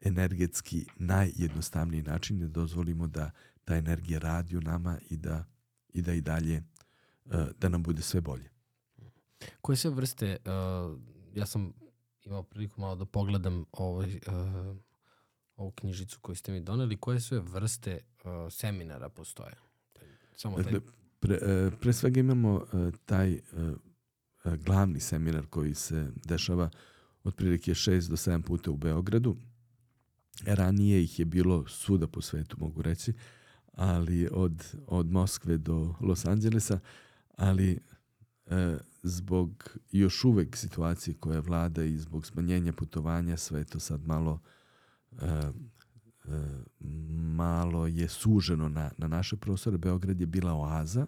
[0.00, 3.30] energetski najjednostavniji način da dozvolimo da
[3.68, 5.44] ta energija radi u nama i da
[5.88, 6.62] i da i dalje e,
[7.58, 8.50] da nam bude sve bolje.
[9.60, 11.00] Koje sve vrste, uh,
[11.34, 11.72] ja sam
[12.24, 14.76] imao priliku malo da pogledam ovaj, uh,
[15.56, 19.54] ovu knjižicu koju ste mi doneli, koje sve vrste uh, seminara postoje?
[20.36, 20.64] Samo taj...
[20.64, 20.80] Dakle,
[21.20, 21.38] pre,
[21.80, 23.32] pre svega imamo uh, taj
[24.44, 26.70] uh, glavni seminar koji se dešava
[27.24, 29.36] otprilike 6 do 7 puta u Beogradu
[30.44, 33.12] Ranije ih je bilo svuda po svetu, mogu reći,
[33.78, 36.80] ali od, od Moskve do Los Angelesa,
[37.36, 37.78] ali
[38.46, 44.40] e, zbog još uvek situacije koja vlada i zbog smanjenja putovanja sve to sad malo
[45.22, 45.50] e, e,
[47.10, 49.78] malo je suženo na, na naše prostore.
[49.78, 51.06] Beograd je bila oaza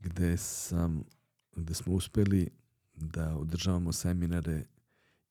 [0.00, 1.04] gde sam
[1.56, 2.50] gde smo uspeli
[2.94, 4.64] da održavamo seminare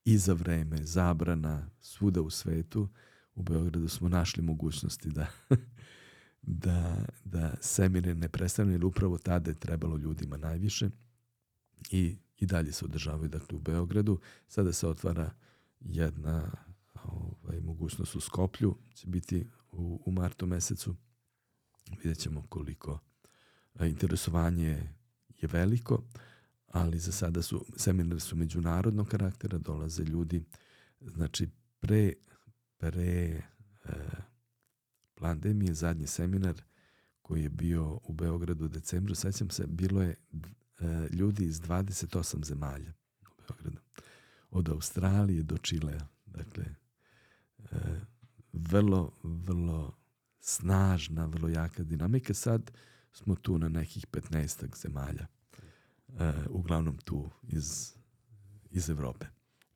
[0.06, 2.90] i za vreme zabrana svuda u svetu
[3.36, 5.28] u Beogradu smo našli mogućnosti da,
[6.44, 10.90] da, da semire ne prestane, jer upravo tada je trebalo ljudima najviše
[11.92, 14.20] i, i dalje se održavaju dakle, u Beogradu.
[14.48, 15.32] Sada se otvara
[15.80, 16.52] jedna
[17.04, 20.96] ovaj, mogućnost u Skoplju, će biti u, u martu mesecu.
[21.90, 23.00] Vidjet ćemo koliko
[23.80, 24.90] interesovanje
[25.42, 26.04] je veliko,
[26.68, 30.44] ali za sada su, seminari su međunarodnog karaktera, dolaze ljudi,
[31.02, 31.50] znači
[31.80, 32.14] pre
[32.84, 33.42] pre
[33.86, 33.94] e,
[35.24, 36.62] pandemije, zadnji seminar
[37.22, 40.16] koji je bio u Beogradu u decembru, sećam se, bilo je e,
[41.12, 43.82] ljudi iz 28 zemalja u Beogradu.
[44.52, 46.08] Od Australije do Čilea.
[46.26, 46.66] Dakle,
[47.60, 47.76] e,
[48.54, 49.98] vrlo, vrlo
[50.40, 52.34] snažna, vrlo jaka dinamika.
[52.34, 52.72] Sad
[53.12, 55.28] smo tu na nekih 15 zemalja.
[56.20, 57.94] E, uglavnom tu iz,
[58.72, 59.26] iz Evrope.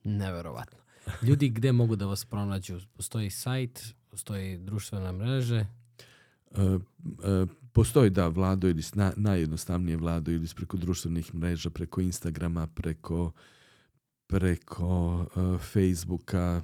[0.03, 0.79] Neverovatno.
[1.21, 2.79] Ljudi gde mogu da vas pronađu?
[2.93, 5.59] Postoji sajt, postoji društvena mreže?
[5.59, 5.65] E,
[6.61, 13.31] e, postoji da Vlado ili na, najjednostavnije Vlado ili preko društvenih mreža, preko Instagrama, preko
[14.27, 16.61] preko uh, Facebooka,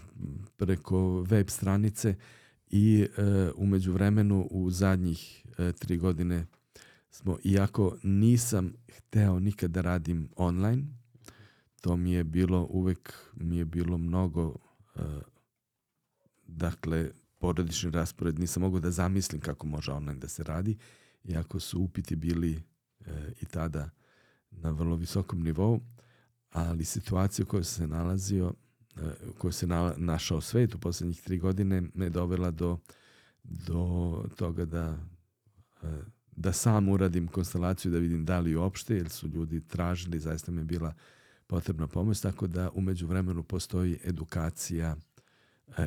[0.58, 2.16] preko web stranice
[2.70, 6.46] i uh, umeđu vremenu u zadnjih uh, tri godine
[7.10, 10.84] smo, iako nisam hteo nikad da radim online,
[11.82, 15.02] to mi je bilo uvek mi je bilo mnogo uh,
[16.48, 17.12] dakle
[17.44, 20.78] porodični raspored nisam mogao da zamislim kako može online da se radi
[21.24, 22.64] iako su upiti bili
[23.00, 23.08] uh,
[23.42, 23.90] i tada
[24.52, 25.82] na vrlo visokom nivou
[26.50, 28.54] ali situacija u kojoj se nalazio
[29.30, 32.78] u kojoj se na, našao svet u poslednjih tri godine me dovela do
[33.44, 34.98] do toga da
[35.82, 35.90] uh,
[36.36, 40.64] da sam uradim konstelaciju da vidim da li uopšte jer su ljudi tražili zaista me
[40.64, 40.94] bila
[41.48, 45.13] potrebna pomoć, tako da umeđu vremenu postoji edukacija e,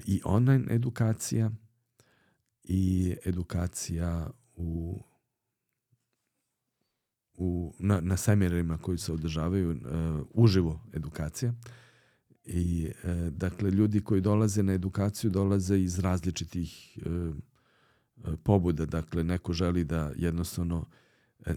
[0.07, 1.51] i online edukacija
[2.65, 5.01] i edukacija u
[7.39, 9.77] u, na, na seminarima koji se održavaju uh,
[10.31, 11.55] uživo edukacija.
[12.45, 17.35] I uh, dakle ljudi koji dolaze na edukaciju dolaze iz različitih uh,
[18.43, 18.87] pobuda.
[18.87, 20.87] Dakle neko želi da jednostavno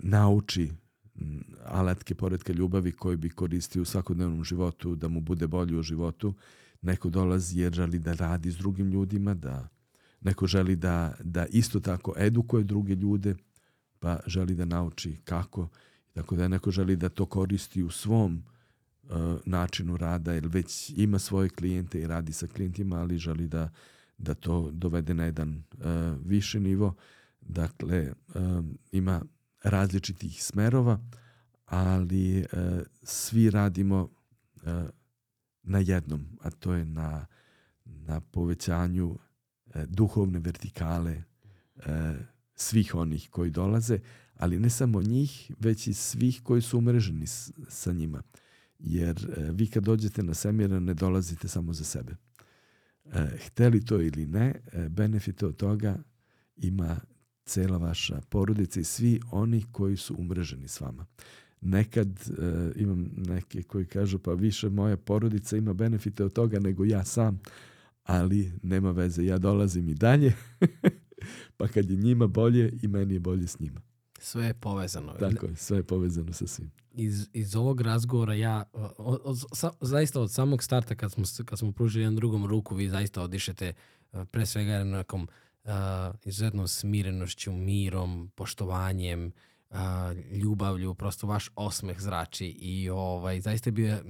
[0.03, 0.71] nauči
[1.65, 6.33] alatke poredka ljubavi koje bi koristio u svakodnevnom životu da mu bude bolje u životu
[6.81, 9.67] neko dolazi jer želi da radi s drugim ljudima da
[10.21, 13.35] neko želi da, da isto tako edukuje druge ljude
[13.99, 15.67] pa želi da nauči kako.
[16.13, 18.43] Tako da neko želi da to koristi u svom
[19.03, 19.09] uh,
[19.45, 23.69] načinu rada, jer već ima svoje klijente i radi sa klijentima, ali želi da,
[24.17, 25.85] da to dovede na jedan uh,
[26.25, 26.95] viši nivo.
[27.41, 29.21] Dakle, uh, ima
[29.63, 30.99] različitih smerova,
[31.65, 32.45] ali uh,
[33.03, 34.09] svi radimo
[34.55, 34.71] uh,
[35.69, 37.25] na jednom, a to je na,
[37.85, 39.19] na povećanju uh,
[39.87, 41.23] duhovne vertikale
[41.75, 41.83] uh,
[42.55, 43.99] svih onih koji dolaze,
[44.35, 48.21] ali ne samo njih, već i svih koji su umreženi s, sa njima.
[48.79, 52.15] Jer e, vi kad dođete na semira ne dolazite samo za sebe.
[53.05, 55.97] E, hteli to ili ne, e, benefite od toga
[56.57, 56.99] ima
[57.45, 61.05] cela vaša porodica i svi oni koji su umreženi s vama.
[61.61, 66.85] Nekad e, imam neke koji kažu pa više moja porodica ima benefite od toga nego
[66.85, 67.39] ja sam,
[68.03, 70.33] ali nema veze, ja dolazim i dalje
[71.57, 73.81] pa kad je njima bolje i meni je bolje s njima.
[74.19, 75.13] Sve je povezano.
[75.13, 76.71] Tako je, sve je povezano sa svim.
[76.93, 78.63] Iz, iz ovog razgovora ja,
[78.97, 82.75] od, od, sa, zaista od samog starta kad smo, kad smo pružili jedan drugom ruku,
[82.75, 83.73] vi zaista odišete
[84.31, 85.27] pre svega nekom
[85.63, 85.71] uh,
[86.25, 89.31] izuzetnom smirenošću, mirom, poštovanjem,
[89.69, 89.77] uh,
[90.31, 94.03] ljubavlju, prosto vaš osmeh zrači i ovaj, zaista je bio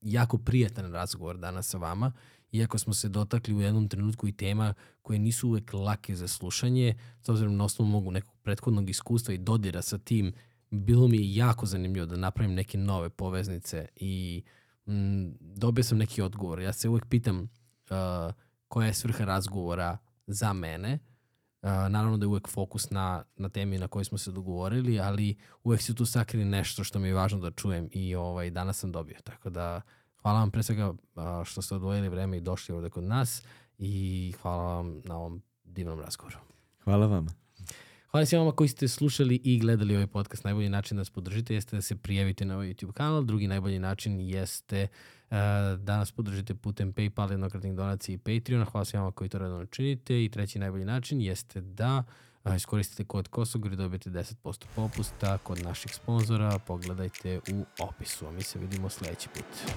[0.00, 2.12] jako prijatan razgovor danas sa vama
[2.52, 6.94] iako smo se dotakli u jednom trenutku i tema koje nisu uvek lake za slušanje,
[7.22, 10.32] s obzirom na osnovu mogu nekog prethodnog iskustva i dodira sa tim,
[10.70, 14.42] bilo mi je jako zanimljivo da napravim neke nove poveznice i
[14.86, 16.60] m, dobio sam neki odgovor.
[16.60, 18.34] Ja se uvek pitam uh,
[18.68, 20.98] koja je svrha razgovora za mene,
[21.62, 25.82] naravno da je uvek fokus na, na temi na kojoj smo se dogovorili, ali uvek
[25.82, 29.16] se tu sakrili nešto što mi je važno da čujem i ovaj, danas sam dobio.
[29.24, 29.80] Tako da
[30.22, 30.94] Hvala vam pre svega
[31.44, 33.42] što ste odvojili vreme i došli ovde kod nas
[33.78, 36.38] i hvala vam na ovom divnom razgovoru.
[36.84, 37.26] Hvala vam.
[38.10, 40.44] Hvala svima vama koji ste slušali i gledali ovaj podcast.
[40.44, 43.22] Najbolji način da nas podržite jeste da se prijavite na ovaj YouTube kanal.
[43.22, 45.21] Drugi najbolji način jeste uh,
[45.78, 48.64] da nas podržite putem PayPal, jednokratnih donacija i Patreona.
[48.64, 50.24] Hvala svima koji to radno činite.
[50.24, 52.04] I treći najbolji način jeste da
[52.44, 56.58] uh, iskoristite kod Kosogor i dobijete 10% popusta kod naših sponzora.
[56.58, 58.26] Pogledajte u opisu.
[58.26, 59.72] A mi se vidimo sledeći put.